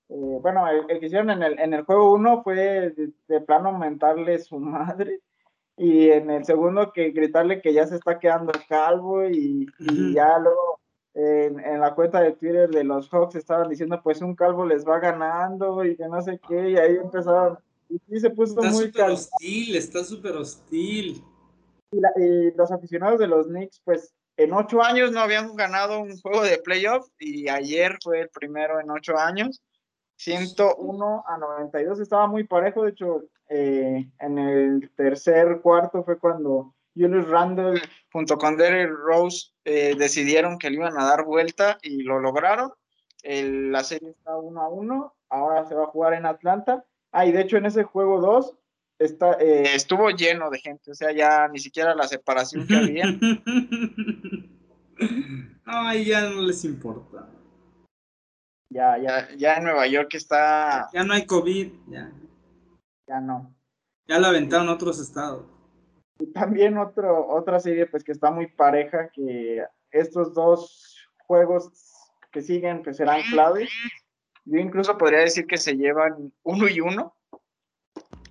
Eh, 0.08 0.38
bueno, 0.40 0.66
el, 0.66 0.98
que 0.98 1.06
hicieron 1.06 1.30
en 1.30 1.42
el, 1.42 1.58
en 1.60 1.74
el 1.74 1.84
juego 1.84 2.12
uno 2.12 2.42
fue 2.42 2.94
de, 3.26 3.40
plano 3.42 3.68
aumentarle 3.68 4.38
su 4.38 4.58
madre. 4.58 5.20
Y 5.76 6.10
en 6.10 6.30
el 6.30 6.44
segundo 6.44 6.92
que 6.92 7.10
gritarle 7.10 7.60
que 7.60 7.72
ya 7.72 7.86
se 7.86 7.96
está 7.96 8.18
quedando 8.18 8.52
calvo 8.68 9.24
y, 9.28 9.66
ya 10.12 10.38
luego 10.38 10.77
en, 11.18 11.58
en, 11.58 11.80
la 11.80 11.94
cuenta 11.94 12.20
de 12.20 12.32
Twitter 12.32 12.68
de 12.70 12.84
los 12.84 13.08
Hawks 13.10 13.34
estaban 13.34 13.68
diciendo 13.68 14.00
pues 14.02 14.22
un 14.22 14.36
calvo 14.36 14.64
les 14.64 14.86
va 14.86 15.00
ganando 15.00 15.84
y 15.84 15.96
que 15.96 16.06
no 16.06 16.22
sé 16.22 16.40
qué 16.48 16.70
y 16.70 16.76
ahí 16.76 16.96
empezaron 16.96 17.58
y 17.88 18.20
se 18.20 18.30
puso 18.30 18.60
está 18.60 18.70
muy 18.70 18.86
súper 18.86 19.10
hostil, 19.10 19.76
está 19.76 20.04
súper 20.04 20.36
hostil. 20.36 21.24
Y, 21.92 22.50
los 22.54 22.70
aficionados 22.70 23.18
de 23.18 23.26
los 23.26 23.46
Knicks, 23.46 23.80
pues 23.84 24.14
en 24.36 24.52
ocho 24.52 24.82
años 24.82 25.10
no 25.10 25.20
habían 25.20 25.54
ganado 25.56 26.00
un 26.00 26.16
juego 26.20 26.42
de 26.42 26.58
playoff 26.58 27.08
y 27.18 27.48
ayer 27.48 27.98
fue 28.02 28.20
el 28.20 28.28
primero 28.28 28.78
en 28.80 28.90
ocho 28.90 29.16
años. 29.18 29.62
101 30.16 31.24
a 31.26 31.38
92 31.38 32.00
estaba 32.00 32.26
muy 32.26 32.44
parejo, 32.44 32.82
de 32.82 32.90
hecho 32.90 33.24
eh, 33.48 34.06
en 34.18 34.38
el 34.38 34.90
tercer 34.96 35.60
cuarto 35.62 36.02
fue 36.04 36.18
cuando 36.18 36.74
Julius 36.98 37.28
Randle 37.28 37.80
junto 38.12 38.36
con 38.36 38.56
Derrick 38.56 38.90
Rose 38.90 39.52
eh, 39.64 39.94
decidieron 39.96 40.58
que 40.58 40.70
le 40.70 40.76
iban 40.76 40.98
a 40.98 41.04
dar 41.04 41.24
vuelta 41.24 41.78
y 41.82 42.02
lo 42.02 42.18
lograron. 42.18 42.72
la 43.22 43.84
serie 43.84 44.10
está 44.10 44.36
1 44.36 44.60
a 44.60 44.68
1, 44.68 45.16
ahora 45.30 45.66
se 45.66 45.74
va 45.74 45.84
a 45.84 45.88
jugar 45.88 46.14
en 46.14 46.26
Atlanta. 46.26 46.84
Ah, 47.12 47.26
y 47.26 47.32
de 47.32 47.42
hecho 47.42 47.56
en 47.56 47.66
ese 47.66 47.84
juego 47.84 48.20
2 48.20 48.54
está, 48.98 49.32
eh, 49.40 49.74
estuvo 49.74 50.10
lleno 50.10 50.50
de 50.50 50.58
gente, 50.58 50.90
o 50.90 50.94
sea, 50.94 51.12
ya 51.12 51.48
ni 51.48 51.58
siquiera 51.58 51.94
la 51.94 52.08
separación 52.08 52.66
que 52.66 52.76
había. 52.76 53.04
Ay, 55.64 56.06
ya 56.06 56.28
no 56.28 56.42
les 56.42 56.64
importa. 56.64 57.28
Ya, 58.70 58.98
ya, 58.98 59.28
ya 59.36 59.56
en 59.56 59.64
Nueva 59.64 59.86
York 59.86 60.14
está. 60.14 60.88
Ya 60.92 61.04
no 61.04 61.14
hay 61.14 61.24
COVID, 61.24 61.72
ya. 61.88 62.12
Ya 63.06 63.20
no. 63.20 63.54
Ya 64.06 64.18
la 64.18 64.28
aventaron 64.28 64.68
otros 64.68 64.98
estados. 64.98 65.57
Y 66.18 66.26
también 66.32 66.78
otro, 66.78 67.28
otra 67.28 67.60
serie, 67.60 67.86
pues 67.86 68.02
que 68.02 68.12
está 68.12 68.30
muy 68.30 68.46
pareja, 68.48 69.10
que 69.10 69.64
estos 69.90 70.34
dos 70.34 70.96
juegos 71.26 71.70
que 72.32 72.42
siguen, 72.42 72.82
pues 72.82 72.96
serán 72.96 73.22
claves. 73.30 73.70
Yo 74.44 74.58
incluso 74.58 74.96
podría 74.98 75.20
decir 75.20 75.46
que 75.46 75.58
se 75.58 75.76
llevan 75.76 76.32
uno 76.42 76.68
y 76.68 76.80
uno 76.80 77.14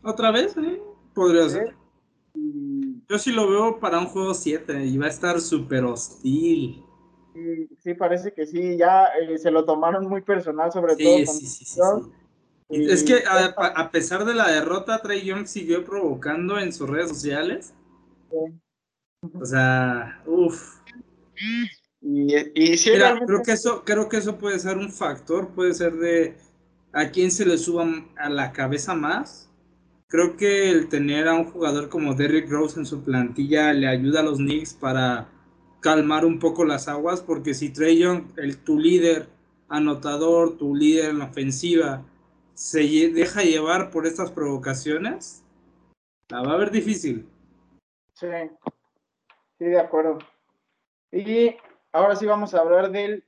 ¿Otra 0.03 0.31
vez? 0.31 0.55
¿eh? 0.57 0.81
Podría 1.13 1.49
ser. 1.49 1.75
Yo 2.33 3.17
sí 3.17 3.31
lo 3.31 3.49
veo 3.49 3.79
para 3.79 3.99
un 3.99 4.05
juego 4.07 4.33
7 4.33 4.85
y 4.85 4.97
va 4.97 5.05
a 5.07 5.09
estar 5.09 5.39
súper 5.39 5.83
hostil. 5.85 6.83
Sí, 7.33 7.69
sí, 7.79 7.93
parece 7.93 8.33
que 8.33 8.45
sí, 8.45 8.77
ya 8.77 9.05
eh, 9.19 9.37
se 9.37 9.51
lo 9.51 9.63
tomaron 9.65 10.07
muy 10.07 10.21
personal, 10.21 10.71
sobre 10.71 10.95
Sí, 10.95 11.03
todo. 11.03 11.25
con 11.25 11.35
sí, 11.35 11.45
sí, 11.45 11.65
sí, 11.65 11.79
Young. 11.79 12.03
sí. 12.05 12.11
Y- 12.69 12.91
Es 12.91 13.03
que 13.03 13.23
a, 13.25 13.45
a 13.45 13.91
pesar 13.91 14.25
de 14.25 14.33
la 14.33 14.49
derrota, 14.49 15.01
Trey 15.01 15.23
Young 15.23 15.45
siguió 15.45 15.83
provocando 15.85 16.59
en 16.59 16.73
sus 16.73 16.89
redes 16.89 17.09
sociales. 17.09 17.73
O 18.31 19.45
sea, 19.45 20.21
uff. 20.25 20.79
Y, 22.01 22.35
y 22.55 22.77
sí, 22.77 22.91
Mira, 22.91 23.05
realmente- 23.09 23.25
creo 23.25 23.43
que 23.43 23.51
eso, 23.51 23.83
creo 23.83 24.09
que 24.09 24.17
eso 24.17 24.37
puede 24.37 24.59
ser 24.59 24.77
un 24.77 24.91
factor, 24.91 25.49
puede 25.49 25.73
ser 25.73 25.93
de 25.95 26.37
a 26.93 27.09
quién 27.09 27.31
se 27.31 27.45
le 27.45 27.57
suba 27.57 27.85
a 28.17 28.29
la 28.29 28.51
cabeza 28.51 28.93
más. 28.95 29.49
Creo 30.07 30.37
que 30.37 30.69
el 30.69 30.87
tener 30.87 31.27
a 31.27 31.33
un 31.33 31.45
jugador 31.45 31.89
como 31.89 32.13
Derrick 32.13 32.49
Rose 32.49 32.79
en 32.79 32.85
su 32.85 33.03
plantilla 33.03 33.73
le 33.73 33.87
ayuda 33.87 34.21
a 34.21 34.23
los 34.23 34.37
Knicks 34.37 34.73
para 34.73 35.27
calmar 35.81 36.25
un 36.25 36.39
poco 36.39 36.63
las 36.63 36.87
aguas, 36.87 37.21
porque 37.21 37.53
si 37.53 37.69
Trey 37.69 37.97
Young, 37.99 38.23
el, 38.37 38.57
tu 38.57 38.79
líder 38.79 39.27
anotador, 39.67 40.57
tu 40.57 40.73
líder 40.75 41.09
en 41.09 41.19
la 41.19 41.25
ofensiva, 41.25 42.05
se 42.53 42.79
deja 43.09 43.43
llevar 43.43 43.91
por 43.91 44.07
estas 44.07 44.31
provocaciones, 44.31 45.43
la 46.29 46.41
va 46.41 46.53
a 46.53 46.57
ver 46.57 46.71
difícil. 46.71 47.25
Sí, 48.19 48.27
sí, 49.59 49.65
de 49.65 49.79
acuerdo. 49.79 50.17
Y 51.11 51.55
ahora 51.91 52.15
sí 52.15 52.25
vamos 52.25 52.55
a 52.55 52.61
hablar 52.61 52.89
del 52.89 53.23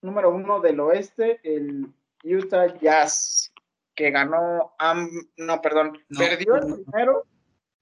número 0.00 0.30
uno 0.30 0.60
del 0.60 0.78
oeste, 0.78 1.40
el 1.42 1.92
Utah 2.22 2.78
Jazz, 2.78 3.52
que 3.96 4.12
ganó, 4.12 4.74
no, 5.36 5.60
perdón, 5.60 5.98
No. 6.08 6.20
perdió 6.20 6.54
el 6.54 6.84
primero, 6.84 7.24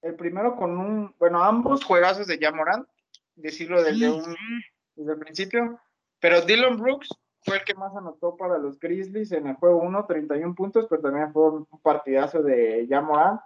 el 0.01 0.15
primero 0.15 0.55
con 0.55 0.79
un, 0.79 1.15
bueno, 1.19 1.43
ambos 1.43 1.85
juegazos 1.85 2.25
de 2.25 2.39
Jamoran, 2.39 2.87
decirlo 3.35 3.83
desde, 3.83 4.09
un, 4.09 4.35
desde 4.95 5.13
el 5.13 5.19
principio, 5.19 5.79
pero 6.19 6.41
Dylan 6.41 6.77
Brooks 6.77 7.09
fue 7.43 7.57
el 7.57 7.65
que 7.65 7.75
más 7.75 7.95
anotó 7.95 8.35
para 8.35 8.57
los 8.57 8.79
Grizzlies 8.79 9.31
en 9.31 9.45
el 9.45 9.55
juego 9.57 9.77
1, 9.77 10.05
31 10.07 10.55
puntos, 10.55 10.87
pero 10.89 11.03
también 11.03 11.31
fue 11.31 11.51
un 11.51 11.67
partidazo 11.83 12.41
de 12.41 12.87
Jamoran. 12.89 13.39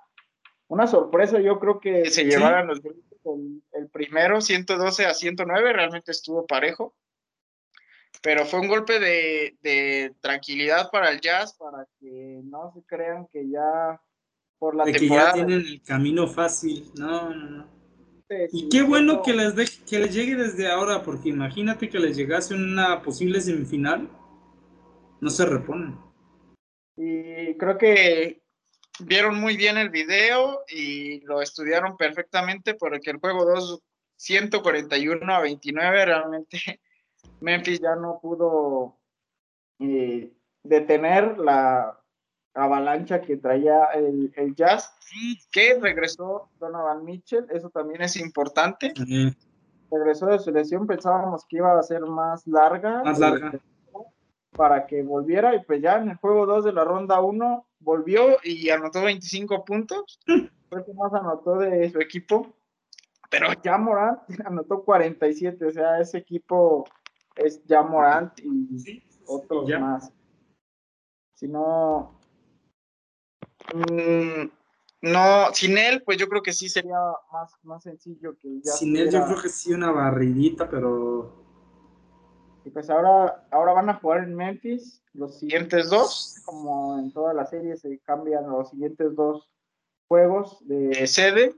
Una 0.71 0.87
sorpresa, 0.87 1.37
yo 1.41 1.59
creo 1.59 1.81
que 1.81 2.05
se 2.05 2.23
Sí. 2.23 2.29
llevaran 2.29 2.67
los 2.67 2.79
el, 2.85 3.61
el 3.73 3.89
primero, 3.89 4.39
112 4.39 5.05
a 5.05 5.13
109, 5.13 5.73
realmente 5.73 6.11
estuvo 6.11 6.45
parejo. 6.47 6.95
Pero 8.21 8.45
fue 8.45 8.61
un 8.61 8.69
golpe 8.69 8.97
de, 8.99 9.57
de 9.61 10.15
tranquilidad 10.21 10.89
para 10.89 11.11
el 11.11 11.19
Jazz, 11.19 11.57
para 11.57 11.85
que 11.99 12.39
no 12.45 12.71
se 12.73 12.83
crean 12.85 13.27
que 13.27 13.49
ya 13.49 14.01
por 14.59 14.75
la 14.75 14.85
De 14.85 14.93
que 14.93 14.99
temporada. 14.99 15.29
ya 15.29 15.33
tienen 15.33 15.59
el 15.67 15.81
camino 15.81 16.25
fácil. 16.27 16.89
No, 16.97 17.33
no, 17.33 17.49
no. 17.49 17.67
sí, 18.29 18.35
Y 18.53 18.69
qué 18.69 18.81
bueno 18.83 19.21
que 19.23 19.33
les, 19.33 19.53
deje- 19.55 19.83
que 19.89 19.99
les 19.99 20.13
llegue 20.13 20.35
desde 20.35 20.69
ahora, 20.71 21.03
porque 21.03 21.27
imagínate 21.29 21.89
que 21.89 21.99
les 21.99 22.15
llegase 22.15 22.53
una 22.53 23.01
posible 23.01 23.41
semifinal. 23.41 24.07
No 25.19 25.29
se 25.29 25.45
reponen. 25.45 25.97
Y 26.95 27.57
creo 27.57 27.77
que 27.77 28.40
vieron 28.99 29.39
muy 29.39 29.57
bien 29.57 29.77
el 29.77 29.89
video 29.89 30.61
y 30.67 31.21
lo 31.21 31.41
estudiaron 31.41 31.97
perfectamente 31.97 32.73
porque 32.75 33.11
el 33.11 33.17
juego 33.17 33.45
2, 33.45 33.81
141 34.17 35.33
a 35.33 35.39
29, 35.41 36.05
realmente 36.05 36.59
Memphis 37.39 37.79
ya 37.79 37.95
no 37.95 38.19
pudo 38.21 38.97
eh, 39.79 40.31
detener 40.63 41.37
la 41.39 41.97
avalancha 42.53 43.21
que 43.21 43.37
traía 43.37 43.85
el, 43.93 44.31
el 44.35 44.55
Jazz, 44.55 44.93
que 45.51 45.79
regresó 45.79 46.49
Donovan 46.59 47.05
Mitchell, 47.05 47.45
eso 47.49 47.69
también 47.69 48.01
es 48.01 48.17
importante, 48.17 48.93
regresó 49.89 50.25
de 50.27 50.39
su 50.39 50.51
lesión, 50.51 50.85
pensábamos 50.85 51.45
que 51.45 51.57
iba 51.57 51.77
a 51.77 51.83
ser 51.83 52.01
más 52.01 52.45
larga, 52.45 53.03
Más 53.03 53.19
larga. 53.19 53.53
para 54.51 54.85
que 54.85 55.01
volviera 55.01 55.55
y 55.55 55.63
pues 55.63 55.81
ya 55.81 55.95
en 55.95 56.09
el 56.09 56.17
juego 56.17 56.45
2 56.45 56.65
de 56.65 56.73
la 56.73 56.83
ronda 56.83 57.21
1 57.21 57.65
volvió 57.81 58.37
y 58.43 58.69
anotó 58.69 59.03
25 59.03 59.65
puntos, 59.65 60.19
fue 60.25 60.79
el 60.79 60.85
que 60.85 60.93
más 60.93 61.13
anotó 61.13 61.57
de 61.57 61.89
su 61.91 61.99
equipo, 61.99 62.53
pero 63.29 63.47
ya 63.63 63.77
Morant 63.77 64.19
anotó 64.45 64.83
47, 64.83 65.65
o 65.65 65.71
sea, 65.71 65.99
ese 65.99 66.19
equipo 66.19 66.85
es 67.35 67.63
ya 67.65 67.81
Morant 67.81 68.39
y 68.39 68.79
sí, 68.79 69.03
otros 69.25 69.67
ya. 69.67 69.79
más. 69.79 70.11
Si 71.33 71.47
no, 71.47 72.19
mm, 73.73 74.49
no, 75.01 75.53
sin 75.53 75.77
él, 75.77 76.03
pues 76.03 76.17
yo 76.17 76.27
creo 76.29 76.43
que 76.43 76.53
sí 76.53 76.69
sería 76.69 76.99
más, 77.31 77.51
más 77.63 77.83
sencillo 77.83 78.37
que 78.37 78.61
ya 78.63 78.73
Sin 78.73 78.95
él 78.95 79.09
yo 79.09 79.25
creo 79.25 79.41
que 79.41 79.49
sí 79.49 79.73
una 79.73 79.91
barridita, 79.91 80.69
pero 80.69 81.40
Y 82.63 82.69
pues 82.69 82.89
ahora, 82.89 83.43
ahora 83.51 83.73
van 83.73 83.89
a 83.89 83.95
jugar 83.95 84.23
en 84.23 84.35
Memphis 84.35 85.01
los 85.13 85.39
siguientes 85.39 85.89
dos, 85.89 86.35
como 86.45 86.99
en 86.99 87.11
toda 87.11 87.33
la 87.33 87.45
serie 87.45 87.75
se 87.75 87.99
cambian 87.99 88.49
los 88.49 88.69
siguientes 88.69 89.15
dos 89.15 89.49
juegos 90.07 90.57
de 90.67 91.07
sede. 91.07 91.55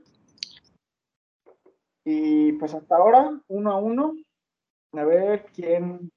Y 2.04 2.52
pues 2.52 2.74
hasta 2.74 2.96
ahora, 2.96 3.40
uno 3.48 3.72
a 3.72 3.78
uno. 3.78 4.14
A 4.92 5.04
ver 5.04 5.46
quién. 5.54 6.10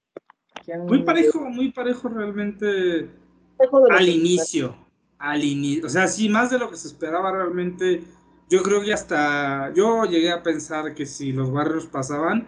quién 0.63 0.85
muy 0.85 1.03
parejo, 1.03 1.39
muy 1.41 1.71
parejo 1.71 2.09
realmente 2.09 3.09
parejo 3.57 3.81
de 3.81 3.89
lo 3.89 3.97
al 3.97 4.07
inicio. 4.07 4.77
Al 5.17 5.43
inicio. 5.43 5.85
O 5.85 5.89
sea, 5.89 6.07
sí, 6.07 6.29
más 6.29 6.51
de 6.51 6.59
lo 6.59 6.69
que 6.69 6.77
se 6.77 6.87
esperaba 6.87 7.31
realmente. 7.31 8.03
Yo 8.49 8.63
creo 8.63 8.81
que 8.81 8.93
hasta 8.93 9.73
yo 9.73 10.05
llegué 10.05 10.31
a 10.31 10.43
pensar 10.43 10.93
que 10.93 11.05
si 11.05 11.33
los 11.33 11.49
Warriors 11.49 11.87
pasaban, 11.87 12.47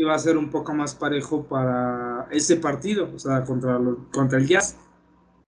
iba 0.00 0.14
a 0.14 0.18
ser 0.18 0.36
un 0.36 0.50
poco 0.50 0.74
más 0.74 0.94
parejo 0.94 1.44
para 1.44 2.26
ese 2.30 2.56
partido, 2.56 3.08
o 3.14 3.18
sea, 3.18 3.44
contra, 3.44 3.78
los- 3.78 3.98
contra 4.12 4.38
el 4.38 4.46
Jazz. 4.46 4.76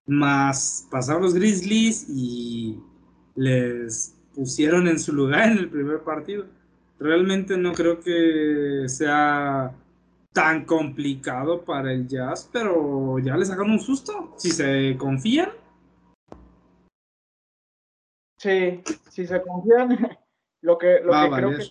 Más 0.06 0.86
pasaron 0.90 1.22
los 1.22 1.34
Grizzlies 1.34 2.06
y 2.08 2.78
les 3.34 4.14
pusieron 4.34 4.88
en 4.88 4.98
su 4.98 5.12
lugar 5.12 5.52
en 5.52 5.58
el 5.58 5.70
primer 5.70 6.00
partido. 6.00 6.46
Realmente 6.98 7.56
no 7.56 7.72
creo 7.72 8.00
que 8.00 8.84
sea 8.88 9.72
tan 10.32 10.64
complicado 10.64 11.62
para 11.62 11.92
el 11.92 12.06
Jazz, 12.08 12.48
pero 12.52 13.18
ya 13.18 13.36
le 13.36 13.44
sacaron 13.44 13.72
un 13.72 13.80
susto. 13.80 14.34
Si 14.38 14.50
se 14.50 14.96
confían, 14.98 15.50
Sí, 18.38 18.82
si 19.08 19.24
se 19.26 19.40
confían, 19.40 19.88
lo 20.62 20.76
que, 20.76 21.00
lo 21.04 21.12
va 21.12 21.24
que 21.30 21.36
creo 21.36 21.50
que 21.56 21.64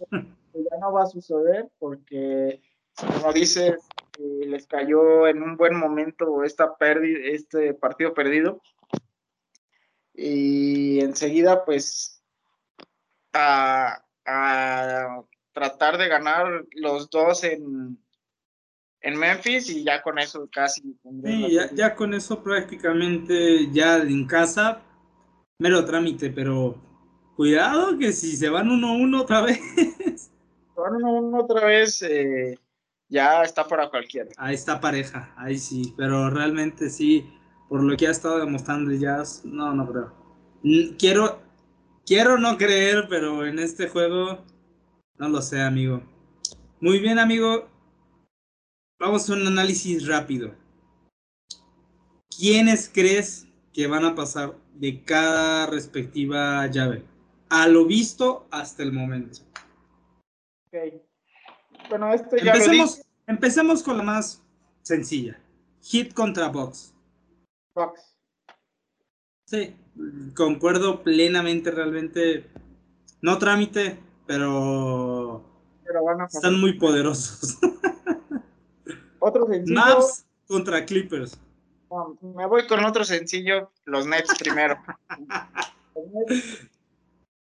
ya 0.53 0.77
no 0.79 0.93
va 0.93 1.03
a 1.03 1.07
suceder 1.07 1.69
porque, 1.79 2.61
como 2.95 3.33
dices, 3.33 3.77
eh, 4.19 4.45
les 4.47 4.67
cayó 4.67 5.27
en 5.27 5.41
un 5.41 5.57
buen 5.57 5.75
momento 5.75 6.43
esta 6.43 6.75
pérdida, 6.75 7.19
este 7.23 7.73
partido 7.73 8.13
perdido. 8.13 8.61
Y 10.13 10.99
enseguida, 10.99 11.65
pues, 11.65 12.23
a, 13.33 14.03
a 14.25 15.21
tratar 15.53 15.97
de 15.97 16.07
ganar 16.07 16.65
los 16.75 17.09
dos 17.09 17.43
en, 17.43 17.97
en 19.01 19.17
Memphis 19.17 19.69
y 19.69 19.83
ya 19.83 20.01
con 20.01 20.19
eso 20.19 20.47
casi. 20.51 20.81
Sí, 21.23 21.51
ya, 21.51 21.69
ya 21.73 21.95
con 21.95 22.13
eso 22.13 22.41
prácticamente 22.43 23.71
ya 23.71 23.97
en 23.97 24.25
casa, 24.27 24.81
mero 25.57 25.83
trámite, 25.85 26.29
pero 26.29 26.75
cuidado 27.35 27.97
que 27.97 28.11
si 28.11 28.35
se 28.35 28.49
van 28.49 28.67
1-1 28.67 29.21
otra 29.21 29.41
vez, 29.45 30.31
Bueno, 30.75 30.97
uno, 30.97 31.11
uno 31.13 31.39
otra 31.39 31.65
vez 31.65 32.01
eh, 32.03 32.57
ya 33.11 33.43
está 33.43 33.67
para 33.67 33.89
cualquiera. 33.89 34.31
ahí 34.37 34.55
está 34.55 34.79
pareja, 34.79 35.33
ahí 35.35 35.59
sí, 35.59 35.93
pero 35.97 36.29
realmente 36.29 36.89
sí, 36.89 37.29
por 37.67 37.83
lo 37.83 37.95
que 37.97 38.07
ha 38.07 38.11
estado 38.11 38.39
demostrando 38.39 38.89
el 38.89 38.99
Jazz, 38.99 39.41
no, 39.43 39.73
no 39.73 39.85
creo. 39.91 40.95
Quiero, 40.97 41.41
quiero 42.05 42.37
no 42.37 42.57
creer, 42.57 43.07
pero 43.09 43.45
en 43.45 43.59
este 43.59 43.89
juego 43.89 44.45
no 45.17 45.27
lo 45.27 45.41
sé, 45.41 45.61
amigo. 45.61 46.01
Muy 46.79 46.99
bien, 46.99 47.19
amigo. 47.19 47.69
Vamos 48.99 49.29
a 49.29 49.33
un 49.33 49.45
análisis 49.45 50.07
rápido. 50.07 50.55
¿Quiénes 52.35 52.89
crees 52.91 53.47
que 53.73 53.87
van 53.87 54.05
a 54.05 54.15
pasar 54.15 54.55
de 54.73 55.03
cada 55.03 55.65
respectiva 55.67 56.65
llave? 56.67 57.03
A 57.49 57.67
lo 57.67 57.85
visto 57.85 58.47
hasta 58.51 58.83
el 58.83 58.93
momento. 58.93 59.41
Ok. 60.67 61.10
Bueno, 61.91 62.13
esto 62.13 62.37
ya 62.37 62.45
lo 62.45 62.51
Empecemos, 62.53 63.01
empecemos 63.27 63.83
con 63.83 63.97
la 63.97 64.03
más 64.03 64.41
sencilla. 64.81 65.37
Hit 65.81 66.13
contra 66.13 66.47
box. 66.47 66.93
Fox. 67.73 68.15
Sí, 69.43 69.75
concuerdo 70.33 71.03
plenamente, 71.03 71.69
realmente. 71.69 72.49
No 73.21 73.37
trámite, 73.39 73.99
pero 74.25 75.43
Pero 75.83 76.05
van 76.05 76.21
a 76.21 76.25
están 76.27 76.61
muy 76.61 76.79
poderosos. 76.79 77.57
Otro 79.19 79.45
sencillo. 79.47 79.77
Mavs 79.77 80.25
contra 80.47 80.85
Clippers. 80.85 81.37
no, 81.89 82.17
me 82.21 82.45
voy 82.45 82.67
con 82.67 82.85
otro 82.85 83.03
sencillo. 83.03 83.69
Los 83.83 84.07
Nets 84.07 84.33
primero. 84.39 84.77
Los 85.95 86.07
Nets 86.07 86.69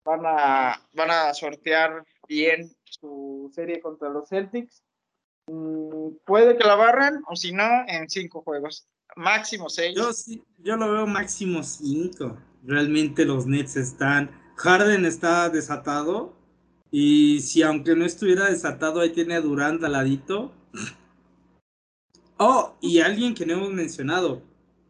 van 0.04 0.20
a, 0.24 0.80
van 0.94 1.10
a 1.10 1.34
sortear 1.34 2.02
bien 2.26 2.74
su 2.84 3.27
serie 3.52 3.80
contra 3.80 4.08
los 4.08 4.28
Celtics. 4.28 4.82
Mm, 5.48 6.16
puede 6.24 6.56
que 6.56 6.64
la 6.64 6.74
barran, 6.74 7.22
o 7.28 7.36
si 7.36 7.52
no, 7.52 7.64
en 7.86 8.08
cinco 8.08 8.42
juegos. 8.42 8.88
Máximo 9.16 9.68
seis. 9.68 9.96
Yo 9.96 10.12
sí, 10.12 10.42
yo 10.58 10.76
lo 10.76 10.92
veo 10.92 11.06
máximo 11.06 11.62
cinco. 11.62 12.36
Realmente 12.62 13.24
los 13.24 13.46
Nets 13.46 13.76
están. 13.76 14.30
Harden 14.56 15.04
está 15.04 15.48
desatado. 15.48 16.36
Y 16.90 17.40
si 17.40 17.62
aunque 17.62 17.94
no 17.94 18.04
estuviera 18.04 18.50
desatado, 18.50 19.00
ahí 19.00 19.10
tiene 19.10 19.34
a 19.34 19.40
Durant 19.40 19.82
al 19.84 19.92
ladito. 19.92 20.52
Oh, 22.38 22.76
y 22.80 23.00
alguien 23.00 23.34
que 23.34 23.44
no 23.44 23.54
hemos 23.54 23.72
mencionado, 23.72 24.42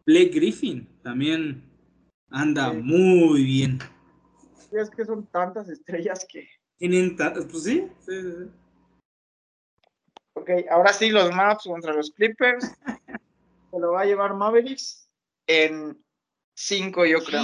Blake 0.04 0.30
Griffin, 0.34 0.86
también 1.02 1.64
anda 2.30 2.72
muy 2.72 3.42
bien. 3.42 3.78
Es 4.70 4.90
que 4.90 5.04
son 5.04 5.26
tantas 5.26 5.68
estrellas 5.68 6.26
que. 6.28 6.46
Tienen 6.79 7.16
tantas, 7.16 7.45
pues 7.47 7.64
sí, 7.64 7.89
sí, 8.07 8.22
sí. 8.22 8.51
Ok, 10.35 10.51
ahora 10.70 10.93
sí, 10.93 11.11
los 11.11 11.35
Maps 11.35 11.64
contra 11.64 11.93
los 11.93 12.12
Clippers. 12.12 12.72
Se 13.70 13.79
lo 13.79 13.93
va 13.93 14.03
a 14.03 14.07
llevar 14.07 14.35
Mavericks 14.35 15.11
en 15.47 16.03
5, 16.55 17.05
yo 17.05 17.18
creo. 17.24 17.43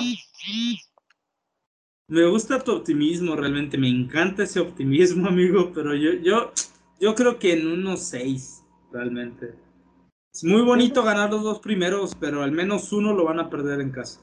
Me 2.08 2.26
gusta 2.26 2.62
tu 2.62 2.72
optimismo, 2.72 3.34
realmente. 3.34 3.76
Me 3.76 3.88
encanta 3.88 4.44
ese 4.44 4.60
optimismo, 4.60 5.28
amigo. 5.28 5.72
Pero 5.74 5.94
yo, 5.94 6.12
yo, 6.12 6.52
yo 7.00 7.14
creo 7.14 7.38
que 7.38 7.52
en 7.54 7.66
unos 7.66 8.00
6, 8.04 8.62
realmente. 8.92 9.54
Es 10.32 10.44
muy 10.44 10.62
bonito 10.62 11.02
ganar 11.02 11.30
los 11.30 11.42
dos 11.42 11.60
primeros, 11.60 12.14
pero 12.14 12.42
al 12.42 12.52
menos 12.52 12.92
uno 12.92 13.12
lo 13.12 13.24
van 13.24 13.40
a 13.40 13.50
perder 13.50 13.80
en 13.80 13.90
casa. 13.90 14.20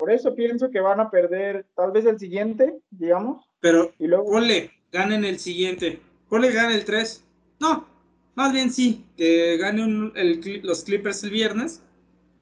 Por 0.00 0.10
eso 0.10 0.34
pienso 0.34 0.70
que 0.70 0.80
van 0.80 0.98
a 0.98 1.10
perder 1.10 1.66
tal 1.76 1.92
vez 1.92 2.06
el 2.06 2.18
siguiente, 2.18 2.74
digamos. 2.88 3.44
Pero 3.60 3.92
y 3.98 4.06
luego... 4.06 4.24
ponle, 4.24 4.70
ganen 4.90 5.26
el 5.26 5.38
siguiente. 5.38 6.00
Ponle, 6.30 6.50
gane 6.52 6.74
el 6.74 6.86
3. 6.86 7.22
No, 7.60 7.86
más 8.34 8.50
bien 8.50 8.72
sí, 8.72 9.04
que 9.14 9.58
gane 9.58 9.84
un, 9.84 10.10
el, 10.16 10.62
los 10.64 10.84
Clippers 10.84 11.22
el 11.24 11.30
viernes 11.30 11.82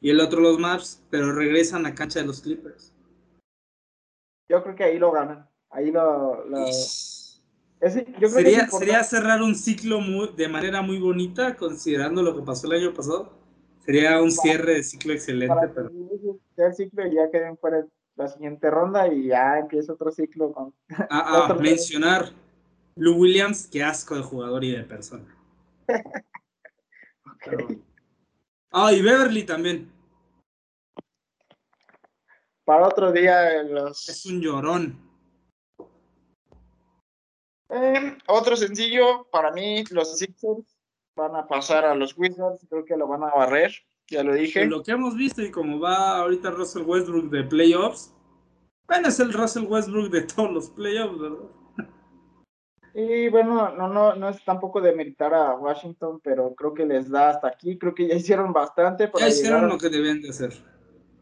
y 0.00 0.10
el 0.10 0.20
otro 0.20 0.40
los 0.40 0.60
Maps, 0.60 1.02
pero 1.10 1.32
regresan 1.32 1.84
a 1.84 1.96
cancha 1.96 2.20
de 2.20 2.26
los 2.26 2.42
Clippers. 2.42 2.94
Yo 4.48 4.62
creo 4.62 4.76
que 4.76 4.84
ahí 4.84 4.98
lo 5.00 5.10
ganan. 5.10 5.50
Ahí 5.70 5.90
lo. 5.90 6.44
sería, 7.80 8.68
sería 8.68 9.02
cerrar 9.02 9.42
un 9.42 9.56
ciclo 9.56 10.00
muy, 10.00 10.30
de 10.36 10.46
manera 10.46 10.80
muy 10.80 11.00
bonita, 11.00 11.56
considerando 11.56 12.22
lo 12.22 12.36
que 12.36 12.42
pasó 12.42 12.68
el 12.68 12.80
año 12.80 12.94
pasado. 12.94 13.32
Sería 13.84 14.22
un 14.22 14.30
cierre 14.30 14.74
de 14.74 14.84
ciclo 14.84 15.12
excelente. 15.12 15.68
pero... 15.74 15.90
El 16.58 16.74
ciclo 16.74 17.06
y 17.06 17.14
ya 17.14 17.30
queden 17.30 17.56
fuera 17.56 17.86
la 18.16 18.28
siguiente 18.28 18.68
ronda 18.70 19.06
y 19.12 19.28
ya 19.28 19.58
empieza 19.58 19.92
otro 19.92 20.10
ciclo 20.10 20.52
con. 20.52 20.74
Ah, 21.10 21.46
ah 21.50 21.54
mencionar. 21.54 22.30
Lou 22.96 23.14
Williams, 23.16 23.68
qué 23.70 23.84
asco 23.84 24.16
de 24.16 24.22
jugador 24.22 24.64
y 24.64 24.72
de 24.72 24.82
persona. 24.82 25.24
Ah, 28.72 28.92
y 28.92 29.00
Beverly 29.00 29.44
también. 29.44 29.90
Para 32.64 32.88
otro 32.88 33.12
día 33.12 33.62
los... 33.62 34.08
Es 34.08 34.26
un 34.26 34.40
llorón. 34.40 34.98
Em, 37.70 38.18
otro 38.26 38.56
sencillo, 38.56 39.28
para 39.30 39.52
mí, 39.52 39.84
los 39.90 40.18
Sixers 40.18 40.76
van 41.14 41.36
a 41.36 41.46
pasar 41.46 41.84
a 41.84 41.94
los 41.94 42.16
Wizards, 42.16 42.66
creo 42.68 42.84
que 42.84 42.96
lo 42.96 43.06
van 43.06 43.22
a 43.24 43.30
barrer, 43.30 43.72
ya 44.08 44.22
lo 44.22 44.34
dije. 44.34 44.66
lo 44.66 44.82
que 44.82 44.92
hemos 44.92 45.16
visto 45.16 45.42
y 45.42 45.50
como 45.50 45.78
va 45.78 46.18
ahorita 46.18 46.50
Russell 46.50 46.82
Westbrook 46.82 47.30
de 47.30 47.44
playoffs, 47.44 48.14
bueno, 48.86 49.08
es 49.08 49.20
el 49.20 49.32
Russell 49.32 49.66
Westbrook 49.66 50.10
de 50.10 50.22
todos 50.22 50.50
los 50.50 50.70
playoffs, 50.70 51.18
¿verdad? 51.18 51.48
Y 52.94 53.28
bueno, 53.28 53.70
no, 53.76 53.86
no, 53.88 54.16
no 54.16 54.28
es 54.28 54.44
tampoco 54.44 54.80
de 54.80 54.92
meditar 54.92 55.32
a 55.32 55.54
Washington, 55.54 56.20
pero 56.22 56.54
creo 56.54 56.74
que 56.74 56.84
les 56.84 57.08
da 57.08 57.30
hasta 57.30 57.46
aquí. 57.46 57.78
Creo 57.78 57.94
que 57.94 58.08
ya 58.08 58.14
hicieron 58.14 58.52
bastante. 58.52 59.06
Para 59.06 59.26
ya 59.26 59.32
hicieron 59.32 59.68
lo 59.68 59.78
que 59.78 59.88
deben 59.88 60.20
de 60.20 60.30
hacer. 60.30 60.52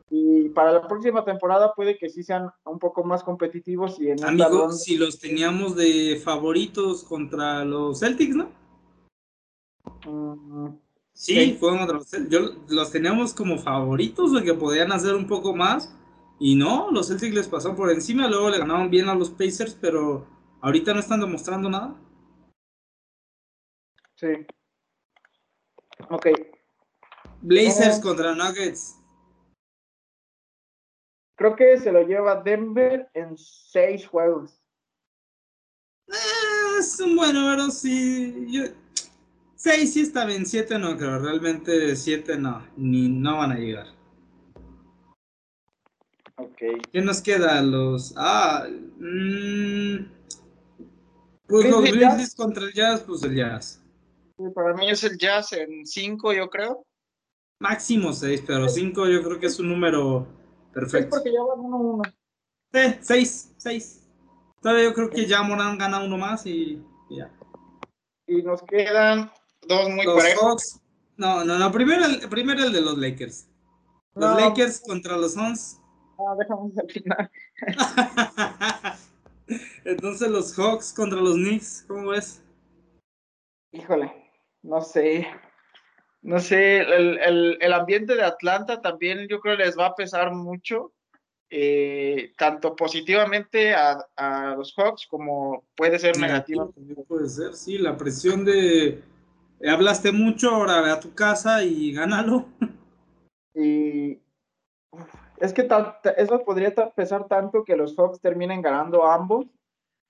Y 0.09 0.49
para 0.51 0.73
la 0.73 0.87
próxima 0.87 1.25
temporada 1.25 1.75
puede 1.75 1.99
que 1.99 2.09
sí 2.09 2.23
sean 2.23 2.51
un 2.65 2.79
poco 2.79 3.05
más 3.05 3.25
competitivos. 3.25 4.01
y 4.01 4.09
en 4.09 4.25
Amigo, 4.25 4.71
si 4.73 4.97
los 4.97 5.19
teníamos 5.19 5.77
de 5.77 6.21
favoritos 6.25 7.03
contra 7.05 7.65
los 7.65 7.99
Celtics, 7.99 8.37
¿no? 8.37 8.49
Mm, 10.07 10.79
sí, 11.17 11.57
fueron 11.59 11.89
los 11.89 12.11
Yo 12.29 12.53
los 12.69 12.93
teníamos 12.93 13.35
como 13.35 13.59
favoritos 13.59 14.33
de 14.33 14.45
que 14.45 14.55
podían 14.55 14.93
hacer 14.93 15.15
un 15.15 15.27
poco 15.27 15.55
más. 15.55 15.93
Y 16.39 16.55
no, 16.55 16.91
los 16.93 17.09
Celtics 17.09 17.35
les 17.35 17.49
pasaron 17.49 17.77
por 17.77 17.91
encima. 17.91 18.29
Luego 18.29 18.51
le 18.51 18.59
ganaron 18.59 18.91
bien 18.91 19.09
a 19.09 19.15
los 19.15 19.31
Pacers, 19.31 19.77
pero 19.81 20.27
¿Ahorita 20.67 20.93
no 20.93 20.99
están 20.99 21.21
demostrando 21.21 21.71
nada? 21.71 21.95
Sí. 24.17 24.47
Ok. 26.11 26.27
Blazers 27.41 28.01
contra 28.01 28.35
Nuggets. 28.35 29.01
Creo 31.37 31.55
que 31.55 31.79
se 31.79 31.93
lo 31.93 32.03
lleva 32.03 32.43
Denver 32.43 33.09
en 33.15 33.37
seis 33.37 34.09
juegos. 34.09 34.59
Eh, 36.09 36.79
es 36.81 36.99
un 36.99 37.15
bueno, 37.15 37.47
pero 37.51 37.71
sí. 37.71 38.75
Seis 39.57 39.95
sí 39.95 40.03
está 40.03 40.25
bien, 40.27 40.47
siete 40.47 40.79
no 40.79 40.97
creo. 40.97 41.19
Realmente 41.19 41.97
siete 41.97 42.39
no. 42.39 42.67
Ni 42.77 43.09
no 43.09 43.39
van 43.39 43.53
a 43.53 43.57
llegar. 43.57 43.87
Ok. 46.37 46.63
¿Qué 46.93 47.01
nos 47.01 47.21
queda? 47.23 47.61
Los. 47.63 48.15
Ah. 48.17 48.67
Mmm, 48.99 50.17
pues 51.47 51.71
los 51.71 51.83
Grizzlies 51.83 52.35
contra 52.35 52.65
el 52.65 52.73
Jazz, 52.73 53.03
pues 53.03 53.23
el 53.23 53.37
Jazz. 53.37 53.81
para 54.55 54.75
mí 54.75 54.91
es 54.91 55.05
el 55.05 55.17
Jazz 55.17 55.53
en 55.53 55.87
5, 55.87 56.33
yo 56.33 56.51
creo. 56.51 56.85
Máximo 57.61 58.13
6, 58.13 58.45
pero 58.47 58.69
5 58.69 59.07
yo 59.07 59.23
creo 59.23 59.39
que 59.39 59.47
es 59.47 59.59
un 59.61 59.69
número 59.69 60.27
perfecto. 60.73 61.17
Es 61.17 61.23
porque 61.23 61.33
ya 61.33 61.43
van 61.43 61.59
1-1. 61.59 62.15
Sí, 62.73 62.99
6, 63.01 63.55
6. 63.59 64.09
Todavía 64.61 64.85
yo 64.85 64.95
creo 64.95 65.11
que 65.11 65.27
ya 65.27 65.43
Morán 65.43 65.79
gana 65.79 66.03
uno 66.03 66.19
más 66.19 66.45
y, 66.47 66.83
ya. 67.11 67.31
Y 68.27 68.43
nos 68.43 68.63
quedan 68.63 69.31
dos 69.67 69.91
muy 69.91 70.05
los 70.05 70.17
parejos. 70.17 70.81
No, 71.17 71.45
no, 71.45 71.59
no, 71.59 71.73
primero 71.73 72.05
el, 72.05 72.29
primero 72.29 72.65
el 72.65 72.73
de 72.73 72.81
los 72.81 72.99
Lakers. 72.99 73.49
Los 74.15 74.41
Lakers 74.41 74.81
contra 74.81 75.17
los 75.17 75.35
Suns. 75.35 75.81
Ah, 76.19 76.35
dejamos 76.39 76.77
al 76.79 76.91
final. 76.91 77.31
Entonces 79.85 80.29
los 80.29 80.55
Hawks 80.55 80.93
contra 80.93 81.21
los 81.21 81.35
Knicks, 81.35 81.85
¿cómo 81.87 82.11
ves? 82.11 82.43
Híjole, 83.73 84.13
no 84.63 84.81
sé. 84.81 85.27
No 86.23 86.41
sé, 86.41 86.81
el, 86.81 87.73
ambiente 87.73 88.17
de 88.17 88.25
Atlanta 88.25 88.81
también 88.81 89.29
yo 89.29 89.39
creo 89.39 89.55
les 89.55 89.79
va 89.79 89.87
a 89.87 89.95
pesar 89.95 90.33
mucho, 90.33 90.93
eh, 91.51 92.33
tanto 92.37 92.75
positivamente 92.75 93.75
a, 93.75 94.55
los 94.57 94.75
Hawks 94.75 95.07
como 95.07 95.65
puede 95.77 96.01
ser 96.01 96.19
negativo. 96.19 96.75
Puede 97.07 97.29
ser, 97.29 97.55
sí, 97.55 97.79
la 97.79 97.97
presión 97.97 98.45
de 98.45 99.05
hablaste 99.65 100.13
mucho, 100.13 100.51
ahora 100.51 100.81
ve 100.81 100.91
a 100.91 101.01
tu 101.01 101.15
casa 101.15 101.63
y 101.63 101.93
gánalo. 101.93 102.47
Y 103.55 104.21
es 105.39 105.53
que 105.53 105.69
eso 106.17 106.45
podría 106.45 106.75
pesar 106.95 107.27
tanto 107.27 107.65
que 107.65 107.77
los 107.77 107.97
Hawks 107.97 108.21
terminen 108.21 108.63
ganando 108.63 109.05
ambos, 109.05 109.47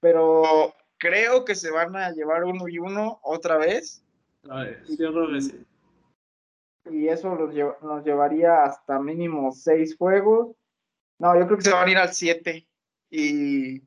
pero 0.00 0.74
creo 0.98 1.44
que 1.44 1.54
se 1.54 1.70
van 1.70 1.96
a 1.96 2.10
llevar 2.10 2.44
uno 2.44 2.68
y 2.68 2.78
uno 2.78 3.20
otra 3.22 3.56
vez. 3.56 4.02
A 4.48 4.62
ver, 4.62 4.84
yo 4.86 5.12
creo 5.12 5.32
que 5.32 5.40
sí. 5.40 5.66
Y 6.90 7.08
eso 7.08 7.34
nos, 7.34 8.04
llevaría 8.04 8.62
hasta 8.62 9.00
mínimo 9.00 9.50
seis 9.52 9.96
juegos. 9.96 10.54
No, 11.18 11.36
yo 11.38 11.46
creo 11.46 11.58
que 11.58 11.64
se 11.64 11.72
van 11.72 11.88
a 11.88 11.90
ir 11.90 11.98
al 11.98 12.12
siete. 12.12 12.66
Y, 13.10 13.82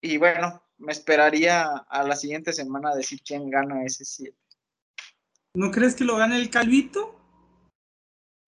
y 0.00 0.18
bueno, 0.18 0.62
me 0.78 0.92
esperaría 0.92 1.64
a 1.64 2.02
la 2.04 2.14
siguiente 2.14 2.52
semana 2.52 2.94
decir 2.94 3.20
quién 3.26 3.50
gana 3.50 3.84
ese 3.84 4.04
siete. 4.04 4.45
¿No 5.56 5.70
crees 5.70 5.94
que 5.94 6.04
lo 6.04 6.16
gane 6.16 6.36
el 6.36 6.50
Calvito? 6.50 7.18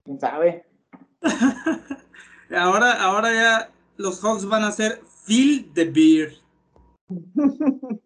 ¿Quién 0.04 0.20
sabe? 0.20 0.66
Ahora, 2.50 3.02
ahora 3.02 3.32
ya 3.32 3.72
los 3.96 4.20
Hawks 4.20 4.46
van 4.46 4.62
a 4.62 4.68
hacer 4.68 5.02
Feel 5.24 5.70
the 5.72 5.84
Beard. 5.84 6.34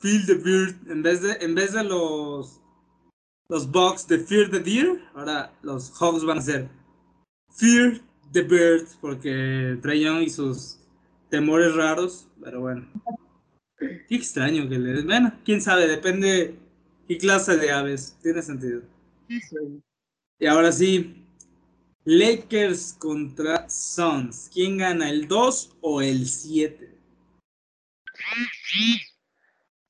Feel 0.00 0.26
the 0.26 0.34
Beard. 0.34 0.76
En 0.88 1.02
vez 1.02 1.22
de, 1.22 1.32
en 1.40 1.54
vez 1.54 1.72
de 1.72 1.82
los, 1.82 2.60
los 3.48 3.70
Bucks 3.70 4.06
de 4.06 4.18
Fear 4.18 4.50
the 4.50 4.60
Deer, 4.60 5.00
ahora 5.14 5.52
los 5.62 5.92
Hawks 5.98 6.24
van 6.24 6.38
a 6.38 6.40
hacer 6.40 6.68
Fear 7.56 8.00
the 8.32 8.42
Bird. 8.42 8.86
Porque 9.00 9.78
Young 9.82 10.22
y 10.22 10.30
sus 10.30 10.78
temores 11.28 11.74
raros. 11.74 12.28
Pero 12.42 12.60
bueno. 12.60 12.86
Qué 13.78 14.14
extraño 14.14 14.68
que 14.68 14.78
le. 14.78 15.02
Bueno, 15.02 15.32
quién 15.44 15.60
sabe, 15.60 15.88
depende 15.88 16.63
qué 17.06 17.18
clase 17.18 17.56
de 17.56 17.70
aves. 17.70 18.16
Tiene 18.22 18.42
sentido. 18.42 18.82
Y 20.38 20.46
ahora 20.46 20.72
sí, 20.72 21.24
Lakers 22.04 22.94
contra 22.98 23.68
Suns. 23.68 24.50
¿Quién 24.52 24.78
gana, 24.78 25.08
el 25.08 25.26
2 25.26 25.78
o 25.80 26.02
el 26.02 26.26
7? 26.28 26.94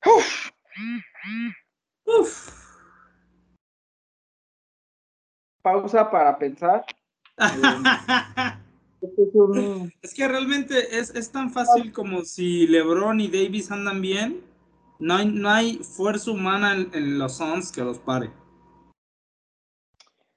Uf. 0.06 0.50
Uf. 2.04 2.64
Pausa 5.62 6.10
para 6.10 6.38
pensar. 6.38 6.84
es 10.02 10.14
que 10.14 10.28
realmente 10.28 10.98
es, 10.98 11.32
tan 11.32 11.50
fácil 11.50 11.92
como 11.92 12.24
si 12.24 12.66
LeBron 12.66 13.20
y 13.20 13.28
Davis 13.28 13.70
andan 13.70 14.00
bien. 14.00 14.42
No 14.98 15.14
hay, 15.14 15.26
no 15.26 15.50
hay 15.50 15.78
fuerza 15.78 16.30
humana 16.30 16.72
en, 16.72 17.18
los 17.18 17.36
Suns 17.36 17.72
que 17.72 17.82
los 17.82 17.98
pare. 17.98 18.30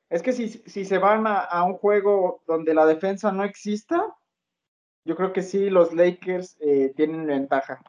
Es 0.09 0.21
que 0.21 0.33
si, 0.33 0.49
si 0.49 0.85
se 0.85 0.97
van 0.97 1.25
a, 1.27 1.63
un 1.63 1.73
juego 1.73 2.41
donde 2.47 2.73
la 2.73 2.85
defensa 2.85 3.31
no 3.31 3.43
exista, 3.43 4.15
yo 5.05 5.15
creo 5.15 5.33
que 5.33 5.41
sí, 5.41 5.69
los 5.69 5.93
Lakers 5.93 6.57
eh, 6.59 6.93
tienen 6.95 7.27
ventaja. 7.27 7.81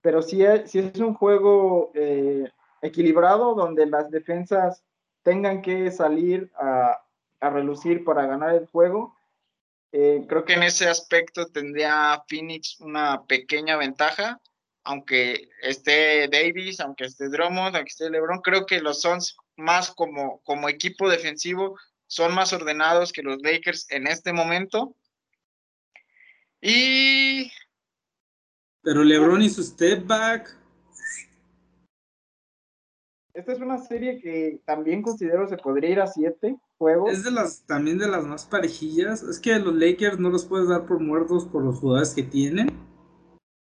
Pero 0.00 0.22
si 0.22 0.44
es, 0.44 0.70
si 0.70 0.78
es 0.78 0.98
un 0.98 1.14
juego 1.14 1.90
eh, 1.94 2.50
equilibrado, 2.82 3.54
donde 3.54 3.86
las 3.86 4.10
defensas 4.10 4.84
tengan 5.22 5.60
que 5.60 5.90
salir 5.90 6.50
a, 6.56 6.98
a 7.40 7.50
relucir 7.50 8.04
para 8.04 8.26
ganar 8.26 8.54
el 8.54 8.66
juego, 8.66 9.16
eh, 9.92 10.24
creo 10.28 10.44
que 10.44 10.52
en 10.54 10.62
ese 10.62 10.88
aspecto 10.88 11.46
tendría 11.46 12.22
Phoenix 12.28 12.80
una 12.80 13.24
pequeña 13.24 13.76
ventaja, 13.76 14.40
aunque 14.84 15.48
esté 15.62 16.28
Davis, 16.28 16.80
aunque 16.80 17.04
esté 17.04 17.28
Drummond, 17.28 17.76
aunque 17.76 17.90
esté 17.90 18.10
LeBron, 18.10 18.40
creo 18.40 18.66
que 18.66 18.80
los 18.80 19.02
Suns 19.02 19.36
más 19.56 19.90
como, 19.90 20.40
como 20.42 20.68
equipo 20.68 21.08
defensivo 21.08 21.78
son 22.06 22.34
más 22.34 22.52
ordenados 22.52 23.12
que 23.12 23.22
los 23.22 23.40
Lakers 23.42 23.86
en 23.90 24.06
este 24.06 24.32
momento. 24.32 24.96
Y... 26.60 27.50
Pero 28.82 29.04
LeBron 29.04 29.42
y 29.42 29.50
su 29.50 29.62
step 29.62 30.06
back. 30.06 30.56
Esta 33.32 33.52
es 33.52 33.60
una 33.60 33.78
serie 33.78 34.20
que 34.20 34.60
también 34.64 35.02
considero 35.02 35.48
se 35.48 35.56
podría 35.56 35.90
ir 35.90 36.00
a 36.00 36.06
siete 36.06 36.56
juegos. 36.78 37.12
Es 37.12 37.22
de 37.22 37.30
las, 37.30 37.64
también 37.66 37.98
de 37.98 38.08
las 38.08 38.24
más 38.24 38.44
parejillas. 38.44 39.22
Es 39.22 39.38
que 39.38 39.58
los 39.58 39.74
Lakers 39.74 40.18
no 40.18 40.30
los 40.30 40.44
puedes 40.46 40.68
dar 40.68 40.86
por 40.86 40.98
muertos 40.98 41.46
por 41.46 41.62
los 41.62 41.78
jugadores 41.78 42.12
que 42.14 42.22
tienen. 42.22 42.89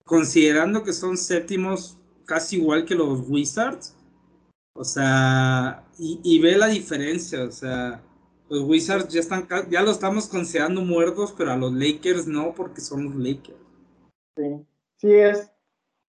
Considerando 0.09 0.83
que 0.83 0.91
son 0.91 1.15
séptimos 1.15 1.97
casi 2.25 2.57
igual 2.57 2.83
que 2.85 2.95
los 2.95 3.29
Wizards. 3.29 3.95
O 4.73 4.83
sea, 4.83 5.85
y, 5.97 6.39
ve 6.39 6.57
la 6.57 6.67
diferencia. 6.67 7.43
O 7.43 7.51
sea, 7.51 8.01
los 8.49 8.63
Wizards 8.63 9.13
ya 9.13 9.19
están, 9.19 9.47
ya 9.69 9.81
lo 9.81 9.91
estamos 9.91 10.27
considerando 10.27 10.81
muertos, 10.81 11.33
pero 11.37 11.51
a 11.51 11.57
los 11.57 11.73
Lakers 11.73 12.27
no, 12.27 12.53
porque 12.55 12.81
son 12.81 13.05
los 13.05 13.15
Lakers. 13.15 13.59
Sí, 14.35 14.65
sí 14.97 15.13
es, 15.13 15.51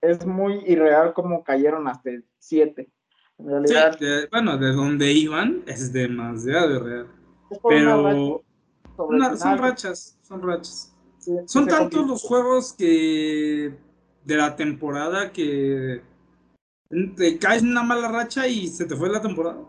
es 0.01 0.25
muy 0.25 0.63
irreal 0.67 1.13
como 1.13 1.45
cayeron 1.45 1.87
hasta 1.87 2.11
el 2.11 2.25
7 2.39 2.91
bueno, 4.31 4.59
de 4.59 4.73
donde 4.73 5.13
iban 5.13 5.63
es 5.67 5.93
demasiado 5.93 6.81
real. 6.81 7.07
Pero 7.69 8.43
son 9.37 9.59
rachas, 9.59 10.19
son 10.23 10.43
rachas. 10.43 10.95
son 11.47 11.67
tantos 11.67 12.07
los 12.07 12.23
juegos 12.23 12.73
que 12.73 13.75
de 14.25 14.37
la 14.37 14.57
temporada 14.57 15.33
que 15.33 16.03
te 17.17 17.39
caes 17.39 17.63
en 17.63 17.71
una 17.71 17.83
mala 17.83 18.09
racha 18.09 18.47
y 18.47 18.67
se 18.69 18.85
te 18.85 18.97
fue 18.97 19.09
la 19.09 19.23
temporada. 19.23 19.65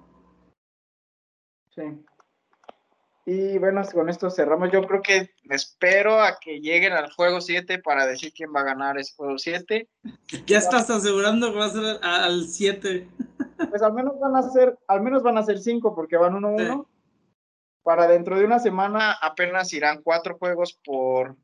Sí. 1.76 1.84
Y 3.26 3.60
bueno, 3.60 3.82
con 3.94 4.10
esto 4.10 4.30
cerramos. 4.30 4.72
Yo 4.72 4.86
creo 4.88 5.02
que 5.02 5.30
espero 5.50 6.22
a 6.22 6.40
que 6.40 6.60
lleguen 6.60 6.94
al 6.94 7.12
juego 7.12 7.40
7 7.40 7.80
para 7.80 8.08
decir 8.08 8.34
quién 8.34 8.52
va 8.54 8.62
a 8.62 8.66
ganar 8.66 8.98
ese 8.98 9.14
juego 9.16 9.38
7. 9.38 9.88
Ya 10.48 10.58
estás 10.58 10.90
asegurando 10.90 11.52
que 11.52 11.60
va 11.60 11.66
a 11.66 11.70
ser 11.70 12.00
al 12.02 12.48
7. 12.48 13.08
Pues 13.70 13.82
al 13.84 13.94
menos 13.94 14.20
van 14.20 14.36
a 14.36 14.42
ser, 14.42 14.78
al 14.88 15.02
menos 15.02 15.22
van 15.22 15.38
a 15.38 15.44
ser 15.44 15.60
5 15.60 15.94
porque 15.96 16.18
van 16.18 16.34
1-1. 16.34 16.88
Para 17.84 18.08
dentro 18.08 18.38
de 18.38 18.46
una 18.46 18.60
semana 18.60 19.14
apenas 19.14 19.72
irán 19.74 20.02
cuatro 20.04 20.38
juegos 20.38 20.80
por, 20.84 21.36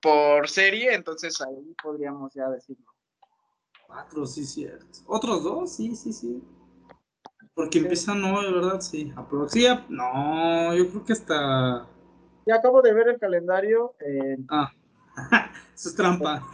por 0.00 0.48
serie, 0.48 0.94
entonces 0.94 1.40
ahí 1.40 1.74
podríamos 1.82 2.32
ya 2.34 2.48
decirlo. 2.48 2.86
Cuatro, 3.86 4.26
sí, 4.26 4.44
cierto. 4.44 5.00
¿Otros 5.06 5.42
dos? 5.42 5.72
Sí, 5.72 5.96
sí, 5.96 6.12
sí. 6.12 6.42
Porque 7.54 7.78
empiezan 7.78 8.20
no, 8.20 8.40
de 8.42 8.52
verdad, 8.52 8.80
sí. 8.80 9.12
Aproxima. 9.16 9.84
No, 9.88 10.74
yo 10.74 10.88
creo 10.88 11.04
que 11.04 11.12
hasta. 11.12 11.86
Ya 12.46 12.54
acabo 12.54 12.80
de 12.82 12.94
ver 12.94 13.08
el 13.08 13.18
calendario. 13.18 13.94
Ah, 14.48 14.72
eso 15.74 15.88
es 15.88 15.94
trampa. 15.94 16.48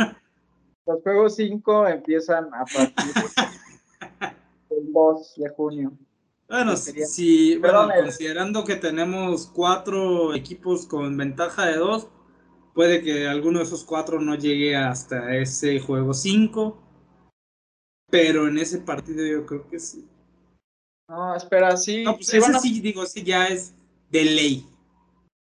Los 0.86 1.03
juegos 1.03 1.36
5 1.36 1.88
empiezan 1.88 2.47
a 2.55 2.64
partir 2.64 3.14
del 4.70 4.92
2 4.92 5.34
de 5.36 5.49
junio. 5.51 5.92
Bueno, 6.49 6.76
si, 6.76 7.59
bueno, 7.59 7.88
considerando 8.03 8.64
que 8.64 8.76
tenemos 8.76 9.47
cuatro 9.49 10.32
equipos 10.32 10.86
con 10.86 11.16
ventaja 11.16 11.66
de 11.66 11.76
dos, 11.76 12.09
puede 12.76 13.02
que 13.02 13.26
alguno 13.26 13.58
de 13.58 13.64
esos 13.64 13.84
cuatro 13.84 14.20
no 14.20 14.34
llegue 14.34 14.76
hasta 14.76 15.34
ese 15.34 15.80
juego 15.80 16.12
5. 16.12 16.78
Pero 18.10 18.46
en 18.46 18.58
ese 18.58 18.78
partido 18.80 19.26
yo 19.26 19.46
creo 19.46 19.66
que 19.66 19.80
sí. 19.80 20.06
No, 21.08 21.34
espera, 21.34 21.74
sí. 21.78 22.04
No, 22.04 22.16
pues 22.16 22.32
ese 22.34 22.60
sí, 22.60 22.80
digo, 22.80 23.06
sí 23.06 23.24
ya 23.24 23.48
es 23.48 23.74
de 24.10 24.24
ley. 24.24 24.68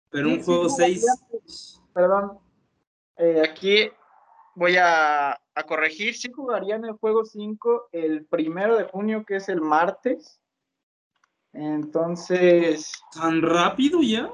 Pero 0.10 0.28
un 0.28 0.44
juego 0.44 0.68
6. 0.68 1.06
Perdón. 1.94 2.38
Eh, 3.16 3.42
aquí 3.50 3.90
voy 4.54 4.76
a, 4.76 5.32
a, 5.32 5.64
corregir. 5.66 6.16
Sí 6.16 6.30
jugarían 6.32 6.84
el 6.84 6.94
juego 6.94 7.24
5 7.24 7.90
el 7.94 8.26
primero 8.26 8.76
de 8.76 8.84
junio, 8.84 9.24
que 9.26 9.38
es 9.38 9.48
el 9.48 9.62
martes. 9.62 10.42
Entonces. 11.54 12.92
¿Tan 13.14 13.42
rápido 13.42 14.02
ya? 14.02 14.30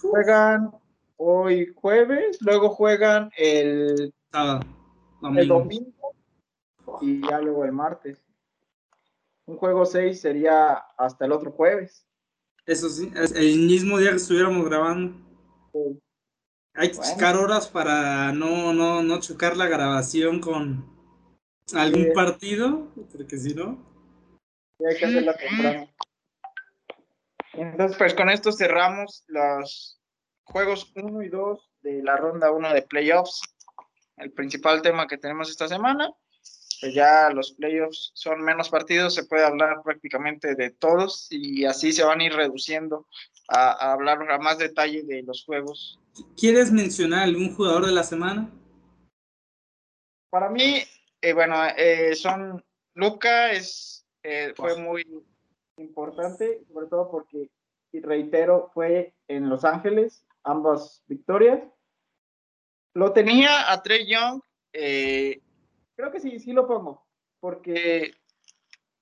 Juegan 0.00 0.72
hoy 1.18 1.72
jueves, 1.74 2.38
luego 2.40 2.70
juegan 2.70 3.30
el, 3.36 4.14
el 5.36 5.48
domingo 5.48 6.14
y 7.02 7.20
ya 7.28 7.38
luego 7.40 7.64
el 7.66 7.72
martes 7.72 8.24
un 9.48 9.56
juego 9.56 9.86
6 9.86 10.20
sería 10.20 10.74
hasta 10.98 11.24
el 11.24 11.32
otro 11.32 11.50
jueves. 11.50 12.06
Eso 12.66 12.90
sí, 12.90 13.10
el 13.34 13.60
mismo 13.60 13.98
día 13.98 14.10
que 14.10 14.16
estuviéramos 14.16 14.64
grabando. 14.66 15.16
Hay 16.74 16.90
que 16.90 16.98
checar 16.98 17.34
horas 17.36 17.66
para 17.66 18.30
no, 18.32 18.74
no, 18.74 19.02
no 19.02 19.20
chocar 19.20 19.56
la 19.56 19.66
grabación 19.66 20.40
con 20.40 20.84
algún 21.74 22.12
partido, 22.12 22.88
porque 23.10 23.38
si 23.38 23.54
no. 23.54 23.78
Sí, 24.78 24.84
hay 24.84 24.96
que 24.98 25.06
hacerla 25.06 25.34
temprano. 25.34 25.90
Entonces, 27.54 27.96
pues 27.96 28.14
con 28.14 28.28
esto 28.28 28.52
cerramos 28.52 29.24
los 29.28 29.97
juegos 30.52 30.92
1 30.94 31.22
y 31.22 31.28
2 31.28 31.70
de 31.82 32.02
la 32.02 32.16
ronda 32.16 32.50
1 32.50 32.74
de 32.74 32.82
playoffs. 32.82 33.40
El 34.16 34.32
principal 34.32 34.82
tema 34.82 35.06
que 35.06 35.18
tenemos 35.18 35.48
esta 35.50 35.68
semana 35.68 36.12
pues 36.80 36.94
ya 36.94 37.30
los 37.30 37.52
playoffs 37.52 38.12
son 38.14 38.42
menos 38.42 38.68
partidos, 38.68 39.14
se 39.14 39.24
puede 39.24 39.44
hablar 39.44 39.82
prácticamente 39.82 40.54
de 40.54 40.70
todos 40.70 41.26
y 41.30 41.64
así 41.64 41.92
se 41.92 42.04
van 42.04 42.20
a 42.20 42.24
ir 42.24 42.32
reduciendo 42.32 43.06
a, 43.48 43.92
hablar 43.92 44.30
a 44.30 44.38
más 44.38 44.58
detalle 44.58 45.02
de 45.02 45.22
los 45.22 45.44
juegos. 45.44 45.98
¿Quieres 46.36 46.70
mencionar 46.70 47.24
algún 47.24 47.54
jugador 47.54 47.86
de 47.86 47.92
la 47.92 48.04
semana? 48.04 48.50
Para 50.30 50.50
mí, 50.50 50.82
eh, 51.20 51.32
bueno, 51.32 51.56
eh, 51.76 52.14
son 52.14 52.62
Luca 52.94 53.52
es 53.52 54.06
eh, 54.22 54.52
fue 54.56 54.76
muy 54.76 55.04
importante, 55.76 56.64
sobre 56.72 56.86
todo 56.86 57.10
porque, 57.10 57.48
y 57.92 58.00
reitero, 58.00 58.70
fue 58.74 59.14
en 59.28 59.48
Los 59.48 59.64
Ángeles, 59.64 60.24
ambas 60.44 61.02
victorias. 61.06 61.60
Lo 62.94 63.12
tenía 63.12 63.70
a 63.70 63.82
Trey 63.82 64.06
Young, 64.10 64.40
eh, 64.72 65.40
Creo 65.98 66.12
que 66.12 66.20
sí, 66.20 66.38
sí 66.38 66.52
lo 66.52 66.68
pongo, 66.68 67.04
porque 67.40 68.12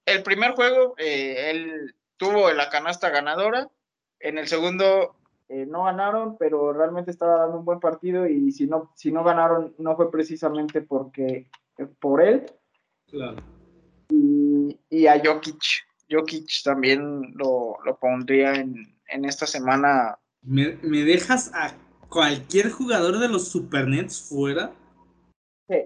el 0.07 0.23
primer 0.23 0.53
juego 0.53 0.95
eh, 0.97 1.51
él 1.51 1.95
tuvo 2.17 2.51
la 2.53 2.71
canasta 2.71 3.11
ganadora, 3.11 3.69
en 4.19 4.39
el 4.39 4.49
segundo 4.49 5.15
eh, 5.51 5.67
no 5.67 5.85
ganaron, 5.85 6.39
pero 6.39 6.73
realmente 6.73 7.11
estaba 7.11 7.41
dando 7.41 7.59
un 7.59 7.67
buen 7.67 7.81
partido 7.81 8.27
y 8.27 8.51
si 8.51 8.67
no, 8.67 8.93
si 8.97 9.13
no 9.13 9.25
ganaron 9.25 9.75
no 9.77 9.95
fue 9.95 10.11
precisamente 10.11 10.81
porque 10.81 11.51
por 12.01 12.23
él. 12.23 12.51
Claro. 13.09 13.43
Y, 14.09 15.07
a 15.07 15.21
Jokic, 15.23 15.63
Jokic 16.11 16.49
también 16.65 17.35
lo, 17.37 17.77
pondría 18.01 18.55
en, 18.55 19.25
esta 19.27 19.47
semana. 19.47 20.19
¿Me, 20.47 20.79
¿Me, 20.83 21.03
dejas 21.03 21.53
a 21.55 21.75
cualquier 22.09 22.71
jugador 22.71 23.19
de 23.19 23.29
los 23.29 23.49
Supernets 23.49 24.21
fuera? 24.29 24.73
Sí. 25.69 25.77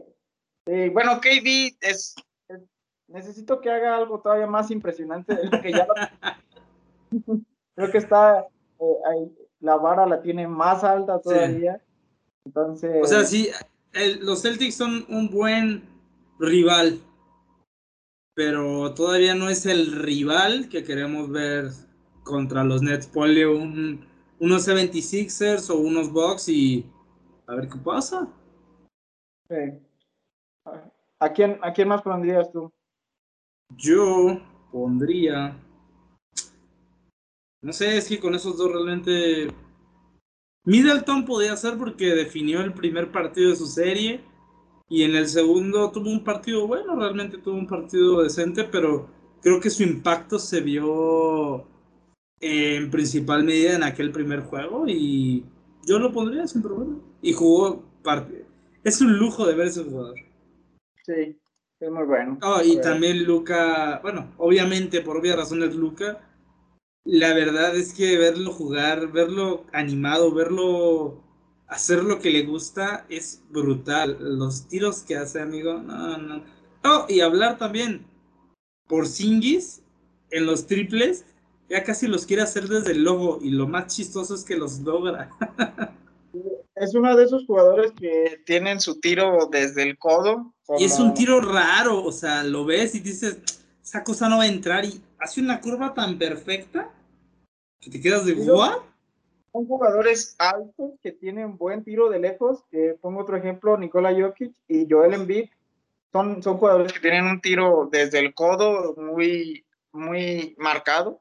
Eh, 0.66 0.90
bueno, 0.92 1.20
KD 1.20 1.76
es, 1.80 2.14
necesito 3.08 3.60
que 3.60 3.70
haga 3.70 3.96
algo 3.96 4.20
todavía 4.20 4.46
más 4.46 4.70
impresionante 4.70 5.34
de 5.34 5.44
lo 5.44 5.62
que 5.62 5.72
ya 5.72 5.86
Creo 7.74 7.90
que 7.90 7.98
está 7.98 8.46
la 9.60 9.76
vara 9.76 10.06
la 10.06 10.22
tiene 10.22 10.46
más 10.46 10.84
alta 10.84 11.20
todavía. 11.20 11.80
Entonces. 12.44 13.00
O 13.02 13.06
sea, 13.06 13.24
sí, 13.24 13.50
los 14.20 14.42
Celtics 14.42 14.74
son 14.74 15.04
un 15.08 15.30
buen 15.30 15.82
rival, 16.38 17.00
pero 18.34 18.94
todavía 18.94 19.34
no 19.34 19.48
es 19.48 19.66
el 19.66 19.92
rival 19.92 20.68
que 20.68 20.84
queremos 20.84 21.30
ver 21.30 21.70
contra 22.22 22.64
los 22.64 22.82
Nets. 22.82 23.06
Ponle 23.06 23.46
un, 23.46 24.06
unos 24.40 24.66
76ers 24.66 25.70
o 25.70 25.76
unos 25.76 26.10
Bucks 26.10 26.48
y 26.48 26.86
a 27.46 27.54
ver 27.54 27.68
qué 27.68 27.78
pasa. 27.78 28.28
¿A 31.20 31.32
quién, 31.32 31.58
¿A 31.62 31.72
quién 31.72 31.88
más 31.88 32.02
pondrías 32.02 32.50
tú? 32.50 32.72
Yo 33.76 34.40
pondría. 34.72 35.56
No 37.62 37.72
sé, 37.72 37.98
es 37.98 38.08
que 38.08 38.18
con 38.18 38.34
esos 38.34 38.56
dos 38.56 38.72
realmente. 38.72 39.52
Middleton 40.64 41.24
podía 41.24 41.56
ser 41.56 41.78
porque 41.78 42.06
definió 42.14 42.60
el 42.60 42.72
primer 42.72 43.12
partido 43.12 43.50
de 43.50 43.56
su 43.56 43.66
serie. 43.66 44.24
Y 44.88 45.04
en 45.04 45.14
el 45.14 45.28
segundo 45.28 45.90
tuvo 45.92 46.10
un 46.10 46.24
partido 46.24 46.66
bueno, 46.66 46.96
realmente 46.96 47.38
tuvo 47.38 47.54
un 47.56 47.66
partido 47.66 48.22
decente, 48.22 48.64
pero 48.64 49.08
creo 49.40 49.60
que 49.60 49.70
su 49.70 49.84
impacto 49.84 50.38
se 50.38 50.60
vio 50.60 51.64
en 52.40 52.90
principal 52.90 53.44
medida 53.44 53.74
en 53.74 53.82
aquel 53.82 54.10
primer 54.10 54.40
juego. 54.40 54.86
Y 54.88 55.44
yo 55.86 55.98
lo 55.98 56.12
pondría 56.12 56.46
sin 56.46 56.62
problema. 56.62 56.98
Y 57.22 57.32
jugó 57.32 57.84
parte. 58.02 58.46
Es 58.82 59.00
un 59.00 59.18
lujo 59.18 59.46
de 59.46 59.54
ver 59.54 59.68
ese 59.68 59.84
jugador. 59.84 60.16
Sí, 61.04 61.38
es 61.80 61.90
muy 61.90 62.04
bueno. 62.04 62.38
Oh, 62.42 62.60
y 62.62 62.80
también 62.80 63.24
Luca, 63.24 64.00
bueno, 64.02 64.32
obviamente 64.38 65.00
por 65.00 65.16
obvias 65.16 65.36
razones 65.36 65.74
Luca, 65.74 66.20
la 67.04 67.34
verdad 67.34 67.76
es 67.76 67.92
que 67.94 68.18
verlo 68.18 68.52
jugar, 68.52 69.10
verlo 69.12 69.64
animado, 69.72 70.32
verlo 70.32 71.22
hacer 71.66 72.02
lo 72.02 72.18
que 72.18 72.30
le 72.30 72.42
gusta 72.42 73.06
es 73.08 73.42
brutal. 73.48 74.16
Los 74.20 74.68
tiros 74.68 75.02
que 75.02 75.16
hace, 75.16 75.40
amigo, 75.40 75.74
no, 75.74 76.18
no. 76.18 76.44
Oh, 76.84 77.06
y 77.08 77.20
hablar 77.20 77.58
también 77.58 78.06
por 78.86 79.06
Singis 79.06 79.82
en 80.30 80.46
los 80.46 80.66
triples, 80.66 81.24
ya 81.70 81.84
casi 81.84 82.08
los 82.08 82.26
quiere 82.26 82.42
hacer 82.42 82.66
desde 82.66 82.92
el 82.92 83.04
logo 83.04 83.38
y 83.40 83.50
lo 83.50 83.68
más 83.68 83.94
chistoso 83.94 84.34
es 84.34 84.42
que 84.42 84.56
los 84.56 84.80
logra. 84.80 85.30
es 86.74 86.94
uno 86.94 87.16
de 87.16 87.24
esos 87.24 87.46
jugadores 87.46 87.92
que 87.92 88.42
tienen 88.44 88.80
su 88.80 88.98
tiro 88.98 89.48
desde 89.50 89.84
el 89.84 89.96
codo. 89.96 90.52
Y 90.78 90.84
es 90.84 90.98
un 90.98 91.14
tiro 91.14 91.40
raro, 91.40 92.02
o 92.02 92.12
sea, 92.12 92.42
lo 92.42 92.64
ves 92.64 92.94
y 92.96 93.00
dices, 93.00 93.38
esa 93.82 94.02
cosa 94.02 94.28
no 94.28 94.38
va 94.38 94.44
a 94.44 94.48
entrar 94.48 94.84
y 94.84 95.00
hace 95.18 95.40
una 95.40 95.60
curva 95.60 95.94
tan 95.94 96.18
perfecta 96.18 96.92
que 97.80 97.90
te 97.90 98.00
quedas 98.00 98.26
de 98.26 98.34
¿what? 98.34 98.78
Son 99.52 99.66
jugadores 99.66 100.34
altos 100.38 100.92
que 101.02 101.12
tienen 101.12 101.56
buen 101.56 101.84
tiro 101.84 102.08
de 102.08 102.18
lejos. 102.18 102.64
que 102.70 102.96
pongo 103.00 103.20
otro 103.20 103.36
ejemplo, 103.36 103.76
Nikola 103.76 104.12
Jokic 104.12 104.52
y 104.66 104.86
Joel 104.88 105.14
Embiid. 105.14 105.48
Son, 106.12 106.42
son 106.42 106.58
jugadores 106.58 106.92
que 106.92 107.00
tienen 107.00 107.26
un 107.26 107.40
tiro 107.40 107.88
desde 107.90 108.18
el 108.18 108.34
codo 108.34 108.96
muy, 108.96 109.64
muy 109.92 110.54
marcado. 110.58 111.20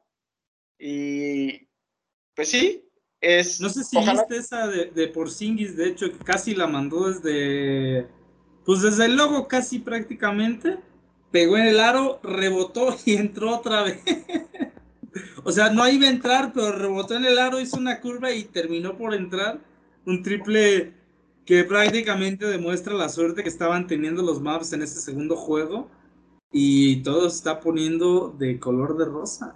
Y 0.80 1.68
pues 2.36 2.50
sí, 2.50 2.90
no 3.60 3.70
sé 3.70 3.84
si 3.84 3.98
viste 3.98 4.38
esa 4.38 4.68
de, 4.68 4.86
de 4.86 5.08
Porzingis, 5.10 5.76
de 5.76 5.90
hecho, 5.90 6.08
casi 6.24 6.56
la 6.56 6.68
mandó 6.68 7.12
desde. 7.12 8.08
Pues 8.66 8.82
desde 8.82 9.06
el 9.06 9.16
logo, 9.16 9.48
casi 9.48 9.80
prácticamente. 9.80 10.78
Pegó 11.32 11.58
en 11.58 11.68
el 11.68 11.80
aro, 11.80 12.20
rebotó 12.24 12.96
y 13.06 13.16
entró 13.16 13.58
otra 13.58 13.84
vez. 13.84 14.02
o 15.44 15.52
sea, 15.52 15.70
no 15.70 15.88
iba 15.88 16.08
a 16.08 16.12
entrar, 16.12 16.54
pero 16.54 16.72
rebotó 16.72 17.16
en 17.16 17.26
el 17.26 17.38
aro, 17.38 17.60
hizo 17.60 17.78
una 17.78 18.00
curva 18.00 18.32
y 18.32 18.46
terminó 18.46 18.98
por 18.98 19.14
entrar. 19.14 19.60
Un 20.06 20.24
triple 20.24 20.94
que 21.46 21.64
prácticamente 21.66 22.46
demuestra 22.46 22.94
la 22.94 23.10
suerte 23.10 23.44
que 23.44 23.50
estaban 23.50 23.86
teniendo 23.86 24.24
los 24.24 24.42
Maps 24.42 24.72
en 24.74 24.82
este 24.82 25.02
segundo 25.02 25.36
juego. 25.36 25.90
Y 26.52 27.04
todo 27.04 27.30
se 27.30 27.36
está 27.36 27.60
poniendo 27.60 28.34
de 28.40 28.60
color 28.60 28.98
de 28.98 29.06
rosa. 29.06 29.56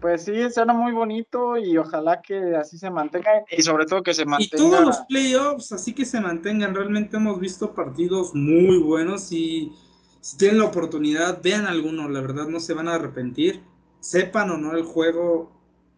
Pues 0.00 0.24
sí, 0.24 0.32
suena 0.50 0.74
muy 0.74 0.92
bonito 0.92 1.56
y 1.56 1.78
ojalá 1.78 2.20
que 2.20 2.54
así 2.56 2.76
se 2.76 2.90
mantenga 2.90 3.30
y 3.50 3.62
sobre 3.62 3.86
todo 3.86 4.02
que 4.02 4.12
se 4.12 4.26
mantenga. 4.26 4.62
Y 4.62 4.70
todos 4.70 4.84
los 4.84 4.98
playoffs, 5.08 5.72
así 5.72 5.94
que 5.94 6.04
se 6.04 6.20
mantengan. 6.20 6.74
Realmente 6.74 7.16
hemos 7.16 7.40
visto 7.40 7.74
partidos 7.74 8.34
muy 8.34 8.78
buenos 8.78 9.32
y 9.32 9.72
si 10.20 10.36
tienen 10.36 10.58
la 10.58 10.66
oportunidad, 10.66 11.40
vean 11.42 11.66
alguno, 11.66 12.08
la 12.08 12.20
verdad 12.20 12.48
no 12.48 12.60
se 12.60 12.74
van 12.74 12.88
a 12.88 12.96
arrepentir. 12.96 13.62
Sepan 14.00 14.50
o 14.50 14.58
no 14.58 14.76
el 14.76 14.82
juego, 14.82 15.50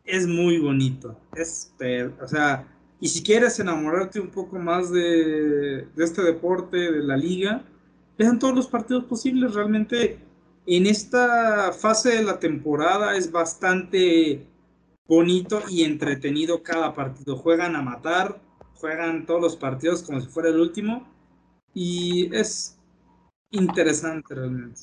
es 0.05 0.29
muy 0.29 0.59
bonito. 0.59 1.19
Es, 1.35 1.75
o 2.23 2.29
sea, 2.29 2.69
y 3.01 3.09
si 3.09 3.25
quieres 3.25 3.59
enamorarte 3.59 4.21
un 4.21 4.31
poco 4.31 4.59
más 4.59 4.93
de, 4.93 5.89
de 5.97 6.05
este 6.05 6.23
deporte, 6.23 6.77
de 6.77 7.03
la 7.03 7.17
liga, 7.17 7.65
vean 8.17 8.39
todos 8.39 8.55
los 8.55 8.69
partidos 8.69 9.05
posibles. 9.07 9.55
Realmente 9.55 10.26
en 10.67 10.87
esta 10.87 11.73
fase 11.73 12.17
de 12.17 12.23
la 12.25 12.39
temporada 12.39 13.17
es 13.17 13.31
bastante 13.31 14.47
bonito 15.07 15.61
y 15.69 15.85
entretenido 15.85 16.63
cada 16.63 16.95
partido. 16.95 17.37
Juegan 17.37 17.77
a 17.77 17.83
matar, 17.83 18.41
juegan 18.75 19.27
todos 19.27 19.41
los 19.41 19.57
partidos 19.57 20.03
como 20.03 20.21
si 20.21 20.27
fuera 20.27 20.49
el 20.49 20.61
último 20.61 21.07
y 21.73 22.35
es 22.35 22.79
interesante 23.51 24.35
realmente. 24.35 24.81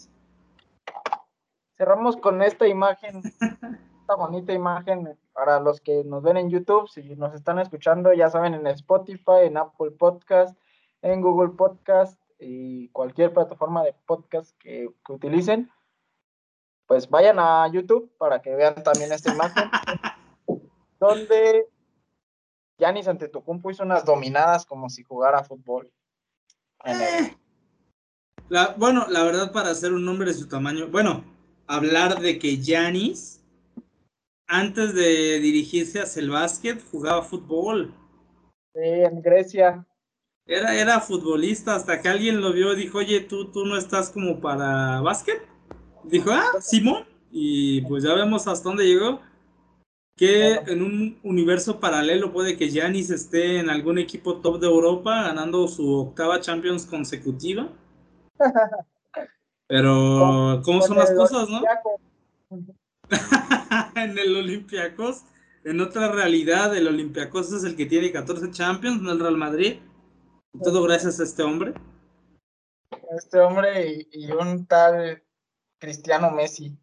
Cerramos 1.78 2.16
con 2.18 2.42
esta 2.42 2.68
imagen, 2.68 3.22
esta 3.24 4.16
bonita 4.16 4.54
imagen 4.54 5.18
para 5.34 5.60
los 5.60 5.82
que 5.82 6.04
nos 6.06 6.24
ven 6.24 6.38
en 6.38 6.50
YouTube, 6.50 6.88
si 6.88 7.16
nos 7.16 7.34
están 7.34 7.60
escuchando, 7.60 8.14
ya 8.14 8.30
saben, 8.30 8.54
en 8.54 8.68
Spotify, 8.68 9.42
en 9.44 9.58
Apple 9.58 9.92
Podcast, 9.92 10.58
en 11.02 11.20
Google 11.20 11.50
Podcast 11.58 12.23
y 12.44 12.90
cualquier 12.90 13.34
plataforma 13.34 13.84
de 13.84 13.94
podcast 14.06 14.58
que, 14.60 14.90
utilicen, 15.08 15.72
pues 16.86 17.10
vayan 17.10 17.40
a 17.40 17.68
YouTube 17.72 18.12
para 18.18 18.42
que 18.42 18.56
vean 18.56 18.84
también 18.84 19.12
esta 19.12 19.34
imagen, 19.34 19.70
donde 21.00 21.68
Yanis 22.78 23.08
Antetokounmpo 23.08 23.72
hizo 23.72 23.84
unas 23.84 24.06
dominadas 24.06 24.66
como 24.66 24.90
si 24.90 25.04
jugara 25.04 25.44
fútbol. 25.44 25.92
Eh. 26.86 27.36
bueno, 28.78 29.06
la 29.08 29.24
verdad 29.24 29.54
para 29.54 29.74
ser 29.74 29.94
un 29.94 30.08
hombre 30.08 30.28
de 30.28 30.38
su 30.38 30.48
tamaño, 30.48 30.88
bueno, 30.88 31.24
hablar 31.68 32.20
de 32.20 32.38
que 32.38 32.58
Yanis 32.58 33.42
antes 34.48 34.94
de 34.94 35.40
dirigirse 35.40 36.02
hacia 36.02 36.22
el 36.22 36.30
básquet 36.30 36.84
jugaba 36.92 37.24
fútbol. 37.24 37.94
Sí, 38.74 38.82
en 38.82 39.22
Grecia. 39.22 39.88
Era, 40.46 40.76
era 40.76 41.00
futbolista 41.00 41.76
hasta 41.76 42.02
que 42.02 42.10
alguien 42.10 42.42
lo 42.42 42.52
vio 42.52 42.74
y 42.74 42.76
dijo, 42.76 42.98
oye, 42.98 43.22
tú, 43.22 43.50
tú 43.52 43.66
no 43.66 43.78
estás 43.78 44.10
como 44.10 44.42
para 44.42 45.00
básquet. 45.02 45.42
Dijo, 46.04 46.32
ah, 46.32 46.60
Simón. 46.60 47.06
Y 47.32 47.82
pues 47.82 48.04
ya 48.04 48.14
vemos 48.14 48.48
hasta 48.48 48.70
dónde 48.70 48.86
llegó. 48.86 49.22
Que 50.16 50.54
en 50.68 50.84
un 50.84 51.20
universo 51.24 51.80
paralelo 51.80 52.32
puede 52.32 52.56
que 52.56 52.70
Giannis 52.70 53.10
esté 53.10 53.60
en 53.60 53.70
algún 53.70 53.98
equipo 53.98 54.42
top 54.42 54.60
de 54.60 54.68
Europa 54.68 55.24
ganando 55.24 55.68
su 55.68 55.92
octava 55.92 56.40
Champions 56.40 56.86
consecutiva. 56.86 57.70
Pero, 59.68 60.62
¿cómo 60.66 60.82
son 60.82 60.98
las 60.98 61.12
cosas, 61.12 61.50
no? 61.50 61.64
en 63.96 64.18
el 64.18 64.36
Olympiacos, 64.36 65.24
en 65.64 65.82
otra 65.82 66.12
realidad, 66.12 66.76
el 66.76 66.88
Olympiacos 66.88 67.52
es 67.54 67.64
el 67.64 67.76
que 67.76 67.86
tiene 67.86 68.12
14 68.12 68.52
Champions, 68.52 69.02
no 69.02 69.12
el 69.14 69.20
Real 69.20 69.38
Madrid. 69.38 69.78
Todo 70.62 70.84
gracias 70.84 71.20
a 71.20 71.24
este 71.24 71.42
hombre. 71.42 71.74
Este 73.18 73.40
hombre 73.40 74.08
y, 74.12 74.32
un 74.32 74.66
tal 74.66 75.24
Cristiano 75.80 76.32
Messi. 76.32 76.78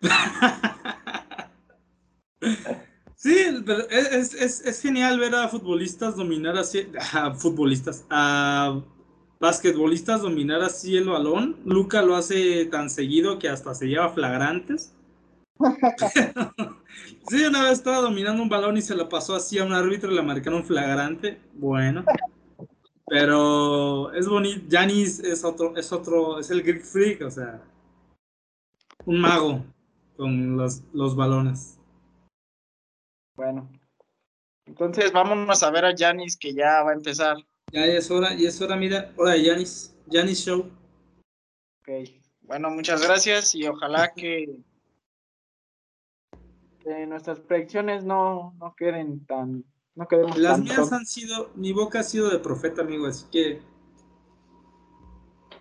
sí, 3.16 3.62
pero 3.64 3.88
es, 3.88 4.82
genial 4.82 5.18
ver 5.18 5.34
a 5.34 5.48
futbolistas 5.48 6.16
dominar 6.16 6.58
así, 6.58 6.86
a 7.12 7.32
futbolistas, 7.32 8.04
a 8.10 8.82
basquetbolistas 9.40 10.20
dominar 10.20 10.62
así 10.62 10.96
el 10.96 11.08
balón. 11.08 11.56
Luca 11.64 12.02
lo 12.02 12.16
hace 12.16 12.66
tan 12.66 12.90
seguido 12.90 13.38
que 13.38 13.48
hasta 13.48 13.74
se 13.74 13.86
lleva 13.86 14.10
flagrantes. 14.10 14.92
sí, 17.28 17.46
una 17.46 17.62
vez 17.62 17.72
estaba 17.72 17.98
dominando 17.98 18.42
un 18.42 18.48
balón 18.50 18.76
y 18.76 18.82
se 18.82 18.94
lo 18.94 19.08
pasó 19.08 19.34
así 19.34 19.58
a 19.58 19.64
un 19.64 19.72
árbitro 19.72 20.12
y 20.12 20.14
le 20.14 20.22
marcaron 20.22 20.64
flagrante. 20.64 21.40
Bueno. 21.54 22.04
Pero 23.06 24.12
es 24.12 24.28
bonito. 24.28 24.64
Janis 24.70 25.20
es 25.20 25.44
otro, 25.44 25.76
es 25.76 25.92
otro, 25.92 26.38
es 26.38 26.50
el 26.50 26.62
Greek 26.62 26.82
Freak, 26.82 27.22
o 27.22 27.30
sea, 27.30 27.62
un 29.04 29.20
mago 29.20 29.62
con 30.16 30.56
los, 30.56 30.82
los 30.92 31.14
balones. 31.14 31.78
Bueno, 33.36 33.68
entonces 34.66 35.12
vámonos 35.12 35.62
a 35.62 35.70
ver 35.70 35.84
a 35.84 35.94
Janis 35.96 36.36
que 36.36 36.54
ya 36.54 36.82
va 36.82 36.90
a 36.90 36.94
empezar. 36.94 37.36
Ya, 37.72 37.84
es 37.84 38.10
hora, 38.10 38.34
y 38.34 38.46
es 38.46 38.60
hora, 38.60 38.76
mira, 38.76 39.12
hora 39.16 39.32
de 39.32 39.44
Janis, 39.44 39.94
Janis 40.10 40.44
Show. 40.44 40.70
Ok, 41.80 42.08
bueno, 42.42 42.70
muchas 42.70 43.02
gracias 43.02 43.54
y 43.54 43.66
ojalá 43.66 44.12
que 44.16 44.60
eh, 46.84 47.06
nuestras 47.06 47.40
predicciones 47.40 48.04
no, 48.04 48.54
no 48.58 48.74
queden 48.76 49.24
tan. 49.26 49.64
No 49.94 50.08
quedemos 50.08 50.36
Las 50.38 50.60
mías 50.60 50.92
han 50.92 51.06
sido, 51.06 51.50
mi 51.54 51.72
boca 51.72 52.00
ha 52.00 52.02
sido 52.02 52.28
de 52.30 52.38
profeta, 52.38 52.82
amigo, 52.82 53.06
así 53.06 53.26
que. 53.30 53.62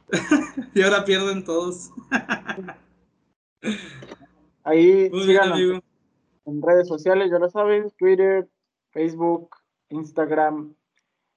y 0.73 0.81
ahora 0.81 1.05
pierden 1.05 1.43
todos. 1.43 1.91
Ahí 4.63 5.09
Muy 5.09 5.25
bien, 5.25 5.27
síganos 5.27 5.57
amigo. 5.57 5.79
en 6.45 6.61
redes 6.61 6.87
sociales, 6.87 7.29
ya 7.31 7.39
lo 7.39 7.49
saben, 7.49 7.91
Twitter, 7.97 8.49
Facebook, 8.91 9.49
Instagram. 9.89 10.75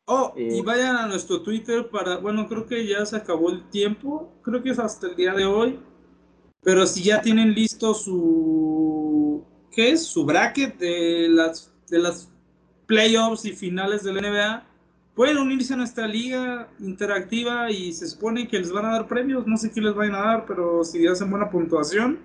Oh, 0.06 0.32
Eh, 0.36 0.58
y 0.58 0.62
vayan 0.62 0.96
a 0.96 1.06
nuestro 1.06 1.42
Twitter 1.42 1.90
para, 1.90 2.18
bueno, 2.18 2.46
creo 2.48 2.66
que 2.66 2.86
ya 2.86 3.04
se 3.04 3.16
acabó 3.16 3.50
el 3.50 3.68
tiempo, 3.70 4.32
creo 4.42 4.62
que 4.62 4.70
es 4.70 4.78
hasta 4.78 5.08
el 5.08 5.16
día 5.16 5.34
de 5.34 5.44
hoy, 5.44 5.80
pero 6.62 6.86
si 6.86 7.02
ya 7.02 7.20
tienen 7.20 7.52
listo 7.54 7.92
su, 7.92 9.44
¿qué 9.72 9.90
es? 9.90 10.06
Su 10.06 10.24
bracket 10.24 10.78
de 10.78 11.28
las, 11.28 11.74
de 11.88 11.98
las 11.98 12.32
playoffs 12.86 13.44
y 13.44 13.52
finales 13.52 14.02
del 14.04 14.16
NBA, 14.16 14.64
pueden 15.14 15.38
unirse 15.38 15.74
a 15.74 15.76
nuestra 15.76 16.06
liga 16.06 16.68
interactiva 16.78 17.70
y 17.70 17.92
se 17.92 18.06
supone 18.06 18.46
que 18.46 18.58
les 18.58 18.70
van 18.70 18.84
a 18.84 18.92
dar 18.92 19.08
premios, 19.08 19.46
no 19.46 19.56
sé 19.56 19.72
qué 19.72 19.80
les 19.80 19.94
van 19.94 20.14
a 20.14 20.20
dar, 20.20 20.46
pero 20.46 20.84
si 20.84 21.06
hacen 21.06 21.30
buena 21.30 21.50
puntuación, 21.50 22.20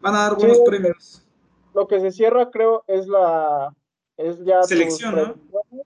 van 0.00 0.14
a 0.14 0.22
dar 0.22 0.34
Sí, 0.34 0.38
buenos 0.40 0.60
premios. 0.66 1.24
Lo 1.74 1.86
que 1.86 2.00
se 2.00 2.10
cierra, 2.10 2.50
creo, 2.50 2.82
es 2.86 3.06
la. 3.06 3.72
Es 4.16 4.44
ya 4.44 4.64
Selección, 4.64 5.14
¿no? 5.14 5.34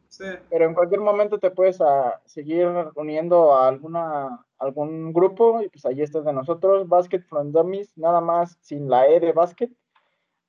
Sí. 0.08 0.24
pero 0.48 0.64
en 0.64 0.72
cualquier 0.72 1.00
momento 1.00 1.38
te 1.38 1.50
puedes 1.50 1.82
ah, 1.82 2.18
seguir 2.24 2.66
uniendo 2.94 3.54
a 3.54 3.68
alguna, 3.68 4.42
algún 4.58 5.12
grupo 5.12 5.60
y 5.60 5.68
pues 5.68 5.84
ahí 5.84 6.00
estás 6.00 6.24
de 6.24 6.32
nosotros, 6.32 6.88
Basket 6.88 7.20
from 7.20 7.52
Dummies, 7.52 7.92
nada 7.96 8.22
más 8.22 8.56
sin 8.62 8.88
la 8.88 9.06
E 9.06 9.20
de 9.20 9.32
basket. 9.32 9.70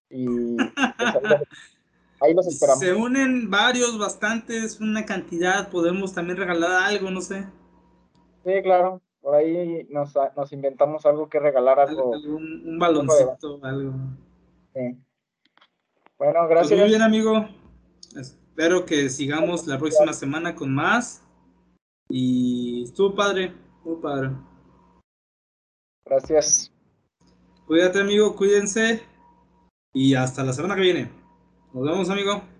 Y 0.10 0.56
pues, 0.56 0.72
ahí, 2.24 2.34
los- 2.34 2.48
esperamos. 2.48 2.80
Se 2.80 2.94
unen 2.94 3.50
varios, 3.50 3.98
bastantes, 3.98 4.80
una 4.80 5.06
cantidad, 5.06 5.70
podemos 5.70 6.14
también 6.14 6.38
regalar 6.38 6.72
algo, 6.84 7.10
no 7.12 7.22
sé, 7.22 7.46
Sí, 8.46 8.52
claro, 8.62 9.02
por 9.22 9.36
ahí 9.36 9.88
nos, 9.90 10.14
nos 10.36 10.52
inventamos 10.52 11.06
algo 11.06 11.30
que 11.30 11.40
regalar, 11.40 11.80
algo. 11.80 12.14
algún, 12.14 12.68
un 12.68 12.78
baloncito, 12.80 13.60
algo. 13.64 13.94
sí. 14.74 14.98
Bueno, 16.18 16.40
Pues 16.42 16.50
gracias. 16.50 16.80
muy 16.80 16.90
bien, 16.90 17.02
amigo. 17.02 17.48
Espero 18.16 18.86
que 18.86 19.10
sigamos 19.10 19.66
la 19.68 19.78
próxima 19.78 20.14
semana 20.14 20.56
con 20.56 20.74
más. 20.74 21.22
Y 22.10 22.84
estuvo 22.84 23.16
padre, 23.16 23.54
estuvo 23.78 24.00
padre. 24.00 24.30
Gracias. 26.06 26.72
Cuídate, 27.66 28.00
amigo, 28.02 28.36
cuídense. 28.36 29.02
Y 29.94 30.16
hasta 30.16 30.44
la 30.44 30.54
semana 30.54 30.76
que 30.76 30.82
viene. 30.82 31.23
Nos 31.74 31.84
vemos, 31.84 32.10
amigo. 32.10 32.53